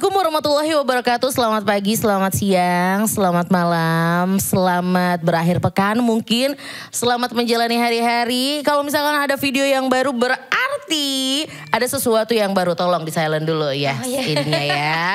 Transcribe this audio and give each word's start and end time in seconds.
go 0.00 0.09
Assalamualaikum 0.20 0.52
warahmatullahi 0.52 0.84
wabarakatuh. 0.84 1.30
Selamat 1.32 1.62
pagi, 1.64 1.92
selamat 1.96 2.32
siang, 2.36 3.00
selamat 3.08 3.48
malam, 3.48 4.36
selamat 4.36 5.24
berakhir 5.24 5.64
pekan 5.64 5.96
mungkin, 5.96 6.60
selamat 6.92 7.32
menjalani 7.32 7.80
hari-hari. 7.80 8.60
Kalau 8.60 8.84
misalkan 8.84 9.16
ada 9.16 9.40
video 9.40 9.64
yang 9.64 9.88
baru 9.88 10.12
berarti 10.12 11.48
ada 11.72 11.88
sesuatu 11.88 12.36
yang 12.36 12.52
baru. 12.52 12.76
Tolong 12.76 13.00
di 13.08 13.12
silent 13.16 13.48
dulu 13.48 13.72
ya 13.72 13.96
Oh, 13.96 14.04
iya. 14.04 14.20
ininya 14.28 14.60
ya. 14.60 15.08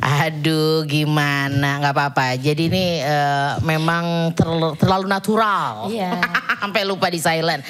Aduh 0.00 0.88
gimana, 0.88 1.84
nggak 1.84 1.92
apa-apa. 1.92 2.40
Jadi 2.40 2.72
ini 2.72 3.04
eh, 3.04 3.60
memang 3.60 4.32
terlalu, 4.32 4.72
terlalu 4.80 5.04
natural. 5.04 5.92
Iya. 5.92 6.16
Sampai 6.64 6.88
lupa 6.88 7.12
di 7.12 7.20
silent. 7.20 7.60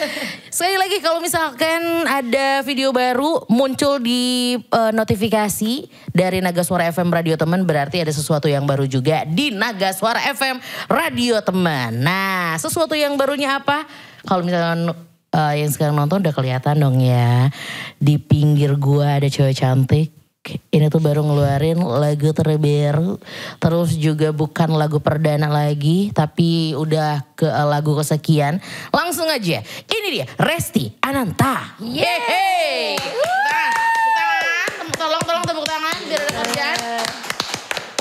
Sekali 0.55 0.79
lagi 0.79 1.02
kalau 1.02 1.18
misalkan 1.18 2.07
ada 2.07 2.62
video 2.62 2.95
baru 2.95 3.43
muncul 3.51 3.98
di 3.98 4.55
eh, 4.55 4.93
notifikasi 4.95 5.91
dari 6.15 6.44
Naga 6.45 6.61
Suara 6.61 6.84
FM 6.93 7.09
Radio 7.09 7.41
Teman 7.41 7.65
berarti 7.65 8.05
ada 8.05 8.12
sesuatu 8.12 8.45
yang 8.45 8.69
baru 8.69 8.85
juga 8.85 9.25
di 9.25 9.48
Naga 9.48 9.97
Suara 9.97 10.21
FM 10.21 10.61
Radio 10.93 11.41
Teman. 11.41 12.05
Nah, 12.05 12.61
sesuatu 12.61 12.93
yang 12.93 13.16
barunya 13.16 13.57
apa? 13.57 13.89
Kalau 14.29 14.45
misalkan 14.45 14.93
eh, 15.33 15.55
yang 15.65 15.73
sekarang 15.73 15.97
nonton 15.97 16.21
udah 16.21 16.37
kelihatan 16.37 16.85
dong 16.85 17.01
ya. 17.01 17.49
Di 17.97 18.21
pinggir 18.21 18.77
gua 18.77 19.16
ada 19.16 19.33
cewek 19.33 19.57
cantik. 19.57 20.12
Ini 20.45 20.93
tuh 20.93 21.01
baru 21.01 21.25
ngeluarin 21.25 21.80
lagu 21.80 22.37
terbaru. 22.37 23.16
Terus 23.57 23.97
juga 23.97 24.29
bukan 24.29 24.77
lagu 24.77 25.01
perdana 25.01 25.49
lagi. 25.49 26.13
Tapi 26.13 26.77
udah 26.77 27.24
ke 27.33 27.49
eh, 27.49 27.65
lagu 27.65 27.97
kesekian. 27.97 28.61
Langsung 28.93 29.33
aja. 29.33 29.65
Ini 29.88 30.09
dia 30.13 30.29
Resti 30.37 30.93
Ananta. 31.01 31.80
Yeay. 31.80 33.01
Nah, 33.01 33.54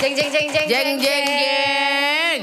Jeng 0.04 0.20
jeng 0.20 0.36
jeng 0.36 0.48
jeng 0.52 0.68
Jeng 0.68 0.90
jeng 1.00 1.26
jeng. 1.32 2.40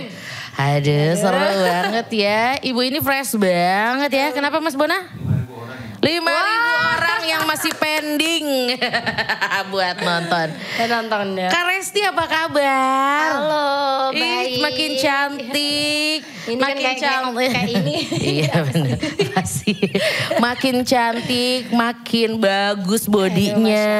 Aduh 0.56 1.12
seru 1.12 1.36
banget 1.60 2.08
ya. 2.08 2.56
Ibu 2.56 2.80
ini 2.88 3.04
fresh 3.04 3.36
banget 3.36 4.08
ya. 4.16 4.32
Kenapa 4.32 4.64
Mas 4.64 4.72
Bona? 4.72 4.96
5 4.96 6.00
ribu 6.00 6.32
orang 6.96 7.20
yang 7.28 7.44
masih 8.00 8.16
pending 8.16 8.46
buat 9.72 9.96
nonton. 10.00 10.48
Saya 10.74 10.86
nonton 10.90 11.36
ya. 11.36 11.48
Kak 11.48 11.64
Resti 11.68 12.00
apa 12.02 12.24
kabar? 12.24 13.28
Halo, 13.30 13.68
Ih, 14.10 14.18
baik. 14.18 14.58
makin 14.58 14.90
cantik. 14.96 16.20
Ini 16.40 16.56
kan 16.56 16.72
makin 16.72 16.80
kayak- 16.80 16.98
cantik. 16.98 17.50
kayak- 17.52 17.70
ini. 17.70 17.94
iya 18.40 18.54
benar. 18.64 18.96
Pasti. 19.36 19.74
Makin 20.40 20.76
cantik, 20.82 21.62
makin 21.70 22.30
bagus 22.40 23.04
bodinya. 23.04 23.92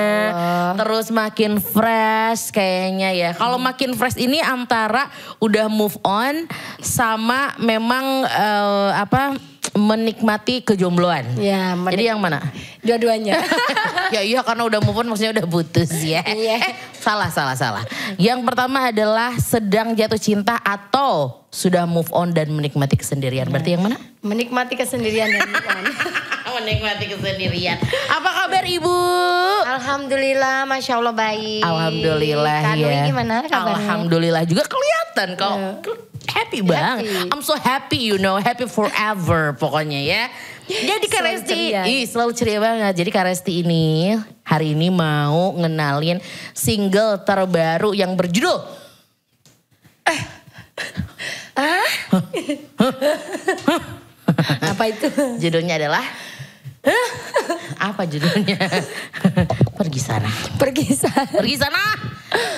Terus 0.74 1.12
makin 1.12 1.60
fresh 1.60 2.50
kayaknya 2.50 3.10
ya. 3.12 3.30
Kalau 3.36 3.60
makin 3.60 3.92
fresh 3.92 4.16
ini 4.16 4.40
antara 4.40 5.12
udah 5.38 5.68
move 5.68 6.00
on 6.02 6.48
sama 6.80 7.52
memang 7.58 8.24
eh, 8.24 8.90
apa 8.96 9.36
menikmati 9.74 10.62
kejombloan. 10.62 11.38
Ya, 11.38 11.78
menik- 11.78 11.94
Jadi 11.98 12.04
yang 12.10 12.18
mana? 12.18 12.42
Dua-duanya. 12.82 13.38
ya 14.14 14.20
iya 14.20 14.40
karena 14.42 14.66
udah 14.66 14.80
move 14.82 14.98
on 14.98 15.06
maksudnya 15.06 15.32
udah 15.40 15.46
putus 15.46 15.90
ya. 16.02 16.22
Iya. 16.40 16.56
Eh 16.58 16.74
salah 16.96 17.30
salah 17.30 17.56
salah. 17.56 17.84
Yang 18.16 18.44
pertama 18.44 18.90
adalah 18.90 19.36
sedang 19.38 19.94
jatuh 19.94 20.20
cinta 20.20 20.56
atau 20.60 21.42
sudah 21.50 21.84
move 21.84 22.08
on 22.10 22.30
dan 22.30 22.50
menikmati 22.50 22.94
kesendirian. 22.94 23.48
Berarti 23.48 23.74
yang 23.74 23.82
mana? 23.84 23.96
Menikmati 24.20 24.74
kesendirian 24.74 25.30
dan 25.30 25.46
move 25.48 25.66
on. 25.66 25.84
menikmati 26.60 27.04
kesendirian. 27.08 27.78
Apa 28.10 28.30
kabar 28.44 28.64
Ibu? 28.66 28.96
Alhamdulillah, 29.64 30.68
masya 30.68 30.98
Allah 30.98 31.14
baik. 31.14 31.62
Alhamdulillah 31.64 32.58
Kak 32.60 32.76
ya. 32.76 33.04
Gimana 33.06 33.34
kabarnya? 33.48 33.80
Alhamdulillah 33.80 34.42
juga 34.44 34.62
kelihatan 34.66 35.28
kok. 35.38 35.56
Happy 36.28 36.60
banget. 36.60 37.08
Happy. 37.08 37.30
I'm 37.32 37.40
so 37.40 37.56
happy 37.56 38.12
you 38.12 38.18
know, 38.18 38.36
happy 38.36 38.68
forever 38.68 39.56
pokoknya 39.56 40.00
ya. 40.02 40.22
Jadi 40.70 41.06
Kak 41.10 41.24
Selalu 41.24 41.34
Resti, 41.34 41.50
ceria. 41.50 41.82
ih 41.82 42.02
selalu 42.06 42.32
ceria 42.36 42.58
banget. 42.62 42.92
Jadi 43.00 43.10
Kak 43.10 43.24
Resti 43.26 43.52
ini 43.64 44.14
hari 44.46 44.78
ini 44.78 44.90
mau 44.90 45.54
ngenalin 45.56 46.20
single 46.52 47.22
terbaru 47.22 47.94
yang 47.94 48.14
berjudul 48.14 48.58
Apa 54.70 54.84
itu? 54.88 55.06
judulnya 55.42 55.76
adalah 55.76 56.04
apa 57.76 58.08
judulnya? 58.08 58.56
Pergi 59.76 60.00
sana. 60.00 60.30
Pergi 60.56 60.96
sana. 60.96 61.28
Pergi 61.28 61.56
sana. 61.60 61.82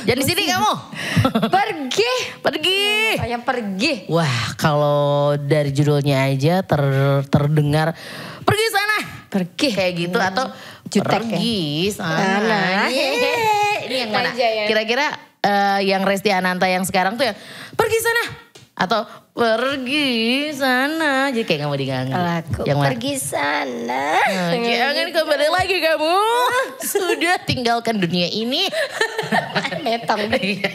Jangan 0.05 0.19
di 0.21 0.27
sini 0.27 0.43
kamu. 0.45 0.73
Pergi. 1.49 2.13
Pergi. 2.43 2.83
Kayak 3.17 3.43
pergi. 3.47 3.93
Wah, 4.13 4.53
kalau 4.61 5.33
dari 5.39 5.73
judulnya 5.73 6.29
aja 6.29 6.61
ter, 6.61 6.83
terdengar 7.29 7.97
pergi 8.43 8.67
sana. 8.69 8.99
Pergi. 9.33 9.69
Kayak 9.73 9.93
gitu 9.97 10.19
atau 10.21 10.45
Jutek 10.93 11.01
ya? 11.01 11.13
pergi 11.17 11.61
sana. 11.89 12.21
Sana. 12.21 12.63
Yeay. 12.93 13.77
Ini 13.89 13.97
yang 14.05 14.11
mana? 14.17 14.31
Ya. 14.37 14.67
Kira-kira 14.69 15.07
eh, 15.41 15.79
yang 15.89 16.03
Resti 16.05 16.29
Ananta 16.29 16.69
yang 16.69 16.85
sekarang 16.85 17.17
tuh 17.17 17.25
ya 17.25 17.35
pergi 17.73 17.99
sana 18.03 18.25
atau 18.73 19.05
pergi 19.33 20.53
sana. 20.53 21.33
Jadi 21.33 21.45
kayak 21.49 21.65
mau 21.65 21.77
diganggu. 21.77 22.13
Aku 22.13 22.69
Yang 22.69 22.79
pergi 22.85 23.15
sana. 23.17 24.21
Nah, 24.21 24.53
jangan 24.61 25.09
kembali 25.09 25.49
lagi 25.49 25.77
kamu. 25.81 26.17
Sudah 26.85 27.37
tinggalkan 27.49 27.97
dunia 27.97 28.29
ini. 28.29 28.69
Metong. 29.85 30.29
Iya. 30.37 30.73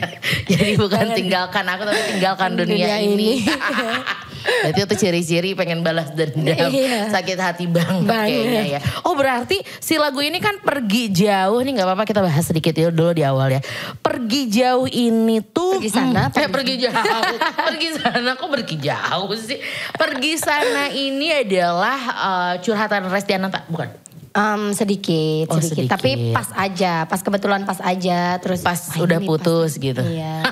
Jadi 0.49 0.73
bukan 0.75 1.13
tinggalkan 1.13 1.63
aku 1.69 1.85
tapi 1.85 2.01
tinggalkan 2.17 2.57
dunia, 2.57 2.97
Dunia 2.97 2.97
ini. 2.99 3.45
ini. 3.45 3.45
Berarti 4.37 4.79
itu 4.81 4.95
ciri-ciri 4.97 5.51
pengen 5.53 5.81
balas 5.81 6.09
dendam, 6.11 6.69
Iya. 6.69 7.09
sakit 7.09 7.37
hati 7.37 7.65
banget, 7.65 8.03
Banget. 8.03 8.29
kayaknya 8.31 8.63
ya. 8.67 8.79
Oh 9.01 9.13
berarti 9.13 9.57
si 9.77 9.95
lagu 9.95 10.19
ini 10.19 10.37
kan 10.37 10.57
pergi 10.57 11.09
jauh 11.09 11.59
nih 11.59 11.71
nggak 11.73 11.87
apa-apa 11.87 12.03
kita 12.03 12.19
bahas 12.19 12.43
sedikit 12.43 12.71
ya 12.71 12.87
dulu 12.87 13.11
di 13.11 13.21
awal 13.21 13.49
ya. 13.49 13.61
Pergi 13.97 14.41
jauh 14.47 14.85
ini 14.85 15.41
tuh 15.41 15.77
Pergi 15.77 15.89
sana, 15.89 16.27
hmm, 16.27 16.35
eh, 16.35 16.47
pergi- 16.47 16.51
pergi 16.51 16.75
jauh, 16.83 17.35
pergi 17.59 17.89
sana 17.95 18.29
kok 18.33 18.49
pergi 18.49 18.75
jauh 18.77 19.31
sih? 19.33 19.59
Pergi 19.93 20.33
sana 20.35 20.83
ini 20.89 21.27
adalah 21.33 21.99
eh, 22.07 22.53
curhatan 22.59 23.07
Resti 23.07 23.33
Ananta 23.33 23.63
bukan? 23.65 24.06
Em, 24.37 24.69
sedikit, 24.69 25.49
Oh, 25.49 25.57
sedikit. 25.57 25.89
sedikit, 25.89 25.97
Tapi 25.97 26.11
pas 26.29 26.45
aja, 26.53 27.09
pas 27.09 27.21
kebetulan 27.25 27.65
pas 27.65 27.81
aja. 27.81 28.37
Terus 28.37 28.61
Pas 28.61 28.77
wah, 28.77 29.01
udah 29.01 29.19
putus 29.25 29.81
gitu. 29.81 29.97
Iya. 29.97 30.45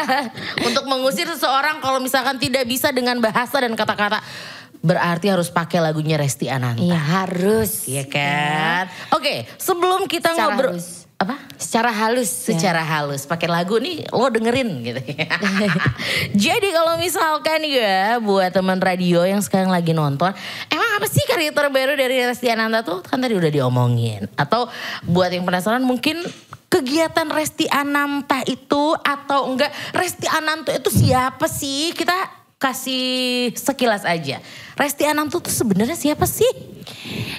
Untuk 0.68 0.84
mengusir 0.84 1.24
seseorang 1.24 1.80
kalau 1.80 2.04
misalkan 2.04 2.36
tidak 2.36 2.68
bisa 2.68 2.92
dengan 2.92 3.16
bahasa 3.16 3.64
dan 3.64 3.72
kata-kata 3.72 4.20
berarti 4.80 5.28
harus 5.28 5.52
pakai 5.52 5.78
lagunya 5.78 6.16
Resti 6.16 6.48
Ananta. 6.48 6.80
Iya 6.80 6.96
harus. 6.96 7.84
Iya 7.84 8.04
kan? 8.08 8.84
Oke, 9.12 9.44
sebelum 9.60 10.08
kita 10.08 10.32
Secara 10.32 10.56
ngobrol 10.56 10.72
halus. 10.80 11.04
apa? 11.20 11.36
Secara 11.60 11.90
halus. 11.92 12.30
ya. 12.32 12.56
Secara 12.56 12.80
halus 12.80 13.28
pakai 13.28 13.44
lagu 13.44 13.76
nih 13.76 14.08
lo 14.08 14.26
dengerin 14.32 14.80
gitu. 14.80 15.00
Jadi 16.48 16.68
kalau 16.72 16.96
misalkan 16.96 17.60
ya 17.68 18.16
buat 18.18 18.48
teman 18.50 18.80
radio 18.80 19.20
yang 19.28 19.44
sekarang 19.44 19.68
lagi 19.68 19.92
nonton, 19.92 20.32
emang 20.72 20.90
apa 20.96 21.06
sih 21.06 21.22
karya 21.28 21.52
terbaru 21.52 21.92
dari 21.92 22.24
Resti 22.24 22.48
Ananta 22.48 22.80
tuh? 22.80 23.04
Kan 23.04 23.20
tadi 23.20 23.36
udah 23.36 23.52
diomongin. 23.52 24.32
Atau 24.40 24.64
buat 25.04 25.28
yang 25.28 25.44
penasaran 25.44 25.84
mungkin 25.84 26.24
kegiatan 26.72 27.28
Resti 27.28 27.68
Ananta 27.68 28.40
itu 28.48 28.96
atau 28.96 29.52
enggak 29.52 29.68
Resti 29.92 30.24
Ananta 30.24 30.72
itu 30.72 30.88
siapa 30.88 31.44
sih? 31.52 31.92
Kita 31.92 32.39
kasih 32.60 33.50
sekilas 33.56 34.04
aja. 34.04 34.44
Resti 34.76 35.08
Ananta 35.08 35.40
tuh 35.40 35.48
sebenarnya 35.48 35.96
siapa 35.96 36.28
sih? 36.28 36.46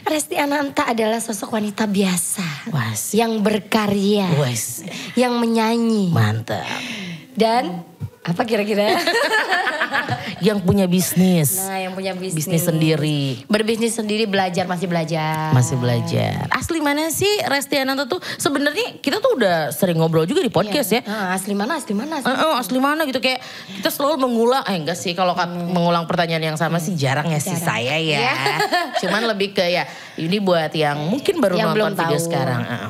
Resti 0.01 0.33
Ananta 0.41 0.89
adalah 0.89 1.21
sosok 1.21 1.61
wanita 1.61 1.85
biasa. 1.85 2.73
Was. 2.73 3.13
Yang 3.13 3.45
berkarya. 3.45 4.33
Wes, 4.41 4.81
Yang 5.13 5.33
menyanyi. 5.37 6.09
mantap. 6.09 6.65
Dan 7.33 7.83
apa 8.21 8.41
kira-kira? 8.43 8.93
Yang 10.41 10.65
punya 10.65 10.85
bisnis. 10.85 11.53
nah 11.59 11.77
yang 11.77 11.93
punya 11.93 12.13
bisnis. 12.13 12.41
bisnis 12.41 12.63
sendiri. 12.63 13.45
Berbisnis 13.45 13.93
sendiri 13.93 14.25
belajar 14.25 14.65
masih 14.65 14.87
belajar. 14.87 15.53
Masih 15.53 15.77
belajar. 15.77 16.49
Asli 16.49 16.81
mana 16.81 17.09
sih 17.09 17.29
Resti 17.43 17.77
Ananta 17.77 18.07
tuh? 18.07 18.17
Sebenarnya 18.35 18.97
kita 18.97 19.21
tuh 19.21 19.37
udah 19.37 19.69
sering 19.69 20.01
ngobrol 20.01 20.25
juga 20.25 20.41
di 20.41 20.49
podcast 20.49 20.89
ya. 20.91 21.01
Ah, 21.03 21.35
asli 21.35 21.53
mana 21.53 21.77
asli 21.77 21.93
mana? 21.93 22.17
Asli. 22.17 22.25
Eh, 22.25 22.37
eh, 22.39 22.55
asli 22.57 22.79
mana 22.79 23.05
gitu 23.05 23.21
kayak 23.21 23.37
kita 23.75 23.89
selalu 23.91 24.17
mengulang 24.19 24.65
eh 24.65 24.75
enggak 24.75 24.97
sih 24.97 25.13
kalau 25.13 25.37
kat- 25.37 25.51
mengulang 25.51 26.05
pertanyaan 26.05 26.41
yang 26.43 26.57
sama 26.57 26.79
sih 26.79 26.95
jarang 26.95 27.27
ya 27.27 27.37
sih 27.37 27.53
Hmm. 27.53 27.61
Saya 27.61 27.95
ya. 27.95 28.17
Iya. 28.17 28.33
Cuman 28.97 29.21
lebih 29.27 29.53
ke 29.53 29.65
ya 29.67 29.85
ini 30.15 30.41
buat 30.41 30.73
yang 30.73 30.97
mungkin 31.05 31.37
baru 31.37 31.53
Yang 31.53 31.67
nonton 31.67 31.77
belum 31.77 31.91
video 31.99 32.17
tahu. 32.17 32.25
sekarang. 32.25 32.61
Eh. 32.63 32.89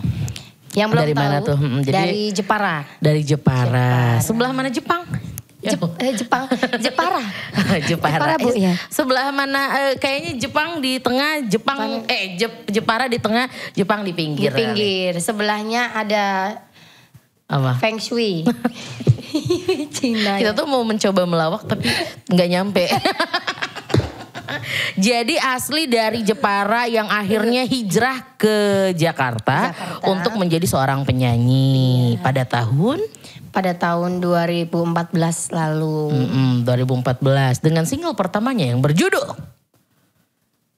Yang 0.72 0.88
belum 0.90 1.02
Dari 1.02 1.14
tahu. 1.14 1.22
mana 1.22 1.38
tuh? 1.42 1.58
Hmm, 1.58 1.80
jadi- 1.82 1.96
Dari 1.98 2.24
Jepara. 2.32 2.76
Dari 2.98 3.22
Jepara. 3.22 3.92
Sebelah 4.20 4.52
mana 4.52 4.70
Jepang? 4.70 5.04
Ya. 5.62 5.78
Jep- 5.78 5.94
eh, 6.00 6.18
Jepang, 6.18 6.50
Jepara. 6.82 7.22
Jepara. 7.90 8.18
Jepara, 8.18 8.34
Bu, 8.36 8.50
ya. 8.52 8.74
Sebelah 8.90 9.30
mana 9.30 9.62
eh, 9.80 9.94
kayaknya 9.94 10.42
Jepang 10.42 10.82
di 10.82 10.98
tengah, 10.98 11.46
Jepang 11.46 12.02
eh 12.08 12.34
Jep- 12.34 12.66
Jepara 12.66 13.06
di 13.06 13.22
tengah, 13.22 13.46
Jepang 13.72 14.02
di 14.02 14.10
Di 14.10 14.18
pinggir. 14.18 14.50
pinggir. 14.50 15.22
Sebelahnya 15.22 15.94
ada 15.94 16.58
Apa? 17.46 17.78
Feng 17.78 18.02
Shui. 18.02 18.42
Cina. 19.96 20.42
Kita 20.42 20.50
ya. 20.50 20.58
tuh 20.58 20.66
mau 20.66 20.82
mencoba 20.82 21.24
melawak 21.24 21.62
tapi 21.64 21.86
nggak 22.28 22.48
nyampe. 22.50 22.84
Jadi 24.98 25.36
asli 25.38 25.88
dari 25.88 26.22
Jepara 26.22 26.86
yang 26.86 27.08
akhirnya 27.08 27.64
hijrah 27.66 28.38
ke 28.38 28.58
Jakarta, 28.96 29.72
Jakarta. 29.74 30.08
untuk 30.10 30.34
menjadi 30.36 30.66
seorang 30.66 31.06
penyanyi 31.06 32.18
pada 32.20 32.44
tahun 32.48 33.02
pada 33.52 33.76
tahun 33.76 34.24
2014 34.24 34.72
lalu. 35.52 36.08
mm, 36.08 36.54
2014 36.64 37.60
dengan 37.60 37.84
single 37.84 38.16
pertamanya 38.16 38.64
yang 38.72 38.80
berjudul 38.80 39.36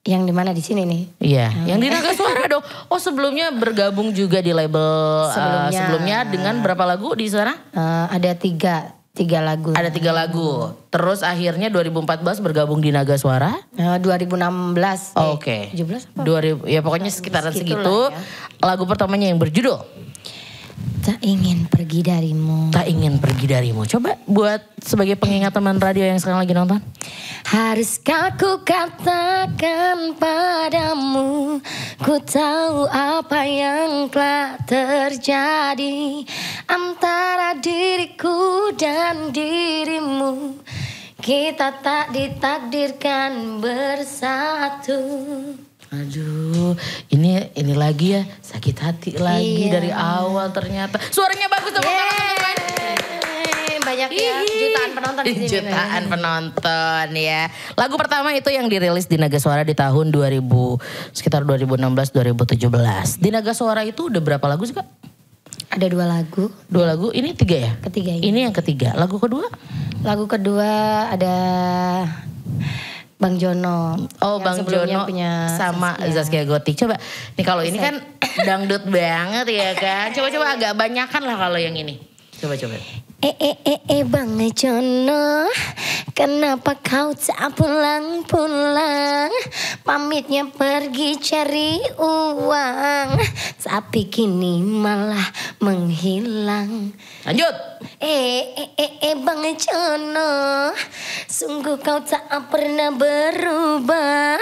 Yang 0.04 0.22
di 0.28 0.32
mana 0.36 0.52
di 0.52 0.60
sini 0.60 0.84
nih? 0.84 1.02
Iya, 1.16 1.48
yang 1.64 1.80
di 1.80 1.88
Naga 1.88 2.12
Suara 2.12 2.44
dong. 2.44 2.60
Oh 2.92 3.00
sebelumnya 3.00 3.48
bergabung 3.56 4.12
juga 4.12 4.44
di 4.44 4.52
label 4.52 4.84
uh, 4.84 5.32
Sebelumnya. 5.32 5.72
sebelumnya 5.72 6.18
dengan 6.28 6.54
berapa 6.60 6.84
lagu 6.84 7.16
di 7.16 7.24
sana? 7.24 7.56
Eh, 7.72 8.06
ada 8.12 8.36
tiga, 8.36 8.93
tiga 9.14 9.38
lagu. 9.38 9.70
Ada 9.70 9.94
tiga 9.94 10.10
lagu. 10.10 10.74
Terus 10.90 11.22
akhirnya 11.22 11.70
2014 11.70 12.42
bergabung 12.42 12.82
di 12.82 12.90
Naga 12.90 13.14
Suara. 13.14 13.54
Eh, 13.78 13.98
2016. 14.02 15.14
Oh, 15.14 15.38
eh, 15.38 15.38
Oke. 15.38 15.58
17 15.70 16.10
apa? 16.10 16.26
2000 16.26 16.66
ya 16.66 16.82
pokoknya 16.82 17.10
sekitaran 17.14 17.54
segitu. 17.54 18.10
ya. 18.10 18.18
Lagu 18.58 18.84
pertamanya 18.90 19.30
yang 19.30 19.38
berjudul 19.38 19.78
Tak 21.04 21.20
ingin 21.20 21.68
pergi 21.68 22.00
darimu. 22.00 22.72
Tak 22.72 22.88
ingin 22.88 23.20
pergi 23.20 23.44
darimu. 23.44 23.84
Coba 23.84 24.16
buat 24.24 24.64
sebagai 24.80 25.20
pengingat 25.20 25.52
teman 25.52 25.76
radio 25.76 26.08
yang 26.08 26.16
sekarang 26.16 26.40
lagi 26.40 26.56
nonton. 26.56 26.80
Haruskah 27.44 28.40
ku 28.40 28.64
katakan 28.64 30.16
padamu 30.16 31.60
Ku 32.00 32.16
tahu 32.24 32.88
apa 32.88 33.44
yang 33.44 34.08
telah 34.08 34.56
terjadi 34.64 36.24
Antara 36.64 37.52
diriku 37.60 38.72
dan 38.72 39.28
dirimu 39.28 40.56
Kita 41.20 41.84
tak 41.84 42.16
ditakdirkan 42.16 43.60
bersatu 43.60 45.04
Aduh, 45.94 46.74
ini 47.12 47.43
ini 47.54 47.72
lagi 47.72 48.18
ya 48.18 48.22
sakit 48.42 48.76
hati 48.76 49.10
lagi 49.16 49.70
Iya. 49.70 49.72
dari 49.72 49.90
awal 49.90 50.50
ternyata. 50.50 50.98
Suaranya 51.10 51.46
bagus 51.46 51.70
tepuk 51.70 51.86
tangan 51.86 52.56
Banyak 53.84 54.10
ya 54.10 54.36
jutaan 54.42 54.90
penonton 54.96 55.22
di 55.22 55.32
sini 55.38 55.48
Jutaan 55.60 56.02
penonton 56.08 57.06
ya. 57.14 57.46
Lagu 57.76 57.94
pertama 57.94 58.32
itu 58.32 58.48
yang 58.48 58.66
dirilis 58.66 59.06
di 59.06 59.20
Naga 59.20 59.36
Suara 59.36 59.60
di 59.62 59.76
tahun 59.76 60.08
2000 60.10 60.40
sekitar 61.12 61.44
2016 61.44 62.10
2017. 62.10 63.22
Di 63.22 63.28
Naga 63.28 63.52
Suara 63.52 63.84
itu 63.84 64.08
udah 64.08 64.18
berapa 64.18 64.42
lagu 64.48 64.64
sih 64.64 64.74
Kak? 64.74 64.88
Ada 65.68 65.86
dua 65.86 66.06
lagu 66.06 66.48
Dua 66.66 66.86
lagu, 66.86 67.12
ini 67.12 67.34
tiga 67.36 67.70
ya? 67.70 67.72
Ketiga 67.86 68.16
ini. 68.16 68.30
Ini 68.32 68.38
yang 68.50 68.54
ketiga. 68.56 68.96
Lagu 68.96 69.20
kedua? 69.20 69.46
Lagu 70.02 70.24
kedua 70.26 70.70
ada 71.12 71.34
Bang 73.24 73.40
Jono. 73.40 73.96
Oh 74.20 74.36
Bang 74.44 74.60
Jono 74.68 75.08
punya 75.08 75.48
sama 75.56 75.96
Zaskia. 75.96 76.12
Zaskia 76.12 76.42
Gotik. 76.44 76.76
Coba 76.76 77.00
nih 77.40 77.44
kalau 77.48 77.64
ini 77.64 77.80
kan 77.80 77.96
dangdut 78.44 78.84
banget 78.84 79.48
ya 79.48 79.72
kan. 79.72 80.12
Coba-coba 80.12 80.60
agak 80.60 80.76
banyakan 80.76 81.22
lah 81.24 81.36
kalau 81.40 81.56
yang 81.56 81.72
ini. 81.72 81.96
Coba-coba. 82.36 82.76
Eh 83.22 83.36
eh 83.38 83.56
eh 83.62 83.80
eh 83.86 84.02
Bang 84.02 84.40
Jono 84.56 85.46
Kenapa 86.14 86.78
kau 86.78 87.10
tak 87.10 87.58
pulang-pulang? 87.58 89.34
Pamitnya 89.82 90.46
pergi 90.46 91.18
cari 91.18 91.82
uang 91.98 93.08
Tapi 93.58 94.06
kini 94.06 94.62
malah 94.62 95.26
menghilang. 95.58 96.94
Lanjut. 97.26 97.54
Eh, 97.98 98.54
eh, 98.54 98.70
eh, 98.78 98.92
eh, 99.10 99.16
Bang 99.18 99.42
Jono 99.58 100.70
Sungguh 101.26 101.82
kau 101.82 101.98
tak 101.98 102.30
pernah 102.46 102.94
berubah. 102.94 104.38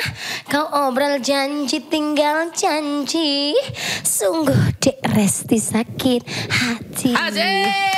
Kau 0.53 0.89
obral 0.89 1.25
janji 1.25 1.81
tinggal 1.89 2.53
janji. 2.53 3.57
Sungguh 4.05 4.77
dek 4.77 5.01
Resti 5.09 5.57
sakit 5.57 6.23
hati. 6.53 7.17
Asik. 7.17 7.93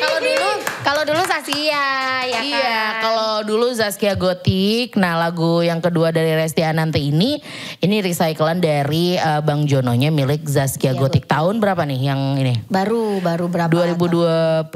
Kalau 0.00 0.18
dulu, 0.18 0.50
kalau 0.80 1.02
dulu 1.04 1.22
Sasia 1.28 1.84
ya 2.24 2.40
Iya, 2.40 2.56
kan? 2.56 2.92
kalau 3.04 3.32
dulu 3.44 3.68
Zaskia 3.70 4.16
Gotik, 4.16 4.96
nah 4.96 5.20
lagu 5.20 5.60
yang 5.60 5.78
kedua 5.78 6.08
dari 6.08 6.32
Resti 6.32 6.64
Anante 6.64 6.96
ini, 6.96 7.36
ini 7.78 7.96
recyclean 8.00 8.58
dari 8.58 9.14
eh, 9.14 9.40
Bang 9.44 9.68
Jononya 9.68 10.08
milik 10.08 10.48
Zaskia 10.48 10.96
Gotik. 10.96 11.28
Tahun 11.28 11.60
berapa 11.60 11.84
nih 11.84 12.00
yang 12.08 12.20
ini? 12.40 12.64
Baru, 12.66 13.20
baru 13.20 13.46
berapa? 13.46 13.68
2022. 13.68 14.72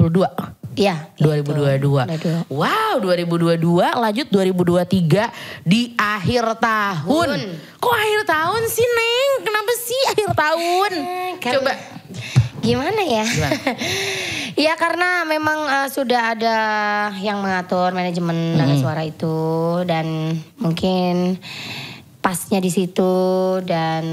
Iya. 0.75 1.07
2022. 1.17 2.03
Itu. 2.19 2.29
Wow, 2.51 2.99
2022 2.99 3.57
lanjut 3.95 4.27
2023 4.27 5.31
di 5.63 5.95
akhir 5.95 6.59
tahun. 6.59 7.29
Kok 7.79 7.95
akhir 7.95 8.21
tahun 8.27 8.61
sih, 8.67 8.83
Neng? 8.83 9.31
Kenapa 9.41 9.71
sih 9.79 10.01
akhir 10.11 10.29
tahun? 10.35 10.91
Eh, 10.93 11.31
Coba. 11.39 11.73
Gimana 12.65 13.01
ya? 13.05 13.25
Gimana? 13.29 13.61
ya 14.65 14.73
karena 14.73 15.23
memang 15.29 15.59
eh, 15.69 15.89
sudah 15.93 16.33
ada 16.33 16.57
yang 17.21 17.39
mengatur 17.45 17.93
manajemen 17.93 18.57
Naga 18.57 18.75
Suara 18.81 19.05
itu 19.05 19.81
dan 19.85 20.37
mungkin 20.57 21.37
pasnya 22.25 22.57
di 22.57 22.73
situ 22.73 23.61
dan 23.61 24.03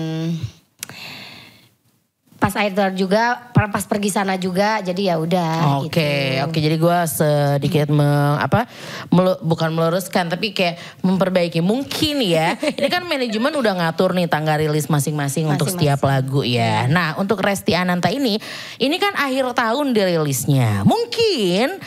pas 2.42 2.58
air 2.58 2.74
tahun 2.74 2.98
juga 2.98 3.38
pas 3.54 3.86
pergi 3.86 4.10
sana 4.10 4.34
juga 4.34 4.82
jadi 4.82 5.14
ya 5.14 5.16
udah 5.16 5.78
Oke, 5.86 6.02
gitu. 6.02 6.50
oke. 6.50 6.58
Jadi 6.58 6.76
gue 6.76 6.98
sedikit 7.06 7.86
me- 7.86 8.34
apa 8.34 8.66
melu- 9.08 9.38
bukan 9.38 9.70
meluruskan, 9.70 10.26
tapi 10.26 10.50
kayak 10.50 10.74
memperbaiki. 11.00 11.62
Mungkin 11.62 12.18
ya, 12.18 12.58
ini 12.82 12.88
kan 12.90 13.06
manajemen 13.06 13.54
udah 13.54 13.78
ngatur 13.78 14.18
nih 14.18 14.26
tanggal 14.26 14.58
rilis 14.58 14.90
masing-masing 14.90 15.46
untuk 15.46 15.70
setiap 15.70 16.02
lagu 16.02 16.42
ya. 16.42 16.90
Nah, 16.90 17.14
untuk 17.14 17.38
Resti 17.38 17.78
Ananta 17.78 18.10
ini, 18.10 18.42
ini 18.76 18.96
kan 18.98 19.14
akhir 19.14 19.54
tahun 19.54 19.94
dirilisnya. 19.94 20.82
Mungkin 20.82 21.78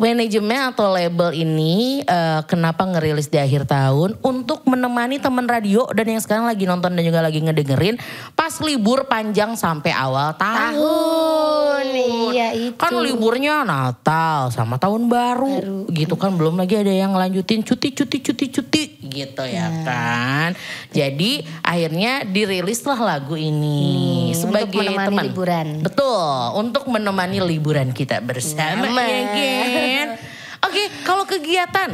manajemen 0.00 0.72
atau 0.72 0.88
label 0.88 1.30
ini 1.30 2.00
eh, 2.00 2.40
kenapa 2.48 2.88
ngerilis 2.88 3.28
di 3.28 3.36
akhir 3.36 3.68
tahun 3.68 4.16
untuk 4.20 4.64
menemani 4.64 5.20
teman 5.20 5.44
radio 5.44 5.84
dan 5.92 6.08
yang 6.08 6.18
sekarang 6.18 6.48
lagi 6.48 6.64
nonton 6.64 6.96
dan 6.96 7.04
juga 7.04 7.20
lagi 7.20 7.38
ngedengerin 7.38 8.00
pas 8.32 8.56
libur 8.64 9.04
panjang 9.04 9.52
sampai 9.54 9.92
awal 9.92 10.32
tahun. 10.34 10.72
Tahun, 10.72 11.84
iya 12.32 12.48
itu. 12.56 12.80
Kan 12.80 12.96
liburnya 12.96 13.60
Natal 13.62 14.48
sama 14.48 14.80
tahun 14.80 15.06
baru, 15.06 15.84
gitu 15.88 16.16
kan 16.16 16.32
belum 16.32 16.56
lagi 16.56 16.80
ada 16.80 16.90
yang 16.90 17.12
lanjutin 17.12 17.60
cuti 17.60 17.92
cuti 17.92 18.18
cuti 18.20 18.46
cuti 18.48 18.82
gitu 19.04 19.42
ya 19.42 19.68
Iya. 19.68 19.84
kan. 19.84 20.50
Jadi 20.90 21.32
akhirnya 21.60 22.24
dirilislah 22.24 22.96
lagu 22.96 23.34
ini 23.34 24.30
Hmm, 24.30 24.38
sebagai 24.38 24.72
untuk 24.72 24.80
menemani 24.80 25.08
teman. 25.12 25.24
liburan. 25.26 25.66
Betul, 25.82 26.24
untuk 26.56 26.84
menemani 26.86 27.38
liburan 27.42 27.92
kita 27.92 28.22
bersama 28.22 28.88
Sama. 28.88 29.02
ya 29.04 29.89
kan. 29.90 30.08
Oke, 30.60 30.82
kalau 31.02 31.24
kegiatan 31.24 31.90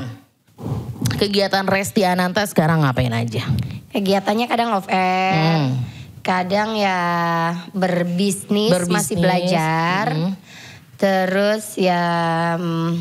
kegiatan 1.16 1.64
Resti 1.64 2.04
Ananta 2.04 2.44
sekarang 2.44 2.84
ngapain 2.84 3.12
aja? 3.12 3.48
Kegiatannya 3.90 4.46
kadang 4.46 4.76
off 4.76 4.84
air, 4.92 5.32
Hmm. 5.32 5.80
kadang 6.20 6.76
ya 6.76 6.98
berbisnis, 7.72 8.68
Berbisnis, 8.68 8.92
masih 8.92 9.16
belajar. 9.16 10.04
hmm. 10.12 10.32
Terus 10.96 11.76
ya 11.80 12.02
mm, 12.60 12.92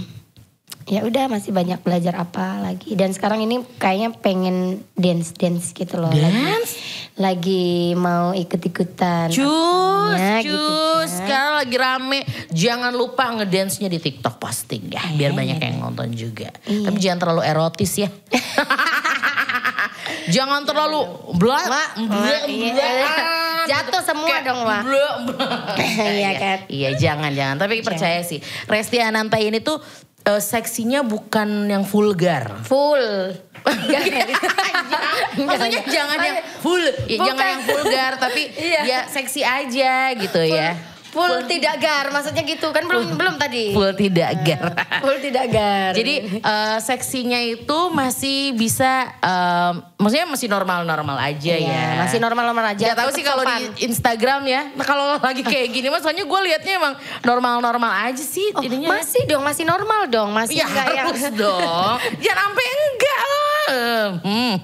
ya 0.85 1.01
udah 1.03 1.25
masih 1.27 1.51
banyak 1.51 1.81
belajar 1.81 2.13
apa 2.15 2.61
lagi 2.61 2.93
dan 2.93 3.09
sekarang 3.11 3.41
ini 3.41 3.63
kayaknya 3.81 4.13
pengen 4.19 4.85
dance 4.95 5.33
dance 5.35 5.73
gitu 5.73 5.99
loh. 5.99 6.11
Dance? 6.11 6.31
lagi 6.31 7.04
mau 7.95 8.35
ikut-ikutan. 8.35 9.31
Cus, 9.31 9.45
apanya 9.45 10.43
cus. 10.43 10.43
gitu 10.43 10.59
kan. 10.59 11.07
Sekarang 11.07 11.53
lagi 11.63 11.75
rame. 11.79 12.19
Jangan 12.51 12.91
lupa 12.91 13.31
ngedance-nya 13.39 13.87
di 13.87 14.03
TikTok 14.03 14.35
posting 14.35 14.91
ya. 14.91 14.99
Biar 15.15 15.31
banyak 15.31 15.55
yang 15.55 15.79
nonton 15.79 16.11
juga. 16.11 16.51
Iya. 16.67 16.91
Tapi 16.91 16.97
jangan 16.99 17.19
terlalu 17.23 17.41
erotis 17.47 17.93
ya. 17.95 18.11
jangan 20.35 20.67
terlalu 20.67 21.07
blak. 21.39 21.95
Iya. 22.51 22.91
Jatuh 23.65 24.01
semua 24.05 24.29
Kayak 24.29 24.45
dong, 24.45 24.61
Wah. 24.61 24.81
blak, 24.85 25.15
blak. 25.25 25.73
Iya 25.97 26.31
kan? 26.37 26.59
Iya 26.69 26.89
jangan, 27.01 27.33
jangan. 27.33 27.57
Tapi 27.57 27.81
percaya 27.81 28.21
sih. 28.21 28.37
Resti 28.69 29.01
Ananta 29.01 29.41
ini 29.41 29.57
tuh 29.57 29.81
eh, 30.25 30.41
seksinya 30.41 31.01
bukan 31.01 31.69
yang 31.69 31.85
vulgar. 31.85 32.65
Full. 32.65 33.33
Maksudnya 35.35 35.81
jangan 35.89 36.19
yang 36.21 36.37
full, 36.61 36.85
ya, 37.09 37.17
Bukan. 37.17 37.27
jangan 37.33 37.45
yang 37.49 37.63
vulgar, 37.65 38.11
tapi 38.21 38.41
Iya. 38.53 38.81
ya 38.85 38.99
seksi 39.09 39.41
aja 39.41 40.13
gitu 40.13 40.41
ya. 40.45 40.77
Full 41.15 41.47
tidak 41.47 41.75
gar, 41.79 42.11
maksudnya 42.11 42.43
gitu 42.43 42.67
kan 42.69 42.83
belum 42.83 43.15
belum 43.15 43.35
tadi. 43.39 43.71
Full 43.71 43.95
tidak 43.95 44.43
gar. 44.43 44.65
Full 44.99 45.17
tidak 45.23 45.45
gar. 45.47 45.91
Jadi 45.95 46.13
eh, 46.43 46.77
seksinya 46.77 47.39
itu 47.39 47.79
masih 47.89 48.51
bisa, 48.51 49.15
eh, 49.15 49.71
maksudnya 49.95 50.27
masih 50.27 50.51
normal-normal 50.51 51.15
aja 51.15 51.55
Iya, 51.55 51.71
ya. 51.71 52.03
masih 52.03 52.19
normal-normal 52.19 52.75
aja. 52.75 52.91
Gak 52.91 52.99
tahu 52.99 53.11
sih 53.15 53.23
kalau 53.23 53.47
di 53.47 53.87
Instagram 53.87 54.43
ya. 54.43 54.61
Nah, 54.75 54.85
kalau 54.91 55.15
lagi 55.17 55.39
kayak 55.41 55.71
gini 55.71 55.87
mas, 55.87 56.03
soalnya 56.03 56.27
gue 56.27 56.39
liatnya 56.51 56.73
emang 56.75 56.93
normal-normal 57.23 58.11
aja 58.11 58.19
sih 58.19 58.51
Oh, 58.51 58.61
masih 58.61 59.23
dong, 59.25 59.43
masih 59.43 59.63
normal 59.63 60.11
dong, 60.11 60.29
masih 60.35 60.59
Ya 60.59 60.67
enggak 60.67 60.87
yang 60.91 61.05
harus 61.07 61.23
dong. 61.31 61.95
Jangan 62.19 62.43
sampai 62.45 62.65
enggak. 62.67 63.14
Hmm. 63.65 64.57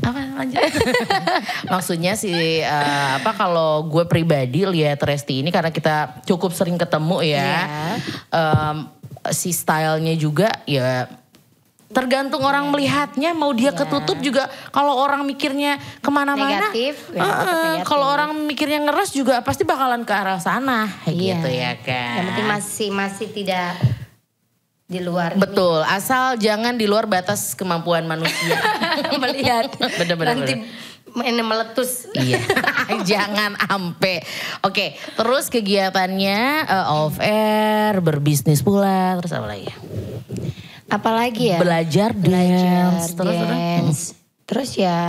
Apa 0.00 0.18
lanjut? 0.40 0.60
Maksudnya 1.72 2.16
sih 2.16 2.60
eh, 2.60 3.10
apa 3.16 3.32
kalau 3.32 3.84
gue 3.86 4.04
pribadi 4.04 4.64
lihat 4.64 4.98
Resti 4.98 5.44
ini 5.44 5.52
karena 5.52 5.68
kita 5.68 6.24
cukup 6.24 6.52
sering 6.52 6.76
ketemu 6.76 7.20
ya. 7.22 7.36
Iya. 7.36 7.62
Em, 8.32 8.76
si 9.30 9.54
stylenya 9.54 10.16
juga 10.16 10.50
ya 10.64 11.06
tergantung 11.92 12.40
orang 12.40 12.72
melihatnya 12.72 13.36
mau 13.36 13.52
dia 13.52 13.68
ketutup 13.70 14.16
juga 14.18 14.48
kalau 14.72 14.96
orang 14.96 15.28
mikirnya 15.28 15.76
ke 16.00 16.08
mana-mana 16.08 16.72
Negatif, 16.72 17.12
ya, 17.12 17.20
eh, 17.20 17.28
negatif. 17.28 17.84
kalau 17.84 18.06
orang 18.08 18.32
mikirnya 18.48 18.80
ngeres 18.80 19.12
juga 19.12 19.44
pasti 19.44 19.62
bakalan 19.62 20.00
ke 20.00 20.10
arah 20.10 20.40
sana 20.40 20.88
kayak 21.04 21.12
Iya. 21.12 21.34
gitu 21.36 21.48
ya 21.52 21.72
kan 21.84 22.12
Yang 22.16 22.26
penting 22.32 22.48
masih 22.48 22.88
masih 22.90 23.26
tidak 23.28 23.76
di 24.92 25.00
luar 25.00 25.32
Betul, 25.40 25.80
asal 25.88 26.36
jangan 26.36 26.76
di 26.76 26.84
luar 26.84 27.08
batas 27.08 27.56
kemampuan 27.56 28.04
manusia. 28.04 28.60
melihat 29.24 29.72
Bener-bener. 29.80 30.36
nanti 30.36 30.54
ini 31.12 31.42
meletus. 31.44 32.08
iya, 32.16 32.40
jangan 33.10 33.56
ampe. 33.68 34.24
Oke, 34.64 34.96
terus 35.16 35.48
kegiatannya 35.52 36.40
eh, 36.68 36.92
off 36.92 37.16
air, 37.20 38.00
berbisnis 38.00 38.64
pula, 38.64 39.16
terus 39.20 39.32
apa 39.32 39.48
lagi? 39.48 39.68
Apalagi 40.92 41.56
ya? 41.56 41.58
Belajar 41.60 42.12
belajar 42.12 42.92
dance, 42.92 43.16
terus 43.16 43.36
terus. 43.36 43.48
dance. 43.48 44.00
Terus 44.44 44.70
ya 44.76 45.00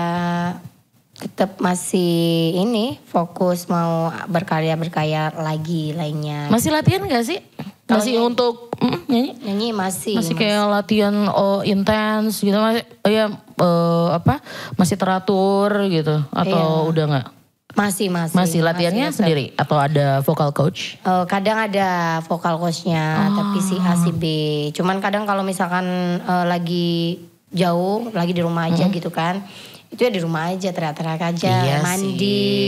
tetap 1.13 1.55
masih 1.63 2.51
ini 2.59 2.99
fokus 3.07 3.71
mau 3.71 4.11
berkarya 4.27 4.75
berkarya 4.75 5.31
lagi 5.35 5.95
lainnya. 5.95 6.51
Masih 6.51 6.71
latihan 6.71 7.03
gak 7.07 7.23
sih? 7.23 7.39
Masih 7.87 8.19
untuk 8.19 8.72
mm, 8.83 8.99
nyanyi? 9.07 9.31
Nyanyi 9.47 9.67
masih. 9.71 10.15
Masih 10.19 10.35
kayak 10.35 10.67
latihan 10.67 11.15
oh 11.31 11.63
intens 11.63 12.43
gitu 12.43 12.59
masih 12.59 12.83
oh 13.01 13.11
ya 13.11 13.25
eh, 13.57 14.07
apa? 14.11 14.43
Masih 14.75 14.99
teratur 14.99 15.71
gitu 15.87 16.19
atau 16.29 16.85
Iya. 16.85 16.89
udah 16.91 17.05
nggak? 17.07 17.27
masih 17.73 18.05
masih. 18.13 18.37
Masih 18.37 18.59
latihannya 18.61 19.09
tetap. 19.09 19.17
sendiri 19.17 19.45
atau 19.57 19.81
ada 19.81 20.21
vocal 20.21 20.53
coach? 20.53 21.01
Eh, 21.01 21.25
kadang 21.25 21.57
ada 21.57 22.21
vokal 22.21 22.61
coachnya, 22.61 23.33
tapi 23.33 23.57
si 23.65 23.81
A 23.81 23.97
si 23.97 24.13
B. 24.13 24.23
Cuman 24.77 25.01
kadang 25.01 25.25
kalau 25.25 25.41
misalkan 25.41 25.85
eh, 26.21 26.45
lagi 26.45 27.17
jauh, 27.49 28.13
lagi 28.13 28.33
di 28.33 28.45
rumah 28.45 28.69
aja 28.69 28.85
gitu 28.89 29.09
kan, 29.09 29.41
itu 29.93 30.01
ya 30.01 30.09
di 30.09 30.19
rumah 30.19 30.49
aja 30.49 30.69
teriak-teriak 30.69 31.21
aja, 31.23 31.53
mandi. 31.79 32.01
sih. 32.01 32.17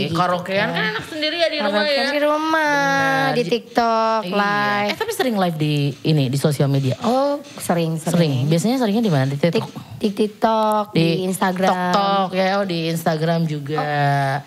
gitu 0.06 0.14
Karaokean 0.14 0.68
kan 0.68 0.84
enak 0.92 1.04
sendiri 1.04 1.36
ya 1.36 1.48
di 1.48 1.58
rumah 1.58 1.82
ya. 1.82 2.04
di 2.06 2.20
rumah, 2.20 2.78
Benar. 3.26 3.34
di 3.34 3.42
TikTok, 3.44 4.20
Iya. 4.22 4.34
live. 4.36 4.88
Eh 4.88 4.96
tapi 4.96 5.12
sering 5.12 5.36
live 5.36 5.56
di 5.56 5.74
ini 6.02 6.24
di 6.26 6.38
sosial 6.38 6.68
media. 6.68 6.94
Oh, 7.02 7.42
sering, 7.56 7.98
Sering. 7.98 8.14
sering. 8.14 8.34
Biasanya 8.46 8.76
seringnya 8.78 9.02
di 9.02 9.10
mana? 9.10 9.26
Di 9.26 9.36
Tik, 9.36 9.52
TikTok. 9.52 9.70
di 9.96 10.08
TikTok, 10.12 10.84
di, 10.92 11.06
Instagram. 11.24 11.72
TikTok 11.74 12.28
ya, 12.32 12.46
oh 12.54 12.64
di 12.64 12.78
Instagram 12.88 13.40
juga. 13.44 13.82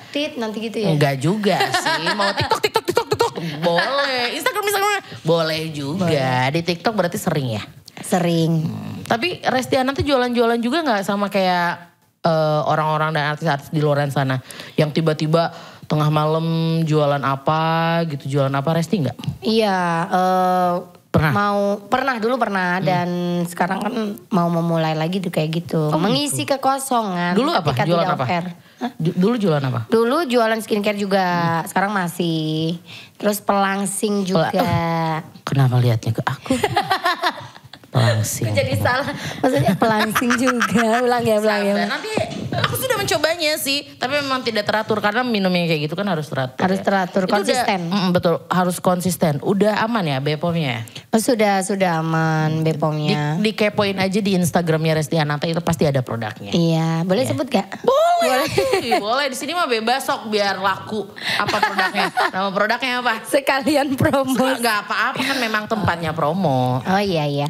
Tit 0.10 0.32
nanti 0.36 0.58
gitu 0.62 0.78
ya. 0.80 0.90
Enggak 0.90 1.16
juga 1.18 1.60
sih. 1.60 2.08
Mau 2.18 2.32
TikTok, 2.32 2.60
TikTok, 2.62 2.84
TikTok, 2.86 3.06
TikTok. 3.10 3.34
Boleh. 3.60 4.24
Instagram, 4.34 4.64
Instagram. 4.64 5.02
Boleh 5.22 5.62
juga. 5.70 6.08
Di 6.48 6.62
TikTok 6.62 6.96
berarti 6.96 7.20
sering 7.20 7.60
ya. 7.60 7.64
Sering. 8.00 8.64
Tapi 9.04 9.44
Resti 9.44 9.76
nanti 9.78 10.02
jualan-jualan 10.02 10.60
juga 10.60 10.80
nggak 10.80 11.02
sama 11.04 11.28
kayak 11.28 11.89
eh, 12.30 12.62
orang-orang 12.70 13.18
dan 13.18 13.34
artis-artis 13.34 13.74
di 13.74 13.82
luar 13.82 14.06
sana 14.14 14.38
yang 14.78 14.94
tiba-tiba 14.94 15.50
tengah 15.90 16.14
malam 16.14 16.80
jualan 16.86 17.22
apa 17.26 17.62
gitu 18.06 18.38
jualan 18.38 18.54
apa 18.54 18.70
Resti 18.78 18.96
nggak? 19.02 19.18
Iya, 19.42 19.80
eh, 20.14 20.74
Pernah? 21.10 21.34
mau 21.34 21.82
pernah 21.90 22.22
dulu 22.22 22.38
pernah 22.38 22.78
dan 22.78 23.42
sekarang 23.50 23.82
kan 23.82 23.94
mau 24.30 24.46
memulai 24.46 24.94
lagi 24.94 25.18
tuh 25.18 25.34
kayak 25.34 25.50
gitu, 25.66 25.90
mengisi 25.98 26.46
kekosongan. 26.46 27.34
Dulu 27.34 27.50
apa? 27.50 27.74
Jualan 27.82 28.14
apa? 28.14 28.26
Hah? 28.30 28.94
Dulu 29.02 29.36
jualan 29.42 29.64
apa? 29.66 29.90
Dulu 29.90 30.30
jualan 30.30 30.62
skincare 30.62 31.02
juga, 31.02 31.60
sekarang 31.66 31.98
masih. 31.98 32.78
Terus 33.18 33.42
pelangsing 33.42 34.22
juga. 34.22 34.54
Kenapa 35.50 35.82
lihatnya 35.82 36.14
ke 36.14 36.22
aku? 36.22 36.54
Pelangsing. 37.90 38.54
Jadi 38.54 38.74
salah, 38.78 39.10
maksudnya 39.42 39.74
pelangsing 39.74 40.32
juga. 40.38 41.02
Ulang 41.02 41.26
ya, 41.26 41.42
ulang 41.42 41.62
ya. 41.66 41.74
Nanti 41.90 42.14
aku 42.54 42.78
sudah 42.78 43.02
mencobanya 43.02 43.58
sih, 43.58 43.82
tapi 43.98 44.22
memang 44.22 44.46
tidak 44.46 44.70
teratur 44.70 45.02
karena 45.02 45.26
minumnya 45.26 45.66
kayak 45.66 45.90
gitu 45.90 45.96
kan 45.98 46.06
harus 46.06 46.30
teratur. 46.30 46.62
Harus 46.62 46.80
ya. 46.80 46.86
teratur, 46.86 47.22
udah- 47.26 47.34
konsisten. 47.34 47.80
Mm, 47.90 48.10
betul, 48.14 48.36
harus 48.46 48.78
konsisten. 48.78 49.34
Udah 49.42 49.82
aman 49.82 50.06
ya 50.06 50.18
BPOM-nya? 50.22 50.86
Oh, 51.10 51.18
sudah, 51.18 51.66
sudah 51.66 52.06
aman 52.06 52.62
Di, 52.62 52.70
Bepomnya. 52.70 53.34
dikepoin 53.42 53.98
aja 53.98 54.22
di 54.22 54.38
Instagramnya 54.38 55.02
Resti 55.02 55.18
Ananta 55.18 55.50
itu 55.50 55.58
pasti 55.58 55.90
ada 55.90 56.06
produknya. 56.06 56.54
Iya, 56.54 57.02
boleh 57.02 57.26
sebut 57.26 57.50
gak? 57.50 57.82
Boleh. 57.82 58.46
Ih, 58.86 59.02
boleh 59.02 59.26
di 59.26 59.34
sini 59.34 59.58
mah 59.58 59.66
bebas 59.66 60.06
sok 60.06 60.30
biar 60.30 60.62
laku. 60.62 61.10
Apa 61.42 61.58
produknya? 61.58 62.14
Nama 62.14 62.50
produknya 62.54 63.02
apa? 63.02 63.26
Sekalian 63.26 63.98
promo. 63.98 64.38
Enggak 64.38 64.86
apa-apa 64.86 65.18
kan 65.34 65.38
memang 65.42 65.66
tempatnya 65.66 66.14
promo. 66.14 66.86
Oh 66.86 67.02
iya 67.02 67.26
iya. 67.26 67.48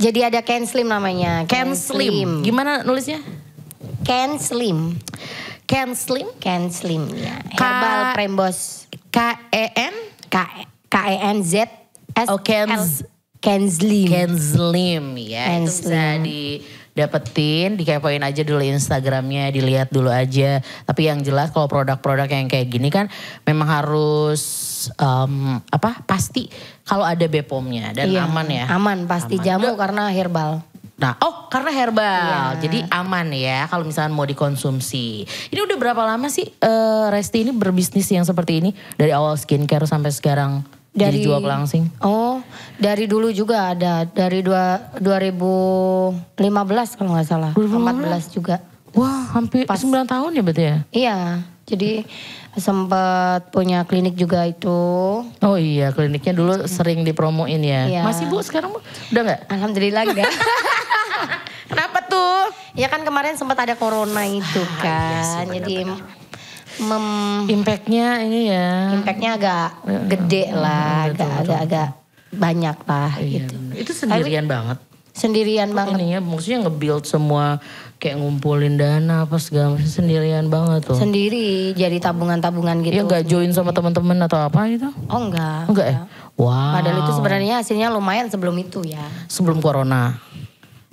Jadi 0.00 0.32
ada 0.32 0.40
Ken 0.40 0.64
Slim 0.64 0.88
namanya. 0.88 1.44
Ken 1.44 1.76
Slim. 1.76 2.40
Gimana 2.40 2.80
nulisnya? 2.80 3.20
Ken 4.08 4.40
Slim. 4.40 4.96
Ken 5.68 5.92
Slim? 5.92 6.32
Ken 6.40 6.72
Slim 6.72 7.12
ya. 7.12 7.44
Herbal 7.60 8.16
Prembos. 8.16 8.88
K 9.12 9.36
E 9.52 9.68
N 9.74 9.94
K 10.32 10.64
K 10.88 10.94
E 11.12 11.16
N 11.34 11.44
Z 11.44 11.85
S 12.16 12.26
Oh, 12.26 12.40
Ken 12.40 12.66
L. 12.66 12.80
Z- 12.80 13.04
Ken 13.36 13.68
Slim. 13.68 14.08
Ken 14.08 14.32
Slim 14.34 15.04
ya. 15.20 15.44
Ken 15.46 15.62
itu 15.62 15.84
bisa 15.84 16.02
didapetin, 16.18 17.76
dikepoin 17.76 18.18
aja 18.18 18.40
dulu 18.40 18.58
Instagramnya, 18.58 19.52
dilihat 19.52 19.88
dulu 19.88 20.08
aja. 20.08 20.58
Tapi 20.82 21.00
yang 21.04 21.20
jelas 21.20 21.52
kalau 21.52 21.68
produk-produk 21.68 22.26
yang 22.26 22.48
kayak 22.48 22.66
gini 22.66 22.88
kan 22.88 23.12
memang 23.42 23.68
harus 23.68 24.42
em, 24.92 25.60
apa? 25.62 26.00
Pasti 26.02 26.48
kalau 26.82 27.04
ada 27.04 27.22
BPOM-nya 27.22 27.92
dan 27.92 28.08
Iya, 28.08 28.24
aman 28.24 28.46
ya. 28.48 28.64
Aman 28.68 28.98
pasti 29.04 29.36
Aman. 29.36 29.44
jamu 29.44 29.68
Udah- 29.68 29.78
karena 29.78 30.04
herbal. 30.08 30.52
Nah, 30.96 31.12
oh 31.20 31.44
karena 31.46 31.68
herbal, 31.70 32.24
Iya. 32.56 32.56
jadi 32.58 32.78
aman 32.88 33.28
ya 33.30 33.68
kalau 33.68 33.84
misalnya 33.84 34.10
mau 34.10 34.24
dikonsumsi. 34.24 35.22
Ini 35.46 35.60
udah 35.60 35.76
berapa 35.76 36.02
lama 36.02 36.32
sih 36.32 36.48
eh, 36.48 37.06
Resti 37.06 37.44
ini 37.44 37.52
berbisnis 37.52 38.08
yang 38.08 38.24
seperti 38.24 38.58
ini 38.58 38.70
dari 38.96 39.12
awal 39.12 39.36
skincare 39.36 39.84
sampai 39.84 40.08
sekarang 40.08 40.64
dari 40.96 41.20
Dari- 41.20 41.24
jual 41.28 41.44
pelangsing? 41.44 41.92
Oh, 42.00 42.40
dari 42.80 43.04
dulu 43.04 43.28
juga 43.28 43.76
ada 43.76 44.08
dari 44.08 44.40
dua, 44.40 44.96
2015 44.96 46.96
kalau 46.96 47.12
nggak 47.12 47.28
salah. 47.28 47.52
14 47.52 48.32
juga. 48.32 48.64
Wah, 48.96 49.28
hampir 49.36 49.68
9 49.68 50.08
tahun 50.08 50.30
ya 50.32 50.40
berarti 50.40 50.64
ya? 50.64 50.76
Iya, 50.88 51.18
jadi 51.68 52.08
sempat 52.56 53.52
punya 53.52 53.84
klinik 53.84 54.16
juga 54.16 54.48
itu. 54.48 54.80
Oh 55.44 55.56
iya, 55.60 55.92
kliniknya 55.92 56.32
dulu 56.32 56.64
sering 56.64 57.04
dipromoin 57.04 57.60
ya. 57.60 57.92
Iya. 57.92 58.00
Masih 58.00 58.24
Bu 58.32 58.40
sekarang 58.40 58.72
Bu? 58.72 58.80
Udah 59.12 59.20
nggak? 59.20 59.40
Alhamdulillah 59.52 60.02
enggak. 60.08 60.32
Kenapa 61.70 62.00
tuh? 62.08 62.48
ya 62.76 62.92
kan 62.92 63.00
kemarin 63.02 63.34
sempat 63.40 63.56
ada 63.56 63.74
corona 63.74 64.22
itu 64.28 64.60
iya 64.60 64.84
kan. 64.84 65.44
Jadi 65.48 65.88
mem- 66.78 67.46
Impactnya 67.50 68.06
ini 68.20 68.40
ya. 68.48 68.92
impactnya 68.92 69.30
agak 69.34 69.68
gede 70.06 70.44
lah, 70.50 71.08
agak 71.08 71.30
agak 71.40 71.58
agak 71.62 71.88
banyak 72.28 72.76
lah 72.82 73.10
Iya, 73.16 73.30
gitu. 73.42 73.54
bener. 73.54 73.74
Itu 73.78 73.92
sendirian 73.92 74.46
banget. 74.46 74.78
Sendirian 75.10 75.72
banget. 75.72 75.96
Ininya 75.96 76.20
maksudnya 76.20 76.58
nge-build 76.62 77.04
semua 77.04 77.56
kayak 77.96 78.20
ngumpulin 78.20 78.76
dana 78.76 79.24
apa 79.24 79.40
segala 79.40 79.72
macam 79.72 79.88
sendirian 79.88 80.46
banget 80.46 80.84
tuh. 80.84 80.98
Sendiri 81.00 81.72
jadi 81.72 81.96
tabungan-tabungan 81.96 82.84
Iya 82.84 83.00
gitu. 83.00 83.08
nggak 83.08 83.24
join 83.24 83.48
sama 83.50 83.72
teman-teman 83.72 84.20
atau 84.20 84.36
apa 84.38 84.68
gitu? 84.68 84.92
Oh 85.08 85.20
enggak. 85.22 85.72
Enggak 85.72 85.86
ya? 85.88 85.98
Wow. 86.36 86.76
Padahal 86.76 86.98
itu 87.00 87.12
sebenarnya 87.16 87.54
hasilnya 87.56 87.88
lumayan 87.88 88.28
sebelum 88.28 88.52
itu 88.56 88.84
ya. 88.84 89.00
sebelum 89.24 89.64
corona. 89.64 90.20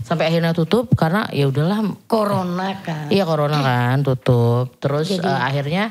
Sampai 0.03 0.27
akhirnya 0.27 0.51
tutup 0.51 0.91
karena 0.93 1.25
ya 1.31 1.47
udahlah 1.47 1.79
Corona 2.05 2.75
kan. 2.79 3.07
iya 3.07 3.23
corona 3.23 3.57
kan 3.57 4.03
tutup. 4.03 4.75
Terus 4.77 5.09
Jadi- 5.09 5.23
eh, 5.23 5.39
akhirnya 5.41 5.85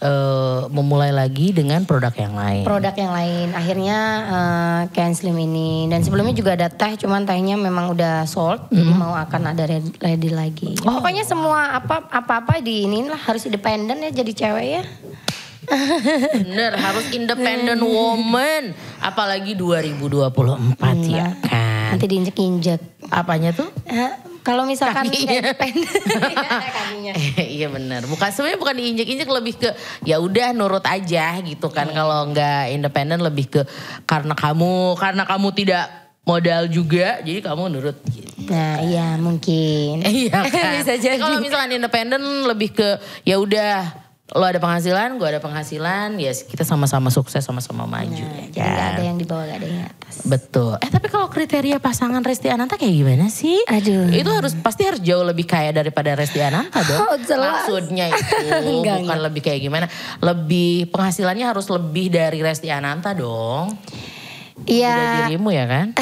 eh, 0.00 0.60
memulai 0.68 1.10
lagi 1.10 1.52
dengan 1.52 1.84
produk 1.84 2.14
yang 2.14 2.32
lain. 2.32 2.64
produk 2.64 2.94
yang 2.94 3.12
lain 3.12 3.48
akhirnya 3.52 3.98
eh, 4.24 4.80
Ken 4.90 5.12
Slim 5.12 5.36
ini 5.36 5.84
dan 5.86 6.00
sebelumnya 6.00 6.32
juga 6.32 6.56
ada 6.56 6.66
teh 6.66 6.96
cuman 6.96 7.22
tehnya 7.22 7.54
memang 7.54 7.92
udah 7.92 8.24
sold 8.24 8.64
jadi 8.70 8.88
mau 8.88 9.12
akan 9.12 9.52
ada 9.52 9.68
ready, 10.00 10.30
lagi 10.30 10.72
Ya, 10.78 10.88
pokoknya 10.90 11.20
semua 11.22 11.76
apa 11.76 12.08
apa 12.08 12.32
apa 12.40 12.52
di 12.58 12.88
ini 12.88 13.04
lah 13.04 13.20
harus 13.20 13.44
independen 13.44 14.00
ya 14.00 14.10
jadi 14.10 14.32
cewek 14.32 14.66
ya 14.70 14.82
Bener, 16.40 16.74
harus 16.74 17.06
independent 17.12 17.78
woman. 17.78 18.74
Apalagi 18.98 19.54
2024 19.54 20.80
ya 21.06 21.30
kan. 21.38 21.79
Nanti 21.90 22.04
diinjek-injek. 22.06 22.80
Apanya 23.10 23.50
tuh? 23.50 23.66
Eh, 23.84 24.12
Kalau 24.40 24.64
misalkan 24.64 25.04
Kakinya. 25.04 25.52
Iya, 25.52 25.52
kakinya. 26.72 27.12
iya 27.36 27.68
bener. 27.68 28.08
Bukan 28.08 28.30
sebenarnya 28.32 28.56
bukan 28.56 28.74
diinjek-injek 28.74 29.28
lebih 29.28 29.54
ke 29.58 29.70
ya 30.02 30.16
udah 30.16 30.56
nurut 30.56 30.80
aja 30.82 31.36
gitu 31.42 31.68
kan. 31.68 31.90
Kalau 31.90 32.30
nggak 32.30 32.72
independen 32.72 33.20
lebih 33.20 33.46
ke 33.50 33.62
karena 34.04 34.32
kamu 34.32 34.96
karena 34.96 35.28
kamu 35.28 35.48
tidak 35.52 35.84
modal 36.24 36.68
juga, 36.68 37.20
jadi 37.20 37.42
kamu 37.42 37.68
nurut. 37.68 37.98
Gitu. 38.06 38.48
Nah 38.48 38.80
iya 38.80 39.20
mungkin. 39.20 40.00
Iya 40.00 40.40
kan. 40.54 40.80
Bisa 40.80 40.94
jadi. 40.96 41.20
Kalau 41.20 41.36
misalkan 41.36 41.76
independen 41.76 42.22
lebih 42.48 42.72
ke 42.72 42.88
ya 43.22 43.36
udah 43.36 43.92
lo 44.30 44.46
ada 44.46 44.62
penghasilan, 44.62 45.18
gue 45.18 45.26
ada 45.26 45.42
penghasilan, 45.42 46.14
ya 46.22 46.30
kita 46.30 46.62
sama-sama 46.62 47.10
sukses, 47.10 47.42
sama-sama 47.42 47.82
maju. 47.82 48.22
Nah, 48.22 48.46
ya 48.54 48.62
jadi 48.62 48.62
nggak 48.62 48.86
kan? 48.86 48.94
ada 48.94 49.02
yang 49.02 49.16
di 49.18 49.26
bawah, 49.26 49.42
nggak 49.42 49.58
ada 49.58 49.66
yang 49.66 49.78
di 49.82 49.86
atas. 49.90 50.14
Betul. 50.22 50.72
Eh 50.78 50.90
tapi 50.90 51.06
kalau 51.10 51.26
kriteria 51.26 51.82
pasangan 51.82 52.22
Resti 52.22 52.46
Ananta 52.46 52.78
kayak 52.78 52.94
gimana 52.94 53.26
sih? 53.26 53.58
Aduh. 53.66 54.06
Itu 54.14 54.30
harus 54.30 54.54
pasti 54.62 54.86
harus 54.86 55.02
jauh 55.02 55.26
lebih 55.26 55.50
kaya 55.50 55.74
daripada 55.74 56.14
Resti 56.14 56.38
Ananta 56.38 56.78
dong. 56.86 57.02
Oh, 57.02 57.18
jelas. 57.26 57.66
Maksudnya 57.66 58.06
itu 58.14 58.34
Enggak, 58.70 59.02
bukan 59.02 59.18
lebih 59.18 59.42
kayak 59.42 59.60
gimana. 59.66 59.86
Lebih 60.22 60.94
penghasilannya 60.94 61.46
harus 61.50 61.66
lebih 61.66 62.14
dari 62.14 62.38
Resti 62.38 62.70
Ananta 62.70 63.10
dong. 63.10 63.74
Iya. 64.68 65.26
dirimu 65.26 65.50
ya 65.50 65.64
kan? 65.64 65.96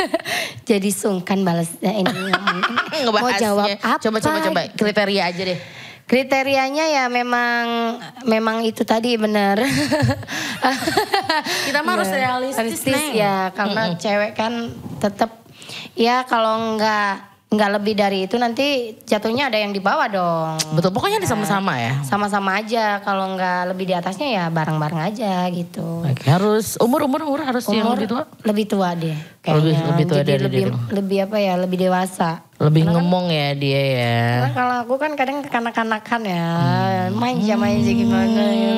jadi 0.68 0.90
sungkan 0.90 1.46
balas 1.46 1.70
ini 1.80 2.02
mau 3.14 3.30
jawab 3.38 3.70
apa? 3.78 4.02
Coba 4.02 4.18
coba 4.18 4.38
coba 4.42 4.60
kriteria 4.74 5.22
aja 5.30 5.42
deh. 5.46 5.81
Kriterianya 6.12 6.92
ya 6.92 7.04
memang 7.08 7.96
memang 8.28 8.60
itu 8.68 8.84
tadi 8.84 9.16
benar. 9.16 9.56
Kita 11.72 11.80
mah 11.80 11.92
harus 11.96 12.12
realistis, 12.12 12.84
Neng. 12.84 13.16
ya 13.16 13.48
karena 13.56 13.96
cewek 13.96 14.36
kan 14.36 14.76
tetap 15.00 15.40
ya 15.96 16.20
kalau 16.28 16.76
nggak 16.76 17.31
nggak 17.52 17.70
lebih 17.74 17.94
dari 17.94 18.24
itu 18.24 18.34
nanti 18.34 18.66
jatuhnya 19.04 19.46
ada 19.46 19.56
yang 19.56 19.70
di 19.70 19.78
bawah 19.78 20.08
dong. 20.08 20.56
Betul, 20.72 20.88
pokoknya 20.90 21.20
di 21.20 21.28
sama-sama 21.28 21.76
ya. 21.76 22.00
Sama-sama 22.00 22.56
aja 22.56 22.98
kalau 22.98 23.28
nggak 23.30 23.68
lebih 23.68 23.84
di 23.84 23.94
atasnya 23.94 24.24
ya 24.26 24.44
bareng-bareng 24.48 25.00
aja 25.04 25.44
gitu. 25.48 26.00
Oke, 26.00 26.24
harus 26.24 26.80
umur 26.80 27.04
umur 27.04 27.20
umur 27.22 27.40
harus 27.42 27.60
yang 27.66 27.84
Umur 27.84 27.94
lebih 27.94 28.08
tua. 28.08 28.24
lebih 28.42 28.64
tua 28.66 28.88
deh 28.94 29.12
Lebih- 29.12 29.44
kayaknya. 29.44 29.84
lebih 29.86 30.04
tua 30.06 30.16
Jadi 30.18 30.30
dari 30.30 30.42
lebih 30.42 30.64
lebih 30.90 31.18
apa 31.22 31.36
ya 31.36 31.54
lebih 31.56 31.78
dewasa. 31.78 32.30
Lebih 32.56 32.82
ngomong 32.88 33.26
ya 33.26 33.48
dia 33.52 33.82
ya. 33.92 34.16
Karena 34.38 34.50
kalau 34.54 34.74
aku 34.80 34.94
kan 34.96 35.12
kadang 35.12 35.42
kekanak-kanakan 35.42 36.20
ya, 36.24 36.46
manja 37.10 37.54
manja 37.54 37.90
gimana 37.92 38.42
ya. 38.48 38.72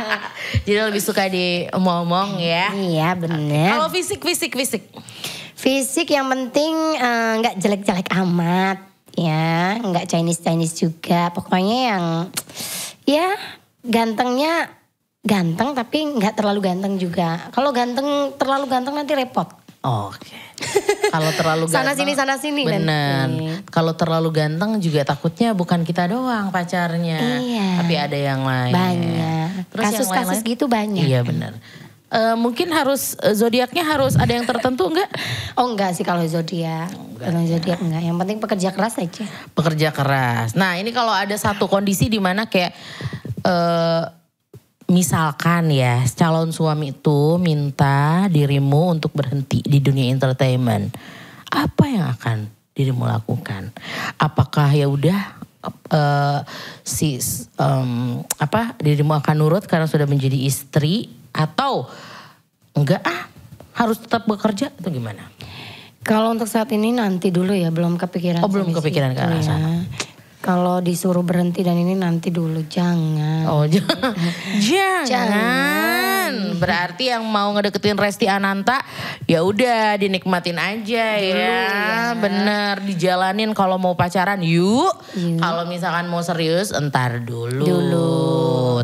Jadi 0.66 0.78
lebih 0.84 1.00
suka 1.00 1.24
di 1.26 1.64
omong 1.70 2.36
ya. 2.36 2.68
iya 2.74 3.14
bener. 3.14 3.70
Kalau 3.72 3.88
fisik 3.88 4.20
fisik 4.20 4.52
fisik. 4.52 4.82
Fisik 5.64 6.12
yang 6.12 6.28
penting 6.28 6.76
eh, 7.00 7.32
nggak 7.40 7.56
jelek-jelek 7.56 8.12
amat 8.20 8.84
ya, 9.16 9.80
nggak 9.80 10.04
Chinese 10.12 10.44
Chinese 10.44 10.76
juga. 10.76 11.32
Pokoknya 11.32 11.78
yang 11.88 12.04
ya 13.08 13.32
gantengnya 13.80 14.68
ganteng 15.24 15.72
tapi 15.72 16.20
nggak 16.20 16.36
terlalu 16.36 16.60
ganteng 16.68 17.00
juga. 17.00 17.48
Kalau 17.48 17.72
ganteng 17.72 18.36
terlalu 18.36 18.68
ganteng 18.68 18.92
nanti 18.92 19.16
repot. 19.16 19.48
Oke. 19.84 20.36
Kalau 21.08 21.32
terlalu 21.32 21.64
Sana 21.72 21.92
ganteng. 21.92 21.96
sini, 21.96 22.12
sana 22.12 22.34
sini 22.36 22.62
Bener. 22.64 22.84
nanti. 22.84 23.64
Kalau 23.68 23.96
terlalu 23.96 24.32
ganteng 24.36 24.80
juga 24.80 25.00
takutnya 25.04 25.56
bukan 25.56 25.80
kita 25.84 26.08
doang 26.08 26.52
pacarnya. 26.52 27.40
Iya. 27.40 27.68
Tapi 27.80 27.94
ada 27.96 28.18
yang 28.20 28.44
lain. 28.44 28.72
Banyak. 28.72 29.48
Kasus-kasus 29.72 30.40
lain-lain? 30.40 30.52
gitu 30.56 30.64
banyak. 30.68 31.04
Iya 31.04 31.20
benar. 31.24 31.56
Eh, 32.14 32.36
mungkin 32.38 32.70
harus 32.70 33.18
eh, 33.18 33.34
zodiaknya 33.34 33.82
harus 33.82 34.14
ada 34.14 34.30
yang 34.30 34.46
tertentu 34.46 34.86
enggak? 34.86 35.10
Oh 35.58 35.66
enggak 35.66 35.98
sih 35.98 36.06
kalau 36.06 36.22
zodiak. 36.22 36.94
Kalau 37.18 37.42
zodiak 37.42 37.82
enggak. 37.82 38.02
Yang 38.06 38.16
penting 38.22 38.38
pekerja 38.38 38.68
keras 38.70 38.94
aja. 39.02 39.26
Pekerja 39.50 39.90
keras. 39.90 40.54
Nah 40.54 40.78
ini 40.78 40.94
kalau 40.94 41.10
ada 41.10 41.34
satu 41.34 41.66
kondisi 41.66 42.06
di 42.06 42.22
mana 42.22 42.46
kayak 42.46 42.70
eh 43.42 44.02
misalkan 44.86 45.74
ya 45.74 46.06
calon 46.14 46.54
suami 46.54 46.94
itu 46.94 47.34
minta 47.42 48.30
dirimu 48.30 48.94
untuk 48.94 49.10
berhenti 49.10 49.58
di 49.66 49.82
dunia 49.82 50.12
entertainment, 50.14 50.94
apa 51.50 51.84
yang 51.90 52.06
akan 52.14 52.46
dirimu 52.78 53.10
lakukan? 53.10 53.74
Apakah 54.22 54.70
ya 54.70 54.86
udah 54.86 55.18
eh, 55.90 56.40
si 56.86 57.18
em, 57.58 58.22
apa 58.38 58.78
dirimu 58.78 59.18
akan 59.18 59.34
nurut 59.34 59.66
karena 59.66 59.90
sudah 59.90 60.06
menjadi 60.06 60.46
istri 60.46 61.10
atau 61.34 61.90
enggak 62.74 63.02
ah 63.02 63.30
harus 63.74 63.98
tetap 63.98 64.26
bekerja 64.26 64.70
atau 64.70 64.90
gimana? 64.90 65.30
Kalau 66.04 66.36
untuk 66.36 66.44
saat 66.44 66.68
ini 66.76 66.92
nanti 66.92 67.32
dulu 67.32 67.56
ya, 67.56 67.72
belum 67.72 67.96
kepikiran. 67.96 68.44
Oh, 68.44 68.52
belum 68.52 68.76
kepikiran 68.76 69.16
ke 69.16 69.20
arah 69.24 69.40
ya. 69.40 69.44
sana. 69.44 69.72
Kalau 70.44 70.84
disuruh 70.84 71.24
berhenti 71.24 71.64
dan 71.64 71.80
ini 71.80 71.96
nanti 71.96 72.28
dulu, 72.28 72.68
jangan. 72.68 73.48
Oh 73.48 73.64
jangan. 73.72 74.12
jangan. 74.60 75.04
Jangan. 75.08 75.93
Berarti 76.56 77.08
yang 77.08 77.22
mau 77.22 77.50
ngedeketin 77.50 77.94
Resti 77.94 78.26
Ananta 78.26 78.80
ya 79.24 79.40
udah 79.40 79.96
dinikmatin 79.96 80.56
aja 80.56 81.06
ya. 81.16 81.60
Bener 82.14 82.80
dijalanin 82.80 83.52
kalau 83.52 83.76
mau 83.76 83.92
pacaran 83.92 84.40
yuk. 84.40 84.94
Yuk. 85.12 85.38
Kalau 85.38 85.64
misalkan 85.64 86.06
mau 86.06 86.20
serius 86.20 86.70
entar 86.70 87.18
dulu. 87.18 87.64
Dulu, 87.64 88.12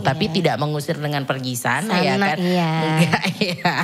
Tapi 0.01 0.31
tidak 0.31 0.57
mengusir 0.57 0.95
dengan 0.95 1.23
pergi 1.23 1.55
sana, 1.55 1.99
ya 1.99 2.15
Sana, 2.15 2.27
kan. 2.27 2.39
iya. 2.39 2.73
Enggak 2.81 3.23
ya. 3.43 3.75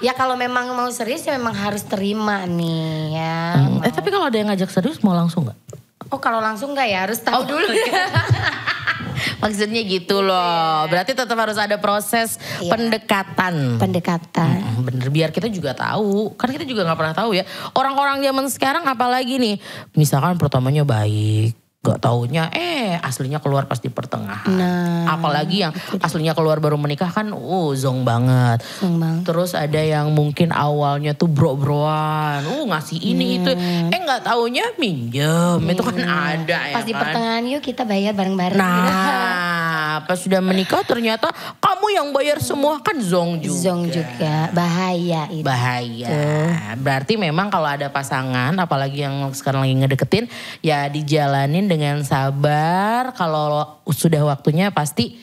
Ya 0.00 0.12
kalau 0.14 0.34
memang 0.34 0.72
mau 0.72 0.88
serius 0.88 1.22
ya 1.22 1.34
memang 1.34 1.52
harus 1.52 1.84
terima 1.84 2.44
nih 2.44 3.14
ya. 3.14 3.38
Hmm, 3.58 3.84
Eh 3.84 3.92
tapi 3.92 4.08
kalau 4.08 4.26
ada 4.26 4.36
yang 4.36 4.48
ngajak 4.48 4.68
serius 4.68 5.00
mau 5.00 5.12
langsung 5.12 5.44
nggak? 5.44 5.58
Oh 6.08 6.18
kalau 6.18 6.40
langsung 6.40 6.72
enggak 6.72 6.88
ya, 6.88 6.98
harus 7.04 7.20
tahu 7.20 7.44
dulu. 7.44 7.66
Maksudnya 9.38 9.82
gitu 9.82 10.20
loh. 10.20 10.88
Berarti 10.88 11.12
tetap 11.12 11.36
harus 11.36 11.60
ada 11.60 11.76
proses 11.76 12.40
Iya. 12.58 12.72
pendekatan. 12.72 13.76
Pendekatan. 13.76 14.56
Hmm, 14.56 14.82
Bener 14.82 15.08
biar 15.08 15.28
kita 15.28 15.46
juga 15.46 15.76
tahu. 15.76 16.32
Kan 16.34 16.50
kita 16.50 16.64
juga 16.64 16.88
nggak 16.88 16.98
pernah 16.98 17.14
tahu 17.14 17.36
ya. 17.36 17.44
Orang-orang 17.72 18.20
zaman 18.20 18.46
sekarang 18.48 18.84
apalagi 18.84 19.36
nih. 19.36 19.56
Misalkan 19.92 20.40
pertamanya 20.40 20.82
baik. 20.82 21.59
Gak 21.80 21.96
taunya 22.04 22.52
eh 22.52 23.00
aslinya 23.00 23.40
keluar 23.40 23.64
pas 23.64 23.80
di 23.80 23.88
pertengahan. 23.88 24.52
Nah, 24.52 25.16
Apalagi 25.16 25.64
yang 25.64 25.72
aslinya 25.96 26.36
keluar 26.36 26.60
baru 26.60 26.76
menikah 26.76 27.08
kan 27.08 27.32
uh 27.32 27.70
zong 27.72 28.04
banget. 28.04 28.60
Zong 28.84 29.00
banget. 29.00 29.24
Terus 29.24 29.56
ada 29.56 29.80
yang 29.80 30.12
mungkin 30.12 30.52
awalnya 30.52 31.16
tuh 31.16 31.32
bro-broan. 31.32 32.44
Uh 32.44 32.68
ngasih 32.68 33.00
ini 33.00 33.40
itu. 33.40 33.56
Eh 33.88 33.96
nggak 33.96 34.28
taunya 34.28 34.68
minjem. 34.76 35.56
Itu 35.64 35.80
kan 35.80 35.96
ada 36.04 36.44
ya 36.44 36.68
Iya. 36.68 36.76
Pas 36.76 36.84
di 36.84 36.92
kan. 36.92 37.00
pertengahan 37.00 37.44
yuk 37.48 37.64
kita 37.64 37.88
bayar 37.88 38.12
bareng-bareng. 38.12 38.60
Nah 38.60 39.69
pas 40.06 40.18
sudah 40.18 40.38
menikah 40.38 40.86
ternyata 40.86 41.34
kamu 41.58 41.86
yang 41.90 42.08
bayar 42.14 42.38
semua 42.38 42.78
kan 42.78 42.94
zong 43.02 43.42
juga. 43.42 43.60
Zong 43.66 43.82
juga 43.90 44.34
bahaya 44.54 45.26
itu. 45.32 45.42
bahaya. 45.42 46.08
Berarti 46.78 47.18
memang 47.18 47.50
kalau 47.50 47.66
ada 47.66 47.90
pasangan, 47.90 48.54
apalagi 48.56 49.02
yang 49.02 49.32
sekarang 49.34 49.66
lagi 49.66 49.74
ngedeketin, 49.74 50.24
ya 50.62 50.86
dijalanin 50.86 51.66
dengan 51.66 51.98
sabar. 52.06 53.10
Kalau 53.18 53.80
sudah 53.90 54.22
waktunya 54.22 54.70
pasti 54.70 55.18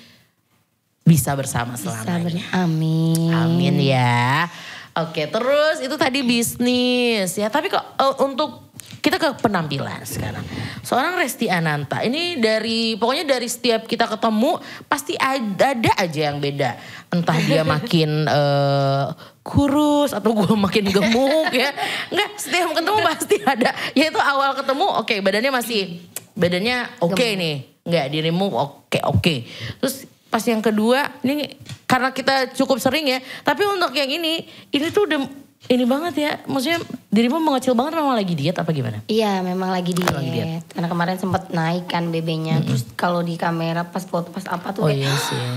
bisa 1.07 1.31
bersama 1.39 1.79
selamanya. 1.79 2.43
Amin. 2.51 3.31
Amin 3.31 3.75
ya. 3.79 4.51
Oke, 4.97 5.29
terus 5.29 5.79
itu 5.79 5.95
tadi 5.95 6.25
bisnis 6.25 7.37
ya. 7.37 7.47
Tapi 7.47 7.71
kok 7.71 7.85
eh, 8.01 8.15
untuk 8.25 8.67
kita 8.99 9.15
ke 9.21 9.29
penampilan 9.39 10.03
sekarang. 10.03 10.43
Seorang 10.87 11.19
Resti 11.19 11.51
Ananta 11.51 11.99
ini 11.99 12.39
dari 12.39 12.95
pokoknya 12.95 13.27
dari 13.27 13.51
setiap 13.51 13.91
kita 13.91 14.07
ketemu 14.07 14.55
pasti 14.87 15.19
ada, 15.19 15.75
ada 15.75 15.91
aja 15.99 16.31
yang 16.31 16.39
beda. 16.39 16.79
Entah 17.11 17.35
dia 17.43 17.67
makin 17.75 18.23
eh, 18.23 19.05
kurus 19.43 20.15
atau 20.15 20.31
gue 20.31 20.47
makin 20.55 20.87
gemuk 20.87 21.51
ya. 21.51 21.75
Enggak, 22.07 22.31
setiap 22.39 22.71
ketemu 22.71 22.99
pasti 23.03 23.35
ada. 23.43 23.75
Ya 23.99 24.07
itu 24.07 24.15
awal 24.15 24.55
ketemu 24.55 24.85
oke 25.03 25.15
badannya 25.19 25.51
masih 25.51 26.07
badannya 26.39 27.03
oke 27.03 27.25
nih. 27.35 27.83
Enggak 27.83 28.05
dirimu 28.07 28.47
oke 28.47 28.99
oke. 29.11 29.35
Terus 29.83 30.07
pas 30.31 30.43
yang 30.47 30.63
kedua 30.63 31.19
ini 31.19 31.51
karena 31.83 32.15
kita 32.15 32.55
cukup 32.55 32.79
sering 32.79 33.11
ya. 33.11 33.19
Tapi 33.43 33.67
untuk 33.67 33.91
yang 33.91 34.07
ini 34.07 34.47
ini 34.71 34.87
tuh 34.95 35.03
udah 35.03 35.19
ini 35.67 35.83
banget 35.83 36.13
ya. 36.15 36.31
Maksudnya 36.47 36.79
dirimu 37.07 37.39
mengecil 37.39 37.75
banget 37.75 37.99
memang 37.99 38.15
lagi 38.15 38.33
diet 38.35 38.55
apa 38.55 38.71
gimana? 38.71 39.03
Iya 39.07 39.39
memang 39.43 39.71
lagi 39.71 39.91
diet. 39.91 40.11
Lagi 40.11 40.31
diet. 40.31 40.63
Karena 40.71 40.87
kemarin 40.87 41.15
sempat 41.19 41.51
naik 41.51 41.91
kan 41.91 42.07
BB-nya. 42.07 42.63
Terus 42.63 42.83
kalau 42.95 43.19
di 43.23 43.35
kamera 43.35 43.87
pas 43.87 44.03
foto 44.03 44.31
pas 44.31 44.43
apa 44.47 44.71
tuh 44.71 44.87
Oh 44.87 44.89
kayak 44.91 45.03
iya 45.03 45.13
sih. 45.15 45.47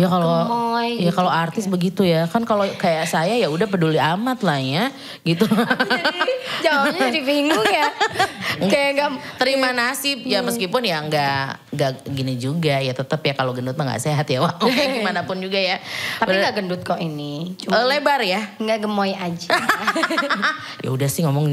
Ya 0.00 0.06
kalau 0.08 0.28
Gemoy 0.48 1.00
ya 1.00 1.08
gitu. 1.08 1.16
kalau 1.20 1.30
artis 1.32 1.64
begitu 1.68 2.02
ya. 2.04 2.24
Kan 2.28 2.48
kalau 2.48 2.64
kayak 2.64 3.04
saya 3.08 3.36
ya 3.36 3.48
udah 3.52 3.68
peduli 3.68 4.00
amat 4.00 4.40
lah 4.40 4.60
ya. 4.60 4.88
Gitu. 5.24 5.44
jadi 5.92 6.34
jawabnya 6.64 7.00
jadi 7.12 7.20
bingung 7.20 7.68
ya. 7.68 7.88
kayak 8.72 8.90
gak 8.96 9.10
Terima 9.40 9.72
nasib 9.72 10.20
ya 10.28 10.44
meskipun 10.44 10.84
ya 10.84 11.00
nggak 11.00 11.72
nggak 11.72 11.92
gini 12.12 12.36
juga 12.36 12.76
ya 12.76 12.92
tetap 12.92 13.24
ya 13.24 13.32
kalau 13.32 13.56
gendut 13.56 13.76
mah 13.76 13.92
nggak 13.92 14.02
sehat 14.04 14.28
ya. 14.28 14.40
Wah, 14.44 14.56
kayak 14.60 15.00
gimana 15.00 15.24
pun 15.24 15.40
juga 15.40 15.56
ya. 15.56 15.80
tapi 16.20 16.36
nggak 16.38 16.54
gendut 16.60 16.80
kok 16.84 17.00
ini. 17.00 17.56
Eh, 17.56 17.66
Cuma 17.66 17.88
lebar 17.88 18.20
ya. 18.20 18.52
nggak 18.60 18.78
gemoy 18.84 19.12
aja. 19.16 19.49
ya 20.84 20.90
udah 20.90 21.08
sih 21.08 21.22
ngomong 21.26 21.44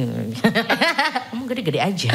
ngomong 1.32 1.48
gede-gede 1.50 1.80
aja. 1.82 2.12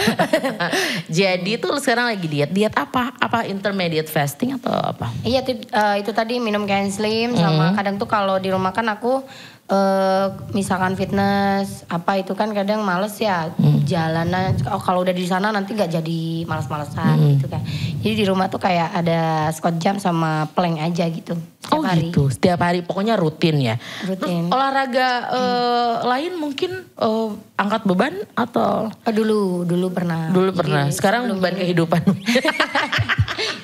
Jadi 1.23 1.59
tuh 1.59 1.77
sekarang 1.79 2.13
lagi 2.13 2.27
diet. 2.29 2.51
Diet 2.51 2.75
apa? 2.77 3.15
Apa 3.19 3.45
intermediate 3.49 4.09
fasting 4.09 4.57
atau 4.57 4.73
apa? 4.73 5.11
Iya 5.23 5.43
itu, 5.45 5.65
eh, 5.69 5.97
itu 6.03 6.11
tadi 6.15 6.39
minum 6.39 6.65
Can 6.65 6.91
Slim 6.91 7.35
sama 7.37 7.75
kadang 7.77 7.97
tuh 7.97 8.09
kalau 8.09 8.37
di 8.39 8.53
rumah 8.53 8.75
kan 8.75 8.89
aku 8.89 9.25
eh 9.73 10.27
misalkan 10.53 10.93
fitness 11.01 11.89
apa 11.89 12.21
itu 12.21 12.37
kan 12.37 12.53
kadang 12.53 12.85
males 12.85 13.17
ya 13.17 13.49
jalanan 13.89 14.53
oh, 14.69 14.77
kalau 14.77 15.01
udah 15.01 15.17
di 15.17 15.25
sana 15.25 15.49
nanti 15.49 15.73
nggak 15.73 15.89
jadi 15.97 16.45
males-malesan 16.45 17.17
gitu 17.41 17.49
kan. 17.49 17.65
Jadi 18.05 18.15
di 18.21 18.25
rumah 18.29 18.53
tuh 18.53 18.61
kayak 18.61 18.93
ada 18.93 19.49
squat 19.49 19.81
jam 19.81 19.97
sama 19.97 20.45
plank 20.53 20.77
aja 20.77 21.09
gitu 21.09 21.33
setiap 21.63 21.79
oh 21.79 21.83
hari. 21.89 22.11
gitu. 22.11 22.23
Setiap 22.29 22.61
hari 22.61 22.81
pokoknya 22.85 23.15
rutin 23.17 23.57
ya. 23.65 23.81
Rutin. 24.05 24.51
Terus 24.51 24.53
olahraga 24.53 25.09
eh, 25.33 25.95
lain 26.05 26.33
mungkin 26.37 26.71
eh, 26.85 27.29
angkat 27.57 27.83
beban 27.89 28.15
atau 28.37 28.93
Oh, 28.93 29.13
dulu 29.15 29.65
dulu 29.65 29.89
pernah. 29.89 30.29
dulu 30.29 30.53
Jadi 30.53 30.59
pernah. 30.61 30.85
Sekarang 30.93 31.33
beban 31.33 31.57
kehidupan. 31.57 32.03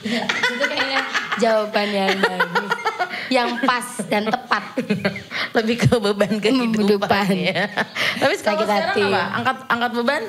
Itu 0.09 0.65
kayaknya 0.65 1.01
jawaban 1.39 1.89
yang 1.89 2.15
bagus. 2.17 2.71
yang 3.37 3.49
pas 3.61 3.87
dan 4.07 4.25
tepat. 4.27 4.65
Lebih 5.53 5.77
ke 5.79 5.95
beban 5.97 6.35
kehidupan 6.39 7.29
ya. 7.33 7.69
Tapi 8.17 8.35
sekarang, 8.35 8.59
Sakit 8.59 8.67
sekarang 8.67 8.89
hati. 8.91 9.03
apa? 9.05 9.23
Angkat 9.35 9.57
angkat 9.69 9.91
beban? 9.95 10.23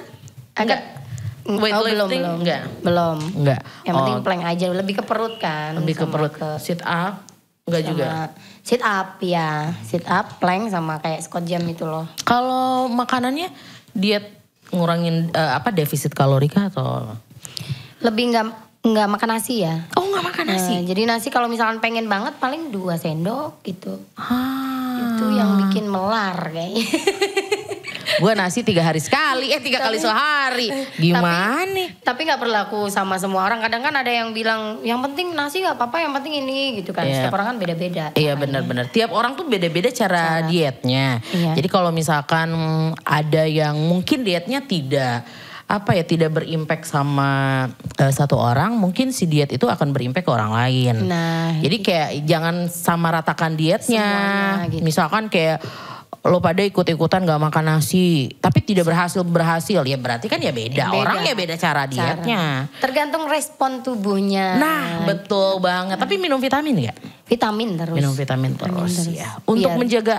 Weightlifting? 1.49 1.73
oh, 1.73 1.81
belum 1.81 2.07
belum 2.09 2.37
Enggak. 2.39 2.61
belum. 2.85 3.17
Enggak. 3.41 3.61
Yang 3.81 3.95
penting 3.95 4.15
Oh, 4.15 4.21
plank 4.21 4.43
aja 4.45 4.65
lebih 4.69 4.93
ke 4.95 5.03
perut 5.03 5.35
kan. 5.37 5.71
lebih 5.75 5.95
ke 5.97 6.05
perut. 6.05 6.29
ke 6.29 6.47
Sit 6.61 6.83
up? 6.83 7.25
Enggak 7.65 7.83
juga. 7.85 8.07
sit 8.59 8.81
up 8.81 9.17
ya, 9.17 9.73
sit 9.81 10.05
up, 10.05 10.37
plank 10.37 10.69
sama 10.69 10.97
kayak 10.97 11.21
squat 11.21 11.45
jam 11.45 11.61
itu 11.65 11.85
loh. 11.85 12.05
Kalau 12.21 12.85
makanannya 12.85 13.49
diet 13.93 14.29
ngurangin 14.69 15.33
eh, 15.33 15.51
apa 15.53 15.69
defisit 15.69 16.13
kalori 16.13 16.45
kah 16.45 16.69
atau 16.69 17.13
Lebih 17.99 18.23
nggak 18.29 18.45
nggak 18.79 19.07
makan 19.11 19.29
nasi 19.35 19.67
ya. 19.67 19.91
Oh 19.99 20.07
nggak 20.07 20.23
makan 20.23 20.45
nasi? 20.55 20.73
Nah, 20.79 20.83
jadi 20.87 21.01
nasi 21.03 21.27
kalau 21.27 21.51
misalkan 21.51 21.83
pengen 21.83 22.07
banget 22.07 22.39
paling 22.39 22.71
dua 22.71 22.95
sendok 22.95 23.59
gitu. 23.67 23.99
Ah. 24.15 25.15
Itu 25.19 25.35
yang 25.35 25.59
bikin 25.67 25.91
melar 25.91 26.39
kayaknya. 26.47 26.87
Gue 28.19 28.35
nasi 28.35 28.67
tiga 28.67 28.83
hari 28.83 28.99
sekali, 28.99 29.55
eh 29.55 29.63
tiga 29.63 29.79
kali 29.79 29.95
sehari. 29.95 30.67
Gimana 31.03 31.63
nih? 31.71 32.03
Tapi 32.03 32.27
nggak 32.27 32.39
berlaku 32.39 32.91
sama 32.91 33.15
semua 33.15 33.47
orang. 33.47 33.63
Kadang 33.63 33.79
kan 33.79 33.95
ada 33.95 34.11
yang 34.11 34.35
bilang 34.35 34.83
yang 34.83 34.99
penting 34.99 35.31
nasi 35.31 35.63
nggak 35.63 35.79
apa-apa, 35.79 36.03
yang 36.03 36.11
penting 36.11 36.43
ini 36.43 36.83
gitu 36.83 36.91
kan. 36.91 37.07
Iya. 37.07 37.23
Setiap 37.23 37.39
orang 37.39 37.55
kan 37.55 37.57
beda-beda. 37.63 38.05
Iya 38.19 38.35
benar-benar. 38.35 38.91
Tiap 38.91 39.15
orang 39.15 39.39
tuh 39.39 39.47
beda-beda 39.47 39.87
cara, 39.95 40.43
dietnya. 40.43 41.23
Iya. 41.31 41.55
Jadi 41.55 41.67
kalau 41.71 41.95
misalkan 41.95 42.51
ada 43.07 43.43
yang 43.47 43.79
mungkin 43.79 44.27
dietnya 44.27 44.67
tidak 44.67 45.23
apa 45.69 45.93
ya 45.93 46.01
tidak 46.01 46.33
berimpact 46.41 46.89
sama 46.89 47.29
eh, 48.01 48.09
satu 48.09 48.41
orang, 48.41 48.73
mungkin 48.73 49.13
si 49.13 49.29
diet 49.29 49.53
itu 49.53 49.69
akan 49.69 49.93
berimpact 49.93 50.25
ke 50.25 50.33
orang 50.33 50.49
lain. 50.49 51.05
Nah, 51.05 51.61
Jadi 51.61 51.77
kayak 51.85 52.09
jangan 52.25 52.65
sama 52.65 53.13
ratakan 53.13 53.53
dietnya. 53.53 54.01
Semuanya 54.01 54.73
gitu. 54.73 54.81
Misalkan 54.81 55.29
kayak 55.29 55.61
lo 56.25 56.43
pada 56.43 56.59
ikut-ikutan 56.65 57.23
gak 57.23 57.39
makan 57.39 57.77
nasi, 57.77 58.33
tapi 58.41 58.59
tidak 58.65 58.89
berhasil 58.91 59.23
berhasil 59.23 59.79
ya 59.85 59.95
berarti 59.95 60.25
kan 60.25 60.41
ya 60.41 60.51
beda. 60.51 60.89
Beda. 60.89 60.99
Orang 61.05 61.21
ya 61.21 61.37
beda 61.37 61.55
cara 61.55 61.85
dietnya. 61.85 62.67
tergantung 62.81 63.29
respon 63.29 63.85
tubuhnya. 63.85 64.57
Nah 64.57 65.05
betul 65.05 65.61
banget. 65.61 66.01
Tapi 66.01 66.17
minum 66.17 66.41
vitamin 66.41 66.89
nggak? 66.89 66.97
vitamin 67.29 67.77
terus. 67.77 67.95
Minum 67.95 68.13
vitamin 68.17 68.57
terus, 68.57 69.05
terus. 69.05 69.13
ya. 69.13 69.37
Untuk 69.45 69.69
Biar- 69.69 69.77
menjaga 69.77 70.17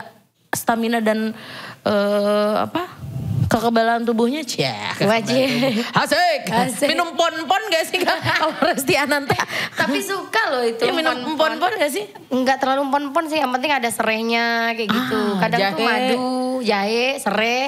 stamina 0.55 1.03
dan 1.03 1.35
eh, 1.83 2.55
apa? 2.71 2.87
Kekebalan 3.51 4.07
tubuhnya 4.07 4.41
cia. 4.41 4.95
Wajib. 4.97 5.83
Asik. 5.93 6.41
Asik. 6.47 6.87
Minum 6.87 7.13
pon-pon 7.13 7.63
gak 7.67 7.85
sih 7.85 7.99
kalau 8.07 8.55
Resti 8.63 8.95
Ananta? 8.95 9.35
Tapi 9.75 9.99
suka 9.99 10.43
loh 10.49 10.63
itu. 10.63 10.81
Ya, 10.81 10.95
minum 10.95 11.35
pon-pon. 11.35 11.75
gak 11.75 11.91
sih? 11.91 12.07
Enggak 12.31 12.63
terlalu 12.63 12.87
pon-pon 12.87 13.27
sih, 13.27 13.37
yang 13.37 13.51
penting 13.51 13.75
ada 13.75 13.91
serehnya 13.91 14.71
kayak 14.73 14.87
gitu. 14.89 15.19
Ah, 15.19 15.39
Kadang 15.43 15.59
tuh 15.59 15.67
jahe. 15.75 15.83
madu, 15.83 16.31
jahe, 16.63 17.07
sereh, 17.19 17.67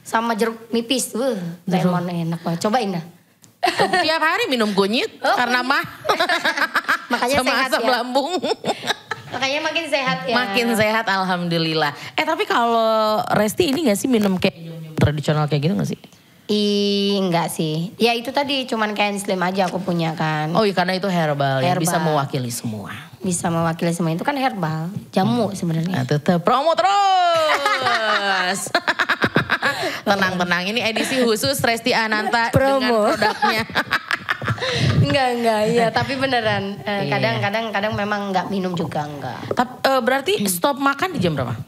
sama 0.00 0.32
jeruk 0.32 0.70
nipis. 0.70 1.10
Wuh, 1.10 1.34
lemon 1.66 2.06
enak 2.06 2.40
banget. 2.40 2.62
Cobain 2.62 2.94
dah. 2.94 3.04
Tiap 3.98 4.22
hari 4.22 4.46
minum 4.46 4.70
kunyit 4.70 5.10
Oh, 5.18 5.34
karena 5.34 5.58
mah. 5.58 5.82
Makanya 7.12 7.36
sama 7.36 7.50
sehat 7.50 7.68
asam 7.68 7.82
ya. 7.82 7.90
lambung. 7.98 8.30
Makanya 9.26 9.58
makin 9.60 9.84
sehat 9.90 10.18
ya. 10.22 10.34
Makin 10.38 10.66
sehat 10.72 11.02
alhamdulillah. 11.04 11.90
Eh 12.14 12.22
tapi 12.22 12.46
kalau 12.46 13.18
Resti 13.26 13.66
ini 13.66 13.90
gak 13.90 13.98
sih 13.98 14.06
minum 14.06 14.38
kayak 14.38 14.54
tradisional 14.96 15.46
kayak 15.46 15.62
gitu 15.62 15.74
gak 15.74 15.88
sih? 15.88 16.00
Ih, 16.46 17.18
enggak 17.18 17.50
sih. 17.50 17.90
Ya 17.96 18.12
itu 18.12 18.30
tadi 18.30 18.64
cuman 18.64 18.94
kain 18.94 19.18
slim 19.18 19.40
aja 19.40 19.66
aku 19.66 19.78
punya 19.78 20.14
kan. 20.14 20.54
Oh 20.54 20.62
iya 20.62 20.72
karena 20.72 20.94
itu 20.94 21.06
herbal, 21.06 21.58
ya 21.58 21.74
Herbal. 21.74 21.82
bisa 21.82 21.98
mewakili 21.98 22.48
semua. 22.48 22.94
Bisa 23.18 23.50
mewakili 23.50 23.90
semua 23.90 24.14
itu 24.14 24.22
kan 24.22 24.32
herbal, 24.32 24.86
jamu 25.10 25.50
sebenarnya. 25.50 25.90
Nah 25.92 26.06
tetap 26.06 26.40
promo 26.40 26.70
terus. 26.72 28.70
Tenang-tenang 30.06 30.62
ini 30.66 30.80
edisi 30.80 31.18
khusus 31.18 31.58
Resti 31.58 31.90
Ananta 31.90 32.48
dengan 32.48 32.54
Promo. 32.54 33.10
produknya. 33.10 33.62
enggak, 35.04 35.28
enggak. 35.34 35.60
Iya, 35.68 35.86
tapi 35.90 36.14
beneran 36.14 36.78
Iya. 36.78 36.86
eh, 36.86 37.04
kadang-kadang 37.10 37.64
kadang 37.70 37.92
memang 37.94 38.30
enggak 38.30 38.46
minum 38.46 38.72
juga 38.72 39.02
enggak. 39.02 39.50
Tapi 39.50 39.72
eh, 39.82 40.00
berarti 40.00 40.32
stop 40.46 40.78
makan 40.78 41.10
di 41.10 41.18
jam 41.18 41.34
berapa? 41.34 41.58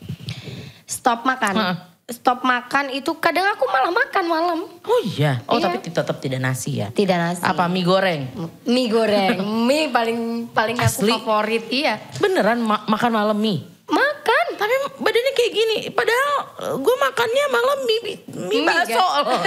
Stop 0.86 1.26
makan. 1.26 1.54
Heeh. 1.56 1.76
Stop 2.08 2.40
makan 2.40 2.88
itu 2.88 3.12
kadang 3.16 3.44
aku 3.46 3.68
malah 3.68 3.92
makan 3.92 4.24
malam. 4.26 4.58
Oh 4.64 5.00
iya. 5.06 5.44
Oh 5.44 5.60
Iya. 5.60 5.68
tapi 5.68 5.76
tetap 5.84 6.16
tidak 6.16 6.40
nasi 6.40 6.80
ya. 6.80 6.88
Tidak 6.88 7.12
nasi. 7.14 7.44
Apa 7.44 7.68
mie 7.68 7.84
goreng? 7.84 8.32
Mie 8.64 8.88
goreng. 8.88 9.36
mie 9.68 9.88
paling 9.88 10.18
paling 10.48 10.72
aku 10.74 10.88
Asli? 10.88 11.12
favorit 11.14 11.68
iya. 11.68 12.00
Beneran 12.16 12.58
ma- 12.58 12.80
makan 12.82 13.12
malam 13.12 13.36
mie? 13.36 13.60
Makan. 13.84 14.44
Tapi 14.54 14.72
badannya 14.96 15.32
kayak 15.32 15.52
gini. 15.52 15.78
Padahal 15.90 16.32
gue 16.78 16.96
makannya 16.98 17.44
malam 17.46 17.78
mie, 17.82 18.00
mie, 18.00 18.16
mie 18.26 18.48
Mie, 18.48 18.64
bakso 18.64 18.96
kan? 18.96 19.22
loh. 19.28 19.42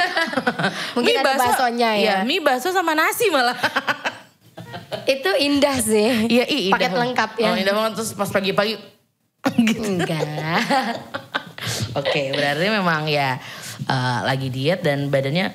Mungkin 0.96 1.14
ada 1.18 1.34
baksonya 1.36 1.90
ya. 1.92 1.98
Iya 1.98 2.16
mie 2.22 2.40
bakso 2.40 2.70
sama 2.70 2.94
nasi 2.94 3.26
malah. 3.30 3.58
Itu 5.04 5.34
indah 5.36 5.82
sih. 5.82 6.30
Iya 6.30 6.46
iya. 6.46 6.70
Paket 6.70 6.94
lengkap 6.94 7.32
ya. 7.38 7.50
Oh 7.50 7.58
indah 7.58 7.74
banget 7.74 7.92
terus 7.98 8.14
pas 8.14 8.30
pagi-pagi. 8.30 8.78
gitu. 9.66 9.98
Enggak. 9.98 10.22
Oke 11.96 12.32
berarti 12.32 12.68
memang 12.72 13.08
ya 13.08 13.40
eh, 13.86 14.20
lagi 14.24 14.48
diet 14.48 14.84
dan 14.86 15.12
badannya 15.12 15.52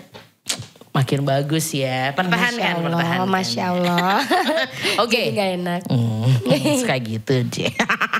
makin 0.96 1.28
bagus 1.28 1.76
ya. 1.76 2.16
Pertahankan, 2.16 2.80
pertahankan. 2.80 3.28
Masya 3.28 3.62
Allah. 3.68 4.24
Oke. 5.04 5.28
Jadi 5.28 5.36
gak 5.36 5.50
enak. 5.60 5.80
Hmm, 5.92 6.28
kayak 6.88 7.02
gitu 7.04 7.34
deh. 7.52 7.72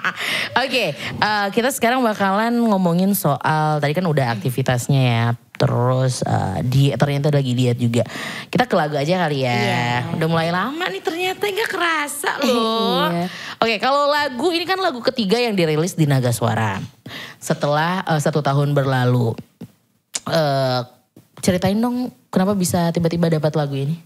Oke, 0.62 0.92
eh, 0.92 1.46
kita 1.57 1.72
sekarang 1.72 2.05
bakalan 2.05 2.52
ngomongin 2.52 3.16
soal 3.16 3.81
tadi 3.81 3.96
kan 3.96 4.05
udah 4.05 4.37
aktivitasnya 4.37 5.00
ya. 5.00 5.24
Terus 5.57 6.21
eh, 6.23 6.59
diet 6.64 7.01
ternyata 7.01 7.33
lagi 7.33 7.53
diet 7.57 7.81
juga. 7.81 8.05
Kita 8.53 8.69
ke 8.69 8.75
lagu 8.77 8.95
aja 8.97 9.25
kali 9.25 9.45
ya. 9.45 9.57
Iya. 9.57 9.88
Udah 10.21 10.29
mulai 10.29 10.53
lama 10.53 10.85
nih 10.92 11.03
ternyata 11.03 11.49
nggak 11.49 11.71
kerasa 11.73 12.31
loh. 12.45 13.09
Iya. 13.09 13.27
Oke, 13.57 13.75
kalau 13.81 14.12
lagu 14.12 14.53
ini 14.53 14.69
kan 14.69 14.77
lagu 14.77 15.01
ketiga 15.01 15.40
yang 15.40 15.57
dirilis 15.57 15.97
di 15.97 16.05
Naga 16.05 16.31
Suara. 16.31 16.77
Setelah 17.40 18.05
eh, 18.05 18.21
satu 18.21 18.45
tahun 18.45 18.77
berlalu. 18.77 19.33
Eh, 20.29 20.81
ceritain 21.40 21.77
dong 21.77 22.12
kenapa 22.29 22.53
bisa 22.53 22.92
tiba-tiba 22.92 23.33
dapat 23.33 23.53
lagu 23.57 23.77
ini? 23.77 23.97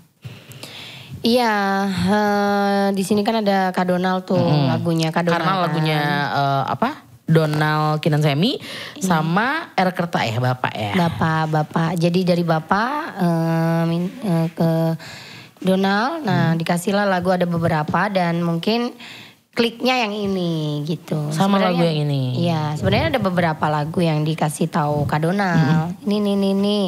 Iya, 1.21 1.57
eh, 1.91 2.87
di 2.97 3.05
sini 3.05 3.21
kan 3.21 3.45
ada 3.45 3.77
Kak 3.77 3.93
Donald 3.93 4.25
tuh 4.25 4.41
lagunya 4.41 5.13
Kak 5.13 5.29
Donald. 5.29 5.37
Karena 5.37 5.55
lagunya 5.67 6.01
eh, 6.33 6.65
apa? 6.71 7.10
Donald 7.31 8.03
Kinan 8.03 8.21
Semi 8.21 8.59
sama 8.99 9.71
R 9.73 9.91
Kerta 9.95 10.27
ya 10.27 10.43
Bapak 10.43 10.75
ya. 10.75 10.93
Bapak, 10.99 11.43
Bapak. 11.49 11.91
Jadi 11.95 12.27
dari 12.27 12.43
Bapak 12.43 12.93
eh, 13.17 13.83
min- 13.87 14.19
eh, 14.21 14.49
ke 14.51 14.71
Donald, 15.61 16.25
nah 16.25 16.57
dikasihlah 16.57 17.05
lagu 17.05 17.31
ada 17.31 17.45
beberapa 17.45 18.09
dan 18.09 18.41
mungkin 18.41 18.97
kliknya 19.53 20.09
yang 20.09 20.17
ini 20.17 20.81
gitu. 20.89 21.29
Sama 21.31 21.61
Sebenarnya- 21.61 21.69
lagu 21.69 21.83
yang 21.85 21.99
ini. 22.09 22.23
Iya, 22.41 22.63
sebenarnya 22.75 23.07
ada 23.13 23.21
beberapa 23.21 23.67
lagu 23.69 24.01
yang 24.01 24.25
dikasih 24.25 24.73
tahu 24.73 25.05
Kak 25.05 25.21
Donald. 25.21 26.01
Ini 26.01 26.17
nih 26.17 26.37
nih 26.37 26.55
nih. 26.57 26.87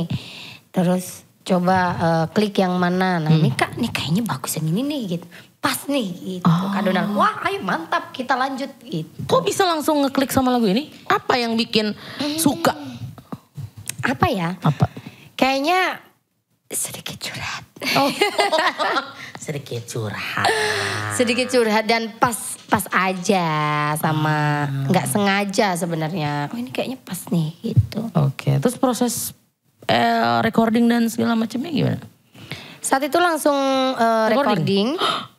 Terus 0.73 1.21
coba 1.45 1.79
eh, 2.01 2.25
klik 2.33 2.57
yang 2.57 2.81
mana. 2.81 3.21
Nah, 3.21 3.29
ini 3.29 3.53
Kak, 3.53 3.77
nih 3.77 3.93
kayaknya 3.93 4.25
bagus 4.25 4.57
yang 4.57 4.73
ini 4.73 4.81
nih 4.81 5.03
gitu. 5.21 5.27
Pas 5.63 5.79
nih 5.87 6.09
gitu. 6.43 6.51
Kak 6.51 6.83
Donald, 6.83 7.15
wah 7.15 7.39
ayo 7.47 7.63
mantap 7.63 8.11
kita 8.11 8.35
lanjut 8.35 8.67
gitu. 8.83 9.15
Kok 9.31 9.47
bisa 9.47 9.63
langsung 9.63 10.03
ngeklik 10.03 10.35
sama 10.35 10.51
lagu 10.51 10.67
ini? 10.67 10.91
Apa 11.07 11.39
yang 11.39 11.55
bikin 11.55 11.95
suka? 12.35 12.75
Apa 14.03 14.27
ya? 14.27 14.59
Apa? 14.59 14.91
Kayaknya 15.39 16.03
sedikit 16.67 17.15
curhat. 17.23 17.63
Oh. 17.95 18.11
Sedikit 19.43 19.83
curhat. 19.91 20.47
sedikit 21.19 21.51
curhat 21.51 21.83
dan 21.83 22.15
pas 22.15 22.55
pas 22.71 22.87
aja 22.95 23.43
sama 23.99 24.71
nggak 24.87 25.07
sengaja 25.11 25.75
sebenarnya. 25.75 26.47
Oh 26.47 26.55
ini 26.55 26.71
kayaknya 26.71 26.95
pas 27.03 27.19
nih 27.27 27.51
gitu. 27.59 28.07
Oke, 28.15 28.63
terus 28.63 28.79
proses 28.79 29.35
eh, 29.91 30.39
recording 30.47 30.87
dan 30.87 31.11
segala 31.11 31.35
macamnya 31.35 31.75
gimana? 31.75 31.99
Saat 32.79 33.03
itu 33.03 33.19
langsung 33.19 33.59
eh, 33.99 34.31
Recording? 34.31 34.95
recording. 34.95 35.27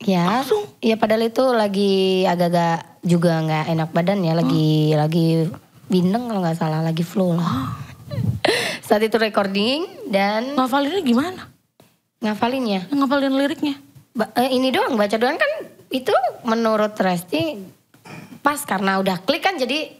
Ya, 0.00 0.40
ya 0.80 0.96
padahal 0.96 1.28
itu 1.28 1.44
lagi 1.52 2.24
agak-agak 2.24 3.04
juga 3.04 3.36
nggak 3.44 3.64
enak 3.76 3.88
badan 3.92 4.24
ya, 4.24 4.32
lagi 4.32 4.96
lagi 4.96 5.44
bindeng 5.92 6.24
kalau 6.32 6.40
nggak 6.40 6.56
salah, 6.56 6.80
lagi 6.80 7.04
flu 7.04 7.36
lah. 7.36 7.76
Saat 8.88 9.04
itu 9.04 9.20
recording 9.20 10.08
dan 10.08 10.56
Ngafalinnya 10.56 11.04
gimana? 11.04 11.42
ngafalinnya. 12.20 12.84
Ngafalin 12.92 13.32
liriknya? 13.32 13.80
Ba- 14.12 14.28
eh, 14.36 14.52
ini 14.52 14.68
doang 14.68 14.96
baca 15.00 15.16
doang 15.16 15.40
kan 15.40 15.52
itu 15.88 16.12
menurut 16.44 16.92
Resti 17.00 17.56
pas 18.44 18.60
karena 18.64 19.00
udah 19.00 19.24
klik 19.24 19.40
kan 19.40 19.56
jadi 19.56 19.99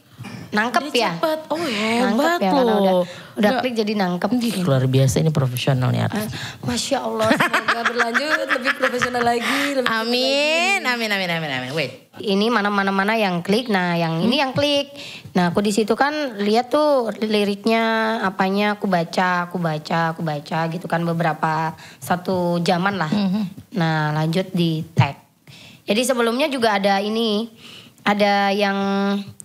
nangkep 0.51 0.83
ya. 0.91 1.15
Cepet. 1.17 1.39
Oh 1.47 1.59
Nangkep 1.59 2.11
hebat 2.11 2.39
ya 2.39 2.51
karena 2.51 2.73
udah 2.75 2.93
udah 3.39 3.51
klik 3.63 3.73
jadi 3.75 3.93
nangkep. 3.95 4.29
Ih, 4.37 4.63
luar 4.67 4.83
biasa 4.85 5.23
ini 5.23 5.31
profesional 5.31 5.89
nih 5.89 6.07
artis. 6.07 6.31
Masya 6.63 6.97
Allah 7.01 7.27
semoga 7.31 7.81
berlanjut 7.89 8.47
lebih 8.59 8.71
profesional 8.75 9.23
lagi. 9.23 9.59
lebih 9.79 9.87
Amin, 9.87 10.79
amin, 10.83 11.09
amin, 11.09 11.29
amin, 11.39 11.51
amin. 11.51 11.71
Wait. 11.73 12.11
ini 12.19 12.51
mana 12.51 12.67
mana 12.67 12.91
mana 12.91 13.15
yang 13.15 13.39
klik 13.39 13.71
nah 13.71 13.95
yang 13.95 14.19
ini 14.19 14.43
yang 14.43 14.51
klik 14.51 14.91
nah 15.31 15.49
aku 15.49 15.63
di 15.63 15.71
situ 15.71 15.95
kan 15.95 16.43
lihat 16.43 16.67
tuh 16.67 17.07
liriknya 17.23 18.19
apanya 18.21 18.75
aku 18.75 18.85
baca 18.91 19.47
aku 19.47 19.57
baca 19.57 20.11
aku 20.11 20.21
baca 20.21 20.59
gitu 20.69 20.85
kan 20.91 21.07
beberapa 21.07 21.73
satu 22.03 22.59
jaman 22.59 22.99
lah 22.99 23.09
nah 23.71 24.11
lanjut 24.11 24.51
di 24.51 24.83
tag 24.91 25.17
jadi 25.87 26.03
sebelumnya 26.03 26.51
juga 26.51 26.77
ada 26.77 26.99
ini 26.99 27.47
ada 28.03 28.51
yang 28.51 28.77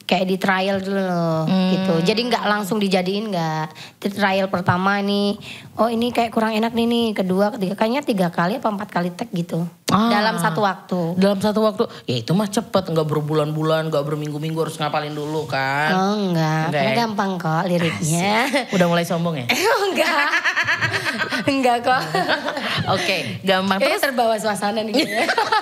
kayak 0.07 0.27
di 0.31 0.37
trial 0.39 0.79
dulu 0.79 1.03
loh 1.03 1.43
gitu. 1.47 1.95
Jadi 2.07 2.21
nggak 2.31 2.45
langsung 2.47 2.79
dijadiin 2.79 3.35
nggak. 3.35 3.67
Di 4.01 4.09
trial 4.15 4.47
pertama 4.47 5.03
nih 5.03 5.37
oh 5.77 5.91
ini 5.91 6.15
kayak 6.15 6.31
kurang 6.31 6.55
enak 6.55 6.73
nih 6.73 6.87
nih. 6.87 7.07
Kedua 7.19 7.53
ketiga 7.53 7.75
kayaknya 7.75 8.03
tiga 8.07 8.29
kali 8.31 8.63
apa 8.63 8.69
empat 8.71 8.89
kali 8.89 9.11
tag 9.13 9.29
gitu 9.35 9.67
Ah. 9.87 10.11
dalam 10.11 10.35
satu 10.43 10.67
waktu 10.67 11.15
Dalam 11.15 11.39
satu 11.39 11.63
waktu, 11.63 11.87
ya 12.11 12.19
itu 12.19 12.35
mah 12.35 12.51
cepet, 12.51 12.91
nggak 12.91 13.07
berbulan-bulan, 13.07 13.87
nggak 13.87 14.03
berminggu-minggu 14.03 14.67
harus 14.67 14.75
ngapalin 14.83 15.15
dulu 15.15 15.47
kan. 15.47 15.95
Oh 15.95 16.15
Enggak 16.27 16.75
enggak, 16.75 16.83
karena 16.83 16.93
gampang 17.07 17.31
kok 17.39 17.65
liriknya. 17.71 18.67
Udah 18.75 18.87
mulai 18.91 19.07
sombong 19.07 19.39
ya? 19.39 19.47
oh 19.71 19.81
enggak, 19.87 20.29
enggak 21.47 21.79
kok. 21.87 22.03
Oke, 22.99 23.39
gampang. 23.47 23.79
Kayaknya 23.79 23.95
Terus 23.95 24.07
terbawa 24.11 24.35
suasana 24.43 24.83
nih. 24.83 25.07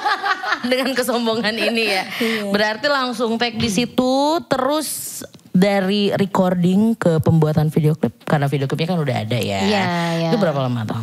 dengan 0.72 0.96
kesombongan 0.96 1.52
ini 1.60 1.84
ya. 1.84 2.08
Berarti 2.48 2.88
langsung 2.88 3.36
tag 3.36 3.60
di 3.60 3.68
situ, 3.68 4.40
terus 4.48 5.20
dari 5.52 6.16
recording 6.16 6.96
ke 6.96 7.20
pembuatan 7.20 7.68
video 7.68 7.92
klip, 7.92 8.24
karena 8.24 8.48
video 8.48 8.64
klipnya 8.72 8.96
kan 8.96 9.00
udah 9.04 9.16
ada 9.20 9.36
ya. 9.36 9.60
Iya, 9.68 9.86
iya. 10.16 10.28
Itu 10.32 10.40
berapa 10.40 10.64
lama 10.64 10.88
tuh? 10.88 11.00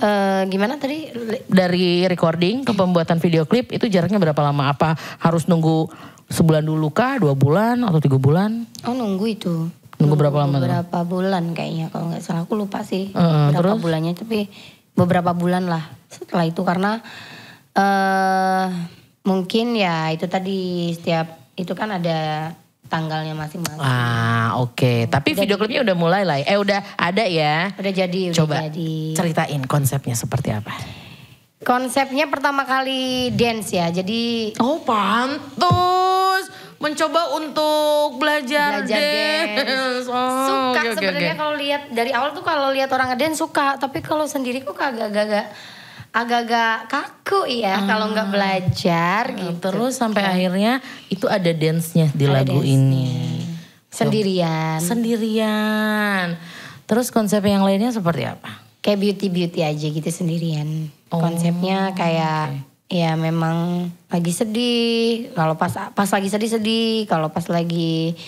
Eh, 0.00 0.42
gimana 0.48 0.80
tadi? 0.80 1.12
Dari 1.44 2.08
recording 2.08 2.64
ke 2.64 2.72
pembuatan 2.72 3.20
video 3.20 3.44
klip 3.44 3.68
itu 3.68 3.84
jaraknya 3.84 4.16
berapa 4.16 4.40
lama? 4.40 4.72
Apa 4.72 4.96
harus 5.20 5.44
nunggu 5.44 5.92
sebulan 6.32 6.64
dulu 6.64 6.88
kah, 6.88 7.20
dua 7.20 7.36
bulan 7.36 7.84
atau 7.84 8.00
tiga 8.00 8.16
bulan? 8.16 8.64
Oh 8.88 8.96
nunggu 8.96 9.26
itu. 9.28 9.68
Nunggu 10.00 10.16
berapa 10.16 10.32
lama 10.40 10.56
tuh? 10.56 10.64
Beberapa 10.64 10.98
bulan 11.04 11.52
kayaknya 11.52 11.92
kalau 11.92 12.08
nggak 12.08 12.24
salah 12.24 12.48
aku 12.48 12.56
lupa 12.56 12.80
sih 12.80 13.12
Heeh, 13.12 13.52
berapa 13.52 13.76
terus? 13.76 13.84
bulannya 13.84 14.12
tapi 14.16 14.48
beberapa 14.96 15.36
bulan 15.36 15.68
lah 15.68 15.84
setelah 16.08 16.48
itu 16.48 16.64
karena 16.64 17.04
eh 17.76 18.66
mungkin 19.28 19.76
ya 19.76 20.08
itu 20.08 20.24
tadi 20.24 20.88
setiap 20.96 21.52
itu 21.52 21.76
kan 21.76 22.00
ada 22.00 22.50
tanggalnya 22.90 23.38
masing-masing. 23.38 23.78
Ah 23.78 24.58
oke, 24.58 25.06
tapi 25.06 25.32
video 25.32 25.54
klipnya 25.54 25.86
udah 25.86 25.96
mulai 25.96 26.22
lah. 26.26 26.42
ya. 26.42 26.46
Eh 26.50 26.58
udah 26.58 26.82
ada 26.98 27.24
ya. 27.24 27.70
Udah 27.78 27.92
jadi, 27.94 28.20
udah 28.34 28.38
Coba 28.42 28.66
jadi. 28.66 29.14
ceritain 29.14 29.62
konsepnya 29.64 30.18
seperti 30.18 30.50
apa. 30.50 30.74
Konsepnya 31.62 32.26
pertama 32.26 32.66
kali 32.66 33.30
dance 33.36 33.70
ya. 33.70 33.86
Jadi 33.88 34.56
Oh 34.58 34.82
pantus 34.82 36.50
mencoba 36.80 37.36
untuk 37.36 38.16
belajar, 38.16 38.80
belajar 38.82 38.96
dance. 38.96 39.68
dance. 39.68 40.06
Oh, 40.08 40.48
suka 40.48 40.80
oke, 40.80 40.96
sebenarnya 40.96 41.34
oke. 41.36 41.40
kalau 41.44 41.54
lihat 41.60 41.82
dari 41.92 42.10
awal 42.10 42.32
tuh 42.32 42.40
kalau 42.40 42.72
lihat 42.72 42.88
orang 42.90 43.12
ngedance 43.12 43.36
suka, 43.38 43.76
tapi 43.76 44.00
kalau 44.00 44.24
sendiri 44.24 44.64
kok 44.64 44.74
agak-agak 44.74 45.52
agak-agak 46.10 46.90
kaku 46.90 47.46
ya 47.46 47.86
kalau 47.86 48.10
nggak 48.10 48.28
belajar 48.34 49.22
gitu. 49.34 49.70
Terus 49.70 49.94
sampai 49.94 50.26
akhirnya 50.26 50.82
itu 51.06 51.30
ada 51.30 51.50
dance-nya 51.54 52.10
di 52.10 52.26
Ada 52.26 52.42
lagu 52.42 52.58
dance-nya. 52.58 52.74
ini. 52.74 53.08
Sendirian. 53.90 54.78
Sendirian. 54.82 56.26
Terus 56.86 57.14
konsep 57.14 57.42
yang 57.46 57.62
lainnya 57.62 57.94
seperti 57.94 58.26
apa? 58.26 58.62
Kayak 58.82 58.98
beauty-beauty 59.06 59.60
aja 59.62 59.86
gitu 59.86 60.10
sendirian. 60.10 60.90
Oh, 61.10 61.22
Konsepnya 61.22 61.94
kayak 61.94 62.66
ya 62.90 63.14
memang 63.14 63.90
lagi 64.10 64.34
sedih, 64.34 65.30
kalau 65.38 65.54
pas 65.54 65.70
pas 65.94 66.10
lagi 66.10 66.26
sedih-sedih, 66.26 67.06
kalau 67.06 67.30
pas 67.30 67.46
lagi 67.46 68.18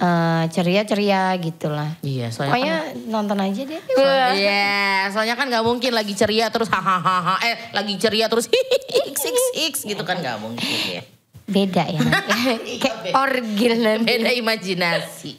eh, 0.00 0.44
ceria-ceria 0.48 1.36
gitulah. 1.38 2.00
Iya, 2.00 2.32
soalnya 2.32 2.52
Pokoknya 2.56 2.76
nonton 3.06 3.38
aja 3.38 3.62
deh. 3.68 3.80
Soalnya, 3.92 4.28
Iya, 4.34 4.80
soalnya 5.12 5.34
kan 5.36 5.46
nggak 5.52 5.64
mungkin 5.64 5.92
lagi 5.92 6.16
ceria 6.16 6.48
terus 6.48 6.72
hahaha, 6.72 7.36
eh 7.44 7.56
lagi 7.76 7.94
ceria 8.00 8.26
terus 8.32 8.48
x 9.12 9.16
x 9.28 9.38
x 9.70 9.74
gitu 9.84 10.02
kan 10.02 10.18
nggak 10.18 10.40
mungkin 10.40 10.66
ya. 10.88 11.02
Beda 11.50 11.82
ya. 11.90 11.98
Kayak 12.82 13.10
orgil 13.10 13.74
nanti. 13.82 14.06
Beda 14.06 14.30
imajinasi. 14.30 15.34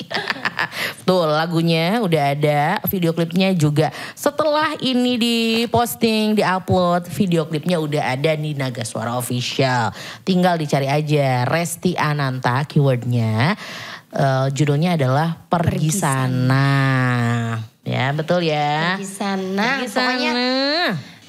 Tuh 1.08 1.24
lagunya 1.24 2.04
udah 2.04 2.36
ada, 2.36 2.62
video 2.92 3.16
klipnya 3.16 3.56
juga. 3.56 3.90
Setelah 4.14 4.76
ini 4.84 5.16
diposting, 5.16 6.36
diupload, 6.36 7.08
video 7.16 7.48
klipnya 7.48 7.80
udah 7.80 8.12
ada 8.20 8.36
di 8.36 8.52
Naga 8.54 8.84
Suara 8.84 9.16
Official. 9.16 9.96
Tinggal 10.28 10.60
dicari 10.60 10.92
aja 10.92 11.48
Resti 11.48 11.96
Ananta 11.96 12.68
keywordnya. 12.68 13.56
Eh, 14.12 14.48
judulnya 14.52 14.94
adalah 14.94 15.40
Pergi, 15.42 15.88
Pergi 15.88 15.92
Sana. 15.94 16.68
Ya 17.82 18.12
betul 18.12 18.44
ya. 18.44 18.96
Di 18.96 19.08
sana. 19.08 19.80
Pergi 19.80 19.88
Pokoknya 19.90 20.32
sana. 20.32 20.48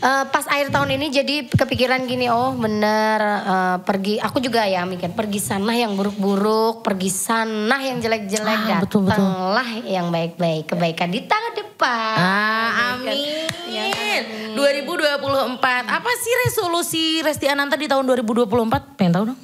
eh, 0.03 0.25
pas 0.29 0.45
akhir 0.45 0.69
tahun 0.69 0.91
ini 0.93 1.07
jadi 1.09 1.37
kepikiran 1.49 2.05
gini, 2.05 2.27
oh 2.27 2.53
bener 2.53 3.19
eh, 3.41 3.77
pergi. 3.81 4.19
Aku 4.19 4.37
juga 4.37 4.67
ya 4.67 4.83
mikir 4.83 5.11
pergi 5.11 5.39
sana 5.39 5.73
yang 5.73 5.95
buruk-buruk, 5.95 6.83
pergi 6.83 7.07
sana 7.09 7.81
yang 7.81 7.99
jelek-jelek, 7.99 8.59
Ah, 8.69 8.81
betul, 8.81 9.07
betul. 9.07 9.23
datanglah 9.23 9.69
yang 9.83 10.11
baik-baik. 10.11 10.67
Kebaikan 10.69 11.09
di 11.09 11.23
tangan 11.23 11.55
depan. 11.55 12.15
Ah, 12.19 12.99
Kebaikan- 12.99 13.51
Ya, 13.73 13.89
amin. 13.89 14.23
2024. 14.53 15.87
Apa 15.89 16.11
sih 16.15 16.33
resolusi 16.43 17.05
Resti 17.23 17.47
Ananta 17.47 17.73
di 17.75 17.87
tahun 17.87 18.05
2024? 18.05 18.99
Pengen 18.99 19.13
tahu 19.15 19.25
dong. 19.33 19.41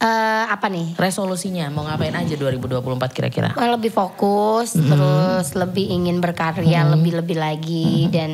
Eh, 0.00 0.06
apa 0.48 0.64
nih? 0.66 0.96
Resolusinya 0.96 1.68
mau 1.68 1.84
ngapain 1.84 2.16
aja 2.16 2.32
2024 2.32 2.80
kira-kira? 3.12 3.52
Eh, 3.52 3.68
lebih 3.68 3.92
fokus, 3.92 4.72
Mm-hmm. 4.72 4.88
terus 4.88 5.46
lebih 5.52 5.92
ingin 5.92 6.18
berkarya 6.18 6.88
lebih-lebih 6.88 7.36
lagi 7.36 8.08
Mm-hmm. 8.08 8.10
dan 8.10 8.32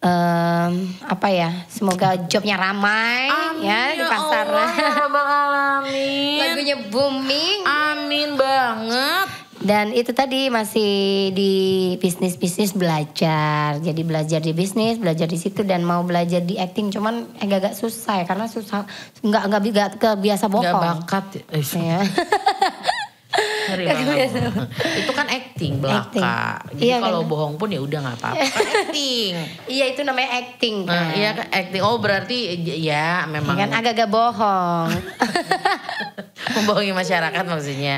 em, 0.00 0.72
apa 1.04 1.28
ya? 1.28 1.52
Semoga 1.68 2.16
jobnya 2.24 2.56
ramai 2.56 3.28
ya 3.60 3.92
di 3.92 4.04
pasar. 4.04 4.44
Allah, 4.48 4.70
ya 4.72 4.92
Alamin. 5.04 6.40
Lagunya 6.48 6.76
booming 6.88 7.58
Amin 7.64 8.28
banget. 8.32 9.43
Dan 9.64 9.90
itu 9.90 10.12
tadi 10.12 10.46
masih 10.48 10.92
di 11.30 11.52
bisnis-bisnis 11.96 12.70
belajar. 12.70 13.80
Jadi 13.80 14.00
belajar 14.00 14.38
di 14.38 14.52
bisnis, 14.52 14.96
belajar 14.96 15.24
di 15.24 15.34
situ 15.34 15.64
dan 15.64 15.80
mau 15.80 16.04
belajar 16.04 16.38
di 16.38 16.54
acting 16.54 16.92
cuman 16.92 17.32
agak-agak 17.40 17.72
susah 17.72 18.20
ya 18.20 18.24
karena 18.24 18.44
susah 18.44 18.84
nggak 19.18 19.42
nggak 19.42 19.60
nggak 19.64 19.90
kebiasa 19.96 20.46
bohong. 20.46 21.00
bakat. 21.00 21.40
Eh, 21.48 21.64
Ya. 21.74 22.04
Ngeri 23.64 23.84
banget. 23.88 24.30
Itu 24.94 25.10
kan 25.10 25.26
acting 25.26 25.82
belaka. 25.82 26.06
Acting. 26.06 26.22
Jadi 26.70 26.84
Iya, 26.84 26.96
kalau 27.00 27.24
kan? 27.24 27.30
bohong 27.32 27.54
pun 27.56 27.66
ya 27.66 27.80
udah 27.80 27.98
nggak 27.98 28.16
apa-apa. 28.20 28.44
Kan 28.46 28.66
acting. 28.84 29.32
Iya 29.66 29.84
itu 29.90 30.00
namanya 30.04 30.30
acting 30.38 30.74
Nah, 30.84 30.92
kan. 30.92 31.06
iya 31.16 31.30
kan 31.32 31.46
acting. 31.50 31.82
Oh 31.82 31.98
berarti 31.98 32.36
ya 32.78 33.24
memang 33.26 33.56
kan 33.56 33.72
agak-agak 33.74 34.06
bohong. 34.06 34.88
membohongi 36.54 36.92
masyarakat 36.92 37.44
maksudnya. 37.44 37.96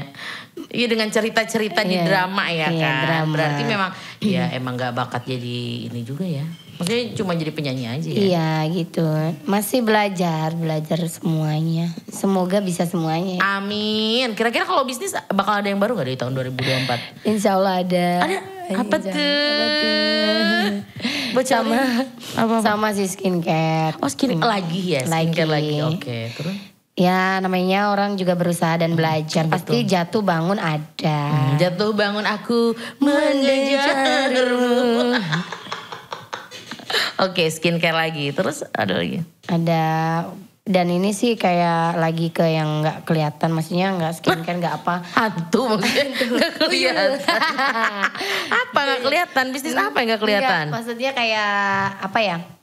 Iya 0.73 0.87
dengan 0.88 1.09
cerita-cerita 1.12 1.85
di 1.85 2.01
Iya, 2.01 2.05
drama 2.09 2.49
ya 2.49 2.69
iya, 2.73 2.81
kan. 2.81 2.97
drama. 3.05 3.33
Berarti 3.37 3.62
memang 3.64 3.90
ya 4.25 4.45
emang 4.57 4.73
nggak 4.77 4.92
bakat 4.97 5.23
jadi 5.29 5.59
ini 5.92 6.01
juga 6.01 6.25
ya. 6.25 6.45
Maksudnya 6.77 7.16
cuma 7.16 7.33
jadi 7.33 7.53
penyanyi 7.57 7.85
aja 7.88 8.09
ya. 8.09 8.16
Iya 8.21 8.53
gitu. 8.73 9.05
Masih 9.49 9.81
belajar, 9.81 10.53
belajar 10.53 11.01
semuanya. 11.09 11.88
Semoga 12.12 12.61
bisa 12.61 12.85
semuanya. 12.85 13.40
Amin. 13.40 14.37
Kira-kira 14.37 14.69
kalau 14.69 14.85
bisnis 14.85 15.16
bakal 15.33 15.61
ada 15.61 15.69
yang 15.73 15.81
baru 15.81 15.97
nggak 15.97 16.09
di 16.12 16.21
tahun 16.21 16.33
2024? 16.37 17.25
Insya 17.25 17.57
Allah 17.57 17.81
ada. 17.81 18.09
Ada 18.29 18.37
apa 18.77 18.97
Insya 19.01 19.12
tuh? 19.12 19.33
Apa 19.57 19.66
tuh? 19.73 20.73
Bocorin. 21.33 21.47
Sama, 21.47 21.81
apa? 22.37 22.55
sama 22.64 22.87
si 22.92 23.05
skincare. 23.09 23.97
Oh 24.01 24.09
lagi 24.45 24.81
ya, 24.97 25.05
skincare 25.05 25.49
lagi. 25.49 25.81
Lagi. 25.81 25.97
Oke, 25.97 26.19
terus 26.37 26.76
Ya 26.97 27.37
namanya 27.45 27.93
orang 27.93 28.17
juga 28.17 28.33
berusaha 28.33 28.81
dan 28.81 28.97
belajar. 28.97 29.45
Pasti 29.53 29.85
jatuh 29.85 30.25
bangun 30.25 30.57
ada. 30.57 31.53
jatuh 31.61 31.93
bangun 31.93 32.25
aku 32.25 32.73
mengejarmu. 33.05 35.13
Oke, 37.29 37.53
skincare 37.53 37.93
lagi. 37.93 38.33
Terus 38.33 38.65
ada 38.73 38.97
lagi. 38.97 39.21
Ada 39.45 39.85
dan 40.67 40.89
ini 40.89 41.13
sih 41.13 41.37
kayak 41.37 42.01
lagi 42.01 42.33
ke 42.33 42.49
yang 42.49 42.81
nggak 42.81 43.05
kelihatan. 43.05 43.53
Maksudnya 43.53 43.93
nggak 43.93 44.17
skincare 44.17 44.57
nggak 44.57 44.81
apa. 44.81 45.05
Hantu 45.13 45.77
maksudnya 45.77 46.17
nggak 46.33 46.53
kelihatan. 46.65 47.41
apa 48.65 48.79
nggak 48.89 49.01
kelihatan? 49.05 49.45
Bisnis 49.53 49.77
apa 49.77 50.01
yang 50.01 50.17
nggak 50.17 50.23
kelihatan? 50.25 50.73
Nggak, 50.73 50.77
maksudnya 50.81 51.13
kayak 51.13 51.53
apa 52.09 52.21
ya? 52.25 52.56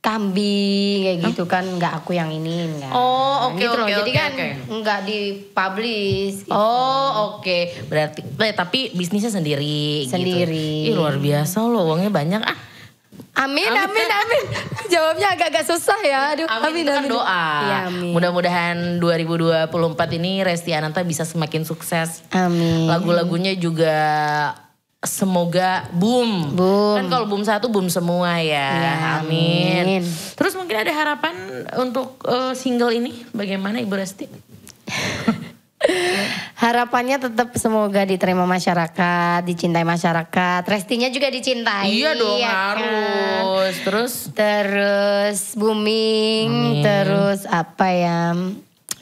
Kambing 0.00 0.96
kayak 1.04 1.18
gitu 1.28 1.44
kan 1.44 1.60
nggak 1.60 1.92
aku 2.00 2.16
yang 2.16 2.32
ini 2.32 2.72
enggak. 2.72 2.88
Oh, 2.88 3.52
oke, 3.52 3.60
gitu 3.60 3.76
loh. 3.76 3.84
oke, 3.84 3.92
Jadi 3.94 4.10
oke, 4.10 4.16
kan 4.16 4.32
oke. 4.32 4.48
nggak 4.80 5.00
dipublish. 5.04 6.36
gitu. 6.42 6.56
Oh 6.56 7.08
oke, 7.36 7.58
berarti 7.84 8.24
eh, 8.24 8.54
tapi 8.56 8.96
bisnisnya 8.96 9.28
sendiri. 9.28 10.08
Sendiri. 10.08 10.88
Gitu. 10.88 10.92
Ih 10.92 10.96
luar 10.96 11.20
biasa 11.20 11.60
loh, 11.62 11.84
uangnya 11.86 12.08
banyak 12.08 12.40
ah. 12.40 12.56
Amin, 13.36 13.68
amin, 13.68 14.08
amin. 14.10 14.44
Jawabnya 14.88 15.32
agak-agak 15.32 15.64
susah 15.64 15.96
ya. 16.02 16.32
Aduh, 16.34 16.44
Amin, 16.46 16.64
amin, 16.66 16.82
itu 16.82 16.90
kan 16.90 17.04
amin. 17.04 17.12
doa. 17.12 17.44
Iya, 17.62 17.78
amin. 17.88 18.12
Mudah-mudahan 18.12 18.76
2024 18.98 19.70
ini 20.16 20.40
Resti 20.40 20.72
Ananta 20.72 21.00
bisa 21.00 21.24
semakin 21.24 21.62
sukses. 21.62 22.20
Amin. 22.30 22.84
Lagu-lagunya 22.84 23.52
juga 23.54 23.96
semoga 25.00 25.88
boom. 25.96 26.52
Boom. 26.52 26.96
Kan 27.00 27.06
kalau 27.08 27.26
boom 27.28 27.44
satu 27.44 27.72
boom 27.72 27.88
semua 27.88 28.36
ya. 28.40 28.68
Iya, 28.68 28.94
amin. 29.24 29.84
amin. 29.84 30.02
Terus 30.36 30.52
mungkin 30.56 30.76
ada 30.76 30.92
harapan 30.92 31.34
untuk 31.80 32.20
eh, 32.28 32.52
single 32.52 32.92
ini 32.92 33.24
bagaimana 33.32 33.80
Ibu 33.80 33.94
Resti? 33.96 34.28
Harapannya 36.60 37.16
tetap 37.16 37.56
semoga 37.56 38.04
diterima 38.04 38.44
masyarakat, 38.44 39.40
dicintai 39.48 39.80
masyarakat. 39.80 40.68
Restinya 40.68 41.08
juga 41.08 41.32
dicintai. 41.32 41.88
iya 41.88 42.12
dong 42.12 42.36
ya 42.36 42.52
kan? 42.52 42.76
harus. 42.76 43.74
Terus 43.80 44.12
Terus 44.36 45.40
booming, 45.56 46.84
terus 46.84 47.48
apa 47.48 47.86
ya? 47.96 48.36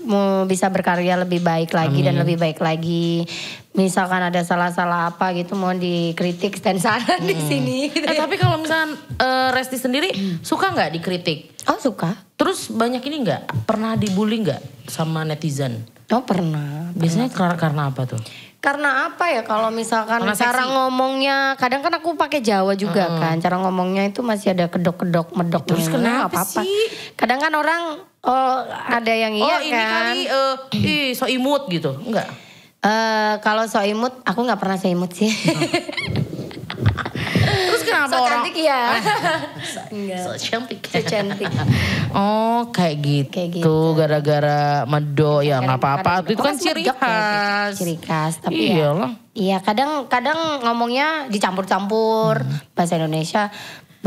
Mau 0.07 0.47
bisa 0.47 0.71
berkarya 0.71 1.19
lebih 1.19 1.43
baik 1.43 1.75
lagi 1.75 2.07
dan 2.07 2.15
lebih 2.19 2.39
baik 2.39 2.63
lagi. 2.63 3.27
Misalkan 3.75 4.23
ada 4.23 4.43
salah-salah 4.43 5.15
apa 5.15 5.31
gitu 5.35 5.55
mau 5.55 5.75
dikritik 5.75 6.59
dan 6.63 6.79
saran 6.83 7.23
di 7.23 7.35
sini. 7.35 7.79
eh 7.91 8.17
tapi 8.23 8.39
kalau 8.39 8.59
misalnya 8.59 8.95
eh, 9.19 9.49
Resti 9.55 9.79
sendiri 9.79 10.11
suka 10.43 10.71
nggak 10.71 10.99
dikritik? 10.99 11.67
Oh 11.71 11.79
suka? 11.79 12.15
Terus 12.39 12.71
banyak 12.71 13.03
ini 13.11 13.17
nggak? 13.27 13.67
Pernah 13.67 13.99
dibully 13.99 14.47
nggak 14.47 14.91
sama 14.91 15.27
netizen? 15.27 15.83
Oh 16.09 16.25
pernah. 16.25 16.89
Biasanya 16.97 17.29
karena, 17.29 17.57
karena 17.59 17.83
apa 17.93 18.03
tuh? 18.09 18.23
Karena 18.59 19.07
apa 19.07 19.31
ya 19.31 19.47
kalau 19.47 19.71
misalkan 19.71 20.19
Karena 20.19 20.35
cara 20.35 20.67
seksi. 20.67 20.75
ngomongnya, 20.75 21.55
kadang 21.55 21.79
kan 21.79 21.95
aku 21.95 22.19
pakai 22.19 22.43
Jawa 22.43 22.75
juga 22.75 23.07
kan, 23.07 23.39
cara 23.39 23.55
ngomongnya 23.63 24.11
itu 24.11 24.19
masih 24.27 24.51
ada 24.51 24.67
kedok-kedok 24.67 25.31
medoknya. 25.39 25.69
Terus 25.71 25.87
kenapa 25.87 26.43
apa-apa. 26.43 26.67
sih? 26.67 26.91
Kadang 27.15 27.39
kan 27.39 27.55
orang 27.55 27.83
oh 28.21 28.57
ada 28.67 29.11
yang 29.11 29.33
iya 29.33 29.47
oh 29.47 29.61
ini 29.61 29.73
kan. 29.73 29.91
kali 29.93 30.21
eh 30.25 30.55
ih 30.77 31.07
so 31.13 31.27
imut 31.27 31.67
gitu. 31.69 31.95
Enggak. 32.01 32.27
Eh 32.79 33.35
kalau 33.41 33.67
so 33.67 33.79
imut, 33.81 34.23
aku 34.23 34.41
nggak 34.41 34.57
pernah 34.57 34.75
so 34.75 34.87
imut 34.87 35.11
sih. 35.11 35.31
Terus 37.49 37.83
kenapa 37.83 38.13
so 38.13 38.19
orang 38.21 38.45
cantik 38.45 38.57
ya. 38.61 38.83
so 40.23 40.33
cantik. 40.37 40.81
So 40.85 41.01
cantik. 41.03 41.49
oh 42.19 42.69
kayak 42.71 42.97
gitu. 43.01 43.31
Kayak 43.31 43.51
gitu. 43.57 43.77
Gara-gara 43.95 44.61
medo 44.85 45.41
ya 45.41 45.59
nggak 45.59 45.79
apa-apa. 45.79 46.13
Kadang- 46.23 46.33
Itu 46.33 46.41
kan 46.41 46.55
Pokoknya 46.55 46.63
ciri 46.63 46.83
ya, 46.85 46.95
khas. 46.95 47.73
Ciri 47.75 47.97
khas. 47.99 48.35
Tapi 48.41 48.63
ya, 48.63 48.75
Iyalah. 48.79 49.13
iya 49.35 49.57
kadang-kadang 49.59 50.39
ngomongnya 50.63 51.27
dicampur-campur 51.31 52.43
bahasa 52.75 52.95
Indonesia, 52.95 53.51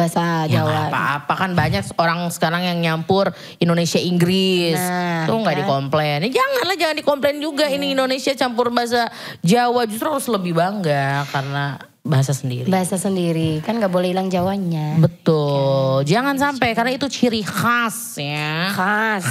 bahasa 0.01 0.49
Ya 0.49 0.65
Jawa. 0.65 0.89
apa-apa 0.89 1.33
kan 1.37 1.53
banyak 1.53 1.85
orang 2.01 2.25
sekarang 2.33 2.65
yang 2.65 2.77
nyampur 2.81 3.29
Indonesia 3.61 4.01
Inggris. 4.01 4.81
Nah, 4.81 5.29
Tuh 5.29 5.37
nggak 5.37 5.53
kan. 5.53 5.61
dikomplain. 5.61 6.17
Ya, 6.25 6.41
janganlah 6.41 6.75
jangan 6.75 6.95
dikomplain 6.97 7.37
juga 7.37 7.69
ini 7.69 7.93
Indonesia 7.93 8.33
campur 8.33 8.73
bahasa 8.73 9.13
Jawa 9.45 9.85
justru 9.85 10.09
harus 10.09 10.25
lebih 10.25 10.57
bangga 10.57 11.29
karena 11.29 11.77
bahasa 12.01 12.33
sendiri. 12.33 12.65
Bahasa 12.65 12.97
sendiri 12.97 13.61
kan 13.61 13.77
nggak 13.77 13.93
boleh 13.93 14.09
hilang 14.09 14.25
Jawanya. 14.25 14.97
Betul. 14.97 16.01
Jangan 16.09 16.33
sampai 16.33 16.73
karena 16.73 16.97
itu 16.97 17.05
ciri 17.05 17.45
khas 17.45 18.17
ya. 18.17 18.73
Khas. 18.73 19.25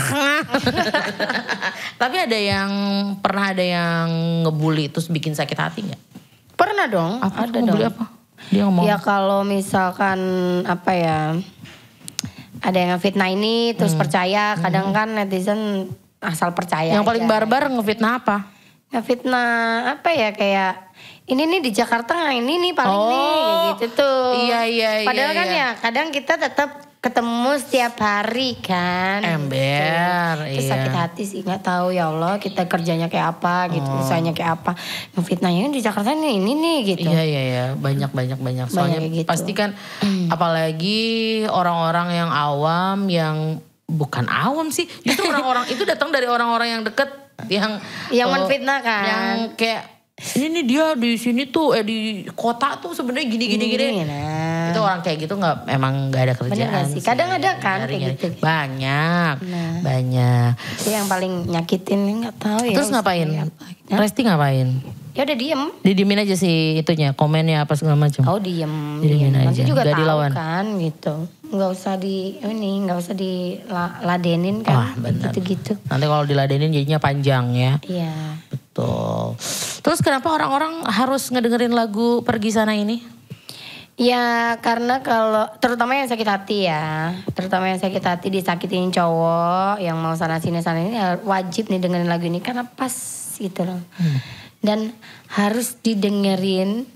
Tapi 2.01 2.17
ada 2.17 2.39
yang 2.39 2.71
pernah 3.19 3.51
ada 3.51 3.65
yang 3.65 4.07
ngebully 4.47 4.87
terus 4.87 5.11
bikin 5.11 5.35
sakit 5.35 5.59
hati 5.59 5.81
nggak? 5.91 6.03
Pernah 6.55 6.87
dong. 6.87 7.13
Apa 7.19 7.51
ada 7.51 7.59
dong. 7.59 7.75
apa? 7.75 8.20
Dia 8.49 8.65
ngomong. 8.65 8.89
Ya 8.89 8.97
kalau 8.97 9.45
misalkan 9.45 10.19
apa 10.65 10.91
ya 10.91 11.19
ada 12.61 12.77
yang 12.77 12.97
fitnah 12.97 13.29
ini 13.29 13.77
terus 13.77 13.93
percaya, 13.93 14.57
kadang 14.57 14.93
kan 14.93 15.13
netizen 15.13 15.93
asal 16.21 16.53
percaya. 16.53 16.93
Hmm. 16.93 16.97
yang 17.01 17.07
paling 17.07 17.25
barbar 17.25 17.69
ngefitnah 17.69 18.21
apa? 18.21 18.49
Ngefitnah 18.91 19.49
apa 19.97 20.09
ya 20.11 20.33
kayak 20.33 20.75
ini 21.31 21.47
nih 21.47 21.61
di 21.63 21.71
Jakarta 21.71 22.11
nggak 22.11 22.37
ini 22.37 22.55
nih 22.59 22.73
paling 22.75 22.91
nih 23.07 23.23
Oh, 23.23 23.31
kayak 23.31 23.65
gitu 23.71 23.87
tuh. 23.95 24.21
iya, 24.45 24.61
iya, 24.67 24.91
iya, 25.01 25.07
Padahal 25.07 25.33
kan 25.33 25.47
iya. 25.49 25.57
ya 25.57 25.69
kadang 25.79 26.07
kita 26.11 26.35
tetap 26.37 26.90
ketemu 27.01 27.57
setiap 27.57 27.97
hari 27.97 28.55
kan. 28.57 29.25
Ember, 29.25 30.45
Terus 30.47 30.63
iya. 30.63 30.71
sakit 30.71 30.93
hati 30.93 31.23
sih 31.25 31.41
nggak 31.41 31.61
tahu 31.61 31.91
ya 31.91 32.07
Allah 32.07 32.37
kita 32.37 32.65
kerjanya 32.65 33.09
kayak 33.09 33.35
apa 33.35 33.73
gitu, 33.73 33.85
Oh. 33.85 34.05
usahanya 34.05 34.31
kayak 34.31 34.61
apa. 34.61 34.77
Ngefitnahnya 35.13 35.69
di 35.69 35.81
Jakarta 35.81 36.13
nih 36.13 36.37
ini 36.37 36.53
nih 36.53 36.79
gitu. 36.87 37.09
Iya 37.09 37.23
iya 37.23 37.43
iya 37.43 37.65
banyak 37.73 38.11
banyak 38.11 38.39
banyak 38.39 38.67
soalnya 38.69 39.01
Banyak 39.01 39.17
gitu. 39.17 39.27
pasti 39.27 39.53
kan 39.53 39.73
apalagi 40.31 41.01
orang-orang 41.47 42.09
yang 42.15 42.31
awam 42.31 42.99
yang 43.07 43.37
bukan 43.85 44.25
awam 44.25 44.69
sih 44.69 44.87
justru 45.01 45.27
orang-orang 45.27 45.67
itu 45.67 45.83
datang 45.83 46.09
dari 46.09 46.25
orang-orang 46.25 46.69
yang 46.71 46.83
deket 46.83 47.11
yang 47.49 47.81
Yang 48.09 48.29
eh, 48.29 48.35
menfitnah 48.37 48.79
kan. 48.81 49.05
yang 49.05 49.27
kayak 49.55 49.83
ini 50.37 50.53
nih 50.53 50.65
dia 50.65 50.87
di 50.95 51.17
sini 51.17 51.49
tuh 51.49 51.73
eh 51.73 51.81
di 51.81 51.99
kota 52.31 52.77
tuh 52.77 52.93
sebenarnya 52.93 53.25
gini 53.27 53.45
gini 53.49 53.65
gini, 53.67 53.87
Gini, 53.91 54.05
nah. 54.05 54.50
Itu 54.71 54.81
orang 54.81 55.01
kayak 55.01 55.19
gitu 55.21 55.35
nggak 55.35 55.57
emang 55.69 55.93
nggak 56.09 56.23
ada 56.23 56.35
kerjaan 56.35 56.85
sih? 56.89 57.01
Kadang 57.01 57.29
ada 57.31 57.51
kan 57.57 57.85
kayak 57.85 57.91
Nyari-nyari. 57.91 58.15
gitu. 58.15 58.27
banyak 58.39 59.35
Nah. 59.43 59.75
banyak 59.81 60.51
Itu 60.77 60.89
yang 60.89 61.07
paling 61.07 61.33
nyakitin 61.47 62.01
nggak 62.21 62.37
tahu 62.37 62.61
ya. 62.65 62.75
terus 62.75 62.89
ngapain 62.89 63.29
apa. 63.41 63.65
Resti 63.93 64.21
ngapain 64.23 64.69
Ya 65.11 65.27
udah 65.27 65.35
diem. 65.35 65.63
didiemin 65.83 66.23
aja 66.23 66.33
sih 66.33 66.79
itunya 66.79 67.11
komennya 67.13 67.67
apa 67.67 67.75
segala 67.75 67.99
macam 67.99 68.23
Oh 68.25 68.39
diem, 68.39 68.71
Didiemin 68.99 69.35
diem. 69.35 69.43
Nanti 69.45 69.61
aja, 69.61 69.69
juga 69.69 69.83
nggak 69.83 69.91
tahu 69.91 70.01
dilawan. 70.01 70.31
kan 70.31 70.65
gitu. 70.79 71.15
Nggak 71.51 71.71
usah 71.73 71.95
di 71.99 72.17
ini, 72.41 72.71
nggak 72.81 72.95
usah 72.97 73.15
diladenin 73.19 74.63
Wah 74.63 74.95
kan. 74.95 75.03
benar. 75.03 75.31
Gitu-gitu. 75.31 75.75
Nanti 75.85 76.05
kalau 76.07 76.25
diladenin 76.25 76.71
jadinya 76.71 76.99
panjang 76.99 77.51
ya. 77.53 77.73
Iya. 77.83 78.15
Betul. 78.49 79.35
Terus 79.83 79.99
kenapa 79.99 80.31
orang-orang 80.31 80.87
harus 80.87 81.27
ngedengerin 81.27 81.73
lagu 81.73 82.23
Pergi 82.23 82.51
Sana 82.53 82.73
ini? 82.73 83.03
Ya 83.99 84.57
karena 84.65 85.05
kalau 85.05 85.51
terutama 85.61 85.93
yang 85.93 86.09
sakit 86.09 86.29
hati 86.29 86.59
ya, 86.71 87.15
terutama 87.37 87.69
yang 87.69 87.81
sakit 87.81 88.01
hati 88.01 88.33
disakitin 88.33 88.89
cowok 88.89 89.83
yang 89.83 90.01
mau 90.01 90.17
sana 90.17 90.41
sini 90.41 90.65
sana 90.65 90.81
ini 90.81 90.97
ya 90.97 91.21
wajib 91.21 91.69
nih 91.69 91.81
dengerin 91.83 92.09
lagu 92.09 92.25
ini 92.25 92.41
karena 92.41 92.65
pas 92.65 92.95
gitu 93.37 93.67
loh. 93.67 93.81
Dan 94.65 94.97
harus 95.29 95.77
didengerin 95.85 96.89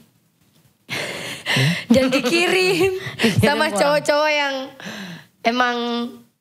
dan 1.94 2.08
dikirim 2.08 2.92
sama 3.44 3.68
cowok-cowok 3.72 4.30
yang 4.32 4.54
emang 5.44 5.76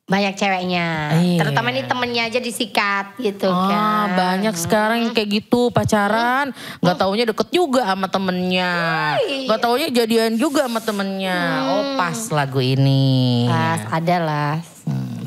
banyak 0.04 0.36
ceweknya. 0.36 1.16
Iya. 1.16 1.40
Terutama 1.40 1.72
nih 1.72 1.88
temennya 1.88 2.24
aja 2.28 2.40
disikat 2.44 3.16
gitu 3.16 3.48
Ah, 3.48 3.68
kan. 3.72 4.08
banyak 4.14 4.56
sekarang 4.60 4.98
yang 5.00 5.14
kayak 5.16 5.30
gitu 5.42 5.72
pacaran, 5.72 6.52
nggak 6.84 6.98
taunya 7.00 7.24
deket 7.24 7.48
juga 7.50 7.88
sama 7.88 8.12
temennya, 8.12 8.74
nggak 9.48 9.62
taunya 9.64 9.88
jadian 9.90 10.36
juga 10.36 10.68
sama 10.68 10.84
temennya. 10.84 11.40
Oh 11.72 11.84
pas 11.96 12.20
lagu 12.36 12.60
ini. 12.60 13.48
Pas 13.48 13.80
ada 13.88 14.18
lah. 14.20 14.56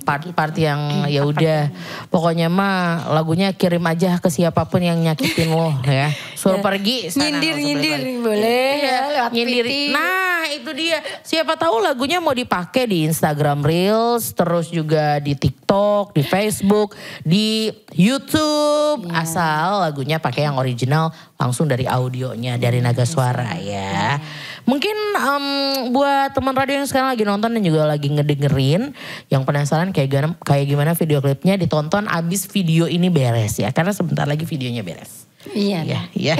Part-part 0.06 0.54
yang 0.54 1.10
ya 1.10 1.26
udah 1.26 1.74
pokoknya 2.14 2.46
mah 2.46 3.10
lagunya 3.10 3.50
kirim 3.50 3.82
aja 3.82 4.22
ke 4.22 4.30
siapa 4.30 4.70
pun 4.70 4.78
yang 4.78 5.02
nyakitin 5.02 5.50
lo 5.50 5.74
ya 5.90 6.14
suruh 6.38 6.62
pergi 6.62 7.10
sana, 7.10 7.26
Nyindir 7.26 7.58
nyindir 7.58 7.98
balik 7.98 8.06
lagi. 8.06 8.22
boleh 8.22 8.70
Iya, 8.76 8.86
ya 8.86 9.00
lewat 9.10 9.30
nyindir. 9.34 9.64
PT. 9.66 9.90
Nah 9.90 10.40
itu 10.52 10.70
dia. 10.76 10.98
Siapa 11.26 11.58
tahu 11.58 11.82
lagunya 11.82 12.22
mau 12.22 12.32
dipakai 12.32 12.86
di 12.86 12.98
Instagram 13.08 13.66
Reels, 13.66 14.30
terus 14.36 14.70
juga 14.70 15.18
di 15.18 15.34
TikTok, 15.34 16.14
di 16.14 16.22
Facebook, 16.22 16.94
di 17.26 17.70
YouTube. 17.96 19.10
Iya. 19.10 19.26
Asal 19.26 19.82
lagunya 19.82 20.22
pakai 20.22 20.46
yang 20.46 20.56
original 20.60 21.10
langsung 21.36 21.66
dari 21.66 21.84
audionya 21.84 22.56
dari 22.56 22.78
Naga 22.78 23.04
Suara 23.04 23.58
ya. 23.58 24.20
Mungkin 24.66 24.96
em, 25.14 25.46
buat 25.94 26.34
teman 26.34 26.52
radio 26.52 26.82
yang 26.82 26.88
sekarang 26.90 27.14
lagi 27.14 27.22
nonton 27.22 27.54
dan 27.54 27.62
juga 27.62 27.86
lagi 27.86 28.10
ngedengerin, 28.10 28.92
yang 29.30 29.46
penasaran 29.46 29.94
kayak 29.94 30.10
gimana, 30.10 30.34
kayak 30.42 30.66
gimana 30.66 30.92
video 30.98 31.22
klipnya 31.22 31.54
ditonton 31.54 32.10
abis 32.10 32.50
video 32.50 32.90
ini 32.90 33.06
beres 33.06 33.62
ya, 33.62 33.70
karena 33.70 33.94
sebentar 33.94 34.26
lagi 34.26 34.42
videonya 34.42 34.82
beres. 34.82 35.26
Iya. 35.54 35.86
Iya, 35.86 36.00
iya. 36.18 36.34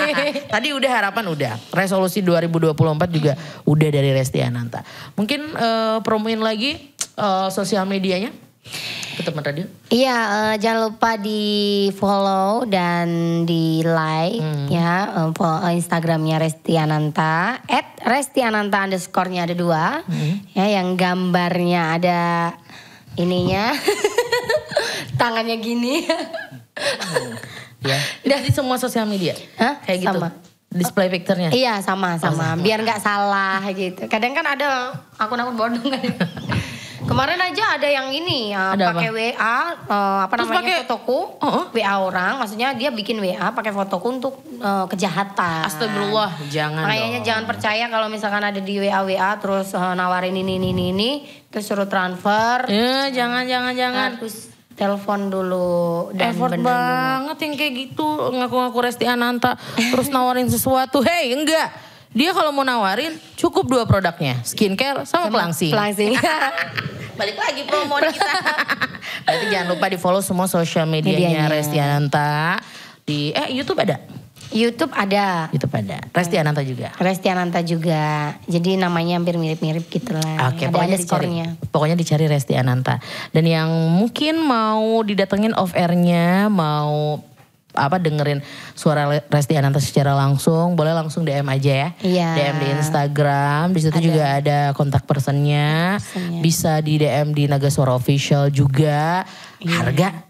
Tadi 0.54 0.70
udah 0.70 0.90
harapan 0.90 1.34
udah. 1.34 1.52
Resolusi 1.74 2.22
2024 2.22 2.78
juga 3.10 3.34
udah 3.66 3.88
dari 3.90 4.14
Resti 4.14 4.38
Ananta. 4.38 4.86
Mungkin 5.18 5.40
eh, 5.58 5.98
promoin 6.06 6.38
lagi 6.38 6.78
eh, 7.18 7.48
sosial 7.50 7.90
medianya 7.90 8.30
ke 9.12 9.20
teman 9.20 9.42
radio. 9.42 9.66
Iya, 9.86 10.18
eh, 10.48 10.54
jangan 10.56 10.80
lupa 10.88 11.18
di 11.18 11.42
follow 11.92 12.64
dan 12.64 13.08
di 13.44 13.82
like 13.82 14.40
Hmm. 14.40 14.66
ya 14.66 14.90
follow 15.30 15.66
Instagramnya 15.68 16.38
Resti 16.38 16.78
Ananta, 16.78 17.60
at 17.60 18.00
Resti 18.00 18.40
Ananta 18.40 18.80
underscore-nya 18.80 19.44
ada 19.44 19.54
dua, 19.54 20.00
Hmm. 20.02 20.40
ya 20.54 20.66
yang 20.72 20.94
gambarnya 20.94 21.98
ada 21.98 22.20
ininya, 23.14 23.76
tangannya 25.20 25.58
gini. 25.58 26.08
Ya. 27.82 27.98
Itu 28.24 28.34
di 28.40 28.50
semua 28.50 28.78
sosial 28.78 29.04
media. 29.04 29.36
Hah? 29.58 29.82
Kayak 29.84 29.98
gitu. 30.08 30.18
Sama. 30.18 30.30
Display 30.72 31.12
picture-nya. 31.12 31.52
Iya 31.52 31.84
sama 31.84 32.16
sama, 32.16 32.56
biar 32.56 32.80
nggak 32.80 33.04
salah 33.04 33.60
gitu. 33.76 34.08
Kadang 34.08 34.32
kan 34.32 34.46
ada 34.48 34.96
akun-akun 35.20 35.52
bodong 35.52 35.84
kan. 35.84 36.00
Kemarin 37.12 37.40
aja 37.42 37.76
ada 37.76 37.84
yang 37.86 38.08
ini 38.08 38.50
ya, 38.50 38.72
Ada 38.72 38.88
pakai? 38.88 39.10
WA 39.12 39.28
eh, 39.28 39.60
apa 40.24 40.32
Terus 40.32 40.48
namanya 40.48 40.64
pakai- 40.64 40.80
fotoku, 40.82 41.18
oh. 41.38 41.64
WA 41.68 41.94
orang, 41.94 42.32
maksudnya 42.40 42.72
dia 42.72 42.88
bikin 42.88 43.20
WA 43.20 43.52
pakai 43.52 43.68
fotoku 43.68 44.08
untuk 44.10 44.34
eh, 44.54 44.86
kejahatan. 44.88 45.60
Astagfirullah, 45.62 46.40
jangan 46.48 46.82
Makanya 46.82 47.20
dong. 47.20 47.26
jangan 47.28 47.44
percaya 47.44 47.84
kalau 47.86 48.08
misalkan 48.08 48.40
ada 48.42 48.56
di 48.58 48.74
WA 48.78 49.04
WA 49.04 49.30
terus 49.36 49.70
eh, 49.70 49.92
nawarin 49.92 50.32
ini 50.32 50.56
ini 50.56 50.72
ini, 50.72 50.84
ini 50.88 51.10
terus 51.46 51.68
suruh 51.68 51.84
transfer, 51.84 52.64
Ya, 52.66 53.12
jangan 53.12 53.44
jangan 53.44 53.76
jangan. 53.76 54.08
harus 54.16 54.48
telepon 54.72 55.28
dulu 55.28 55.76
dan 56.10 56.32
Effort 56.32 56.48
bener 56.50 56.58
dulu. 56.58 56.66
banget 56.66 57.36
yang 57.38 57.52
kayak 57.54 57.72
gitu 57.76 58.06
ngaku-ngaku 58.32 58.78
Resti 58.80 59.04
Ananta 59.04 59.52
terus 59.76 60.08
nawarin 60.08 60.48
sesuatu. 60.48 61.04
Hey, 61.04 61.36
enggak. 61.36 61.91
Dia 62.12 62.36
kalau 62.36 62.52
mau 62.52 62.60
nawarin 62.60 63.16
cukup 63.40 63.64
dua 63.72 63.84
produknya, 63.88 64.44
skincare 64.44 65.08
sama, 65.08 65.32
pelangsing. 65.32 65.72
Pelangsing. 65.72 66.12
Balik 67.18 67.36
lagi 67.40 67.62
promo 67.64 67.96
kita. 68.00 68.32
Berarti 69.24 69.46
jangan 69.48 69.68
lupa 69.72 69.86
di 69.88 69.98
follow 70.00 70.20
semua 70.20 70.48
sosial 70.48 70.84
medianya 70.84 71.48
Medianya. 71.48 71.52
Resti 71.52 71.78
Ananta. 71.80 72.60
Di 73.04 73.32
eh 73.32 73.48
YouTube 73.52 73.80
ada. 73.80 73.96
YouTube 74.52 74.92
ada. 74.92 75.48
YouTube 75.48 75.72
ada. 75.72 75.98
Resti 76.12 76.36
Ananta 76.36 76.60
juga. 76.60 76.92
Resti 77.00 77.26
Ananta 77.32 77.60
juga. 77.64 78.36
Jadi 78.44 78.76
namanya 78.76 79.16
hampir 79.16 79.40
mirip-mirip 79.40 79.88
gitu 79.88 80.12
lah. 80.12 80.52
Oke, 80.52 80.68
ada 80.68 80.72
pokoknya 80.76 80.98
dicari. 81.00 81.28
Pokoknya 81.72 81.96
dicari 81.96 82.24
Resti 82.28 82.54
Ananta. 82.60 83.00
Dan 83.32 83.48
yang 83.48 83.72
mungkin 83.96 84.44
mau 84.44 85.00
didatengin 85.00 85.56
off 85.56 85.72
air-nya, 85.72 86.52
mau 86.52 87.24
apa 87.72 87.96
dengerin 87.96 88.44
suara 88.76 89.08
Resti 89.28 89.56
Ananta 89.56 89.80
secara 89.80 90.12
langsung, 90.12 90.76
boleh 90.76 90.92
langsung 90.92 91.24
DM 91.24 91.48
aja 91.48 91.72
ya. 91.72 91.88
Iya. 92.04 92.28
DM 92.36 92.56
di 92.60 92.68
Instagram, 92.78 93.64
di 93.72 93.80
situ 93.80 93.98
juga 94.12 94.38
ada 94.38 94.58
kontak 94.76 95.08
personnya. 95.08 95.96
Personnya. 95.98 96.40
Bisa 96.44 96.78
di 96.84 97.00
DM 97.00 97.32
di 97.32 97.48
Naga 97.48 97.72
Suara 97.72 97.96
Official 97.96 98.52
juga. 98.52 99.24
Harga 99.62 100.26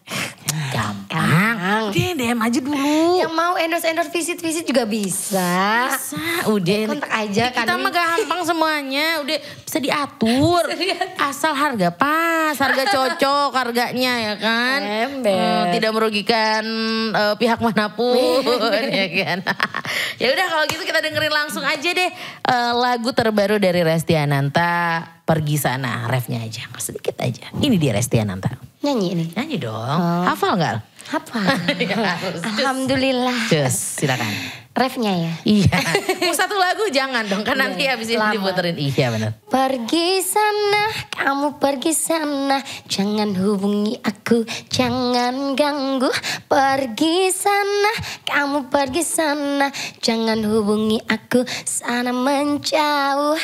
gampang. 0.73 1.52
Udah 1.93 2.13
DM 2.17 2.41
aja 2.41 2.59
dulu. 2.65 3.21
Yang 3.21 3.33
mau 3.37 3.55
endorse-endorse 3.61 4.13
visit-visit 4.13 4.65
juga 4.65 4.89
bisa. 4.89 5.93
Bisa, 5.93 6.49
udah. 6.49 6.83
Kontak 6.89 7.13
aja 7.13 7.45
kan. 7.53 7.65
Kita 7.69 7.77
mah 7.77 7.93
gampang 7.93 8.41
semuanya, 8.49 9.21
udah 9.21 9.37
bisa 9.39 9.79
diatur. 9.79 10.63
Asal 11.21 11.53
harga 11.53 11.93
pas, 11.93 12.57
harga 12.57 12.85
cocok 12.89 13.51
harganya 13.53 14.13
ya 14.33 14.35
kan. 14.41 14.81
Ember. 14.81 15.33
Eh, 15.33 15.65
tidak 15.77 15.91
merugikan 15.93 16.65
eh, 17.13 17.35
pihak 17.37 17.61
mana 17.61 17.93
pun 17.93 18.43
ya 18.99 19.07
kan. 19.13 19.39
ya 20.23 20.27
udah 20.33 20.47
kalau 20.49 20.65
gitu 20.69 20.83
kita 20.89 21.01
dengerin 21.05 21.33
langsung 21.33 21.65
aja 21.65 21.89
deh 21.93 22.11
eh, 22.49 22.73
lagu 22.73 23.13
terbaru 23.13 23.61
dari 23.61 23.85
Resti 23.85 24.17
Ananta, 24.17 25.05
Pergi 25.23 25.57
Sana, 25.61 26.09
refnya 26.09 26.43
aja, 26.43 26.67
sedikit 26.81 27.21
aja. 27.21 27.53
Ini 27.57 27.77
dia 27.77 27.93
Resti 27.95 28.17
Ananta. 28.19 28.53
Nyanyi 28.83 29.09
nih. 29.15 29.29
Nyanyi 29.39 29.57
dong, 29.63 30.27
hafal 30.27 30.59
nggak? 30.59 30.92
Apa? 31.11 31.41
Ya, 31.83 31.99
harus. 32.15 32.41
Alhamdulillah. 32.47 33.51
Cus, 33.51 33.99
silakan. 33.99 34.31
Refnya 34.73 35.13
ya. 35.13 35.33
Iya. 35.45 35.77
Mau 36.25 36.33
satu 36.33 36.57
lagu 36.57 36.89
jangan 36.89 37.29
dong 37.29 37.45
kan 37.45 37.61
nanti 37.61 37.85
habis 37.85 38.09
ini 38.09 38.23
diputerin. 38.33 38.73
Iya 38.81 39.13
benar. 39.13 39.31
Pergi 39.53 40.25
sana, 40.25 40.89
kamu 41.13 41.61
pergi 41.61 41.93
sana, 41.93 42.57
jangan 42.89 43.37
hubungi 43.37 44.01
aku, 44.01 44.49
jangan 44.73 45.53
ganggu. 45.53 46.09
Pergi 46.49 47.29
sana, 47.29 47.93
kamu 48.25 48.73
pergi 48.73 49.05
sana, 49.05 49.69
jangan 50.01 50.41
hubungi 50.41 51.05
aku, 51.05 51.45
sana 51.69 52.17
menjauh. 52.17 53.37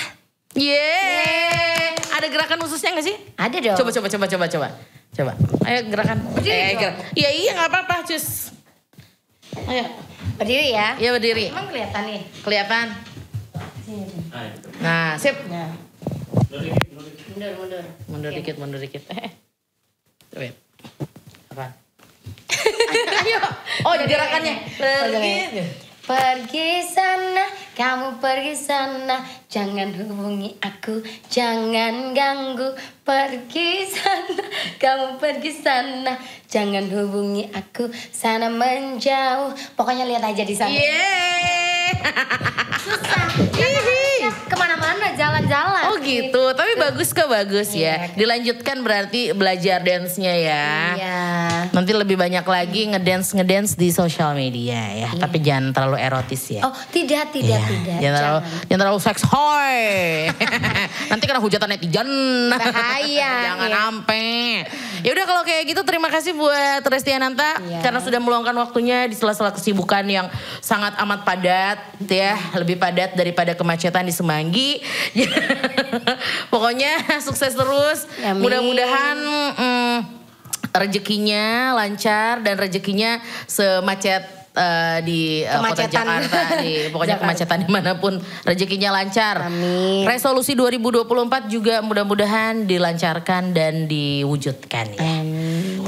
Yeay. 0.57 1.93
Ada 2.09 2.27
gerakan 2.33 2.59
khususnya 2.65 2.97
gak 2.97 3.05
sih? 3.05 3.17
Ada 3.37 3.57
dong. 3.61 3.77
Coba 3.85 3.91
coba 3.93 4.09
coba 4.09 4.27
coba 4.27 4.47
coba. 4.49 4.69
Coba. 5.19 5.35
Ayo 5.67 5.79
gerakan. 5.91 6.19
Berdiri 6.31 6.55
Eh, 6.55 6.75
gerak. 6.79 6.97
Iya 7.19 7.31
iya 7.35 7.51
nggak 7.59 7.69
apa-apa 7.75 8.07
cus. 8.07 8.55
Ayo. 9.67 9.83
Berdiri 10.39 10.71
ya. 10.71 10.95
Iya 10.95 11.11
berdiri. 11.11 11.51
Emang 11.51 11.67
kelihatan 11.67 12.03
nih. 12.07 12.23
Kelihatan. 12.47 12.87
Nah 14.79 15.19
sip. 15.19 15.35
Nah. 15.51 15.75
Mundur, 17.35 17.51
mundur. 17.59 17.85
Mundur 18.07 18.31
dikit 18.31 18.57
mundur 18.63 18.79
dikit. 18.79 19.03
Eh. 19.11 19.31
Wait. 20.39 20.55
Apa? 21.51 21.67
Ayo. 23.27 23.41
Oh 23.91 23.99
gerakannya. 23.99 24.55
Pergi. 24.79 25.35
Pergi 26.09 26.69
sana, 26.89 27.45
kamu 27.79 28.19
pergi 28.19 28.59
sana, 28.59 29.23
jangan 29.47 29.95
hubungi 29.95 30.59
aku, 30.59 30.99
jangan 31.31 32.11
ganggu. 32.11 32.75
Pergi 33.07 33.87
sana, 33.87 34.43
kamu 34.83 35.23
pergi 35.23 35.53
sana, 35.55 36.19
jangan 36.51 36.91
hubungi 36.91 37.47
aku, 37.55 37.87
sana 38.11 38.51
menjauh. 38.51 39.55
Pokoknya 39.79 40.11
lihat 40.11 40.27
aja 40.27 40.43
di 40.43 40.59
sana. 40.59 40.75
Yeay. 40.75 41.95
Susah. 42.83 43.31
Hihi. 43.47 44.27
Ke 44.27 44.55
mana-mana 44.59 44.78
jalan-jalan. 45.19 45.83
Oh 45.91 45.97
gitu, 45.99 46.43
tapi 46.55 46.79
bagus 46.79 47.11
kok 47.11 47.27
bagus 47.27 47.75
ya. 47.75 48.07
Iya. 48.09 48.15
Dilanjutkan 48.15 48.77
berarti 48.81 49.35
belajar 49.35 49.83
dance-nya 49.83 50.35
ya. 50.39 50.67
Iya. 50.95 51.21
Nanti 51.75 51.93
lebih 51.93 52.15
banyak 52.15 52.47
lagi 52.47 52.87
ngedance 52.95 53.35
ngedance 53.35 53.75
di 53.75 53.91
sosial 53.91 54.33
media 54.33 54.79
ya. 54.95 55.11
Tapi 55.19 55.43
jangan 55.43 55.75
terlalu 55.75 55.99
erotis 55.99 56.43
ya. 56.49 56.63
Iya. 56.63 56.63
Oh 56.65 56.75
tidak, 56.95 57.27
tidak, 57.35 57.59
Iya, 57.59 57.69
tidak. 57.69 57.99
Jangan 57.99 58.17
terlalu, 58.17 58.39
Jangan. 58.39 58.63
jangan 58.65 58.81
terlalu 58.81 59.01
seks 59.03 59.23
hoy. 59.27 59.81
Nanti 61.11 61.25
kena 61.27 61.41
hujatan 61.43 61.69
netizen. 61.75 62.11
Bahaya, 62.53 63.33
jangan 63.51 63.69
iya. 63.69 63.77
sampai. 63.77 64.27
Ya 65.03 65.11
udah 65.15 65.25
kalau 65.27 65.43
kayak 65.47 65.63
gitu 65.71 65.81
terima 65.87 66.11
kasih 66.11 66.35
buat 66.35 66.83
Resti 66.83 67.15
Ananta 67.15 67.59
Iya. 67.59 67.81
karena 67.83 67.99
sudah 68.03 68.19
meluangkan 68.19 68.55
waktunya 68.55 69.07
di 69.07 69.15
sela-sela 69.15 69.55
kesibukan 69.55 70.03
yang 70.07 70.27
sangat 70.59 70.95
amat 70.99 71.23
padat 71.23 71.79
ya, 72.03 72.35
lebih 72.59 72.79
padat 72.79 73.15
daripada 73.15 73.55
kemacetan 73.55 74.05
di 74.05 74.15
Semanggi. 74.15 74.79
Pokoknya 76.53 77.21
sukses 77.21 77.55
terus. 77.55 78.07
Amin. 78.25 78.43
Mudah-mudahan 78.45 79.17
mm, 79.57 79.99
rezekinya 80.75 81.75
lancar 81.75 82.45
dan 82.45 82.55
rezekinya 82.61 83.19
semacet 83.49 84.23
eh, 84.55 84.99
di 85.03 85.21
eh, 85.43 85.59
kota. 85.59 85.87
Jakarta, 85.89 86.41
di 86.61 86.73
pokoknya 86.93 87.17
Jakarta. 87.19 87.33
kemacetan 87.35 87.59
di 87.65 87.69
mana 87.71 87.91
pun 87.97 88.21
rezekinya 88.45 88.91
lancar. 88.93 89.49
Amin. 89.49 90.05
Resolusi 90.05 90.53
2024 90.55 91.49
juga 91.53 91.81
mudah-mudahan 91.81 92.67
dilancarkan 92.69 93.57
dan 93.57 93.89
diwujudkan 93.89 94.87
ya. 94.95 95.03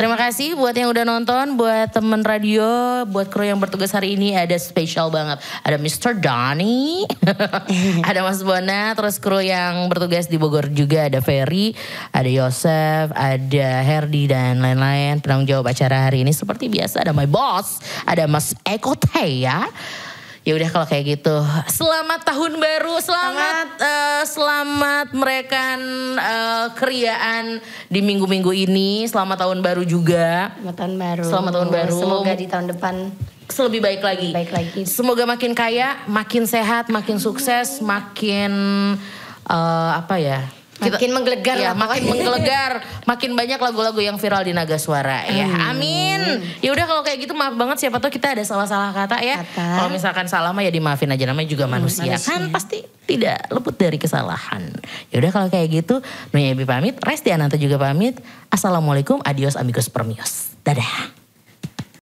Terima 0.01 0.16
kasih 0.16 0.57
buat 0.57 0.72
yang 0.72 0.88
udah 0.88 1.05
nonton, 1.05 1.61
buat 1.61 1.92
temen 1.92 2.24
radio, 2.24 3.05
buat 3.05 3.28
kru 3.28 3.44
yang 3.44 3.61
bertugas 3.61 3.92
hari 3.92 4.16
ini 4.16 4.32
ada 4.32 4.57
spesial 4.57 5.12
banget. 5.12 5.44
Ada 5.61 5.76
Mr. 5.76 6.16
Donny, 6.16 7.05
ada 8.09 8.24
Mas 8.24 8.40
Bona, 8.40 8.96
terus 8.96 9.20
kru 9.20 9.44
yang 9.44 9.92
bertugas 9.92 10.24
di 10.24 10.40
Bogor 10.40 10.72
juga 10.72 11.05
ada 11.05 11.20
Ferry, 11.20 11.76
ada 12.16 12.32
Yosef, 12.32 13.12
ada 13.12 13.68
Herdi 13.84 14.24
dan 14.24 14.64
lain-lain. 14.64 15.20
Penanggung 15.20 15.53
jawab 15.53 15.68
acara 15.68 16.09
hari 16.09 16.24
ini 16.24 16.32
seperti 16.32 16.72
biasa 16.72 17.05
ada 17.05 17.12
my 17.12 17.28
boss, 17.28 17.84
ada 18.09 18.24
Mas 18.24 18.57
Eko 18.64 18.96
Teya. 18.96 19.68
Ya 19.68 19.68
udah 20.57 20.68
kalau 20.72 20.86
kayak 20.88 21.20
gitu. 21.20 21.36
Selamat 21.68 22.24
tahun 22.24 22.57
baru, 22.57 22.97
selamat 22.97 23.66
eh, 23.76 24.22
selamat 24.24 25.07
merayakan 25.12 25.80
eh, 26.16 26.66
keriaan 26.80 27.45
di 27.93 28.01
minggu-minggu 28.01 28.49
ini. 28.57 29.05
Selamat 29.05 29.45
tahun 29.45 29.61
baru 29.61 29.84
juga. 29.84 30.57
Selamat 30.57 30.76
tahun 30.80 30.95
baru. 30.97 31.24
Selamat 31.28 31.53
tahun 31.53 31.68
baru. 31.68 31.99
Semoga 32.01 32.32
di 32.32 32.47
tahun 32.49 32.66
depan 32.72 32.97
Selebih 33.51 33.82
baik 33.82 34.03
lagi. 34.07 34.30
Baik 34.30 34.53
lagi. 34.55 34.82
Semoga 34.86 35.26
makin 35.26 35.53
kaya, 35.59 35.99
makin 36.07 36.47
sehat, 36.47 36.86
makin 36.86 37.18
sukses, 37.18 37.82
makin 37.82 38.53
eh, 39.51 39.91
apa 39.99 40.16
ya? 40.22 40.59
Makin 40.80 41.10
menggelegar 41.12 41.56
ya, 41.60 41.70
lah 41.70 41.74
makin 41.76 42.02
menggelegar, 42.08 42.72
makin 43.04 43.30
banyak 43.36 43.60
lagu-lagu 43.60 44.00
yang 44.00 44.16
viral 44.16 44.42
di 44.42 44.56
Naga 44.56 44.80
Suara 44.80 45.28
ya. 45.28 45.46
Amin. 45.68 46.40
Ya 46.64 46.72
udah 46.72 46.84
kalau 46.88 47.02
kayak 47.04 47.28
gitu 47.28 47.36
maaf 47.36 47.52
banget 47.52 47.84
siapa 47.84 48.00
tahu 48.00 48.08
kita 48.08 48.32
ada 48.32 48.42
salah-salah 48.42 48.96
kata 48.96 49.20
ya. 49.20 49.44
Kalau 49.54 49.92
misalkan 49.92 50.24
salah 50.26 50.56
mah 50.56 50.64
ya 50.64 50.72
dimaafin 50.72 51.12
aja 51.12 51.24
namanya 51.28 51.48
juga 51.52 51.68
manusia. 51.68 52.08
manusia. 52.08 52.24
Kan 52.24 52.48
pasti 52.48 52.80
tidak 53.04 53.52
luput 53.52 53.76
dari 53.76 54.00
kesalahan. 54.00 54.72
Ya 55.12 55.20
udah 55.20 55.30
kalau 55.30 55.48
kayak 55.52 55.68
gitu, 55.68 56.00
Nuya 56.32 56.56
Ebi 56.56 56.64
pamit, 56.64 56.96
Resti 57.04 57.28
Ananta 57.28 57.60
juga 57.60 57.76
pamit. 57.76 58.16
Assalamualaikum, 58.48 59.20
adios 59.22 59.60
amigos 59.60 59.92
permios. 59.92 60.56
Dadah. 60.64 61.19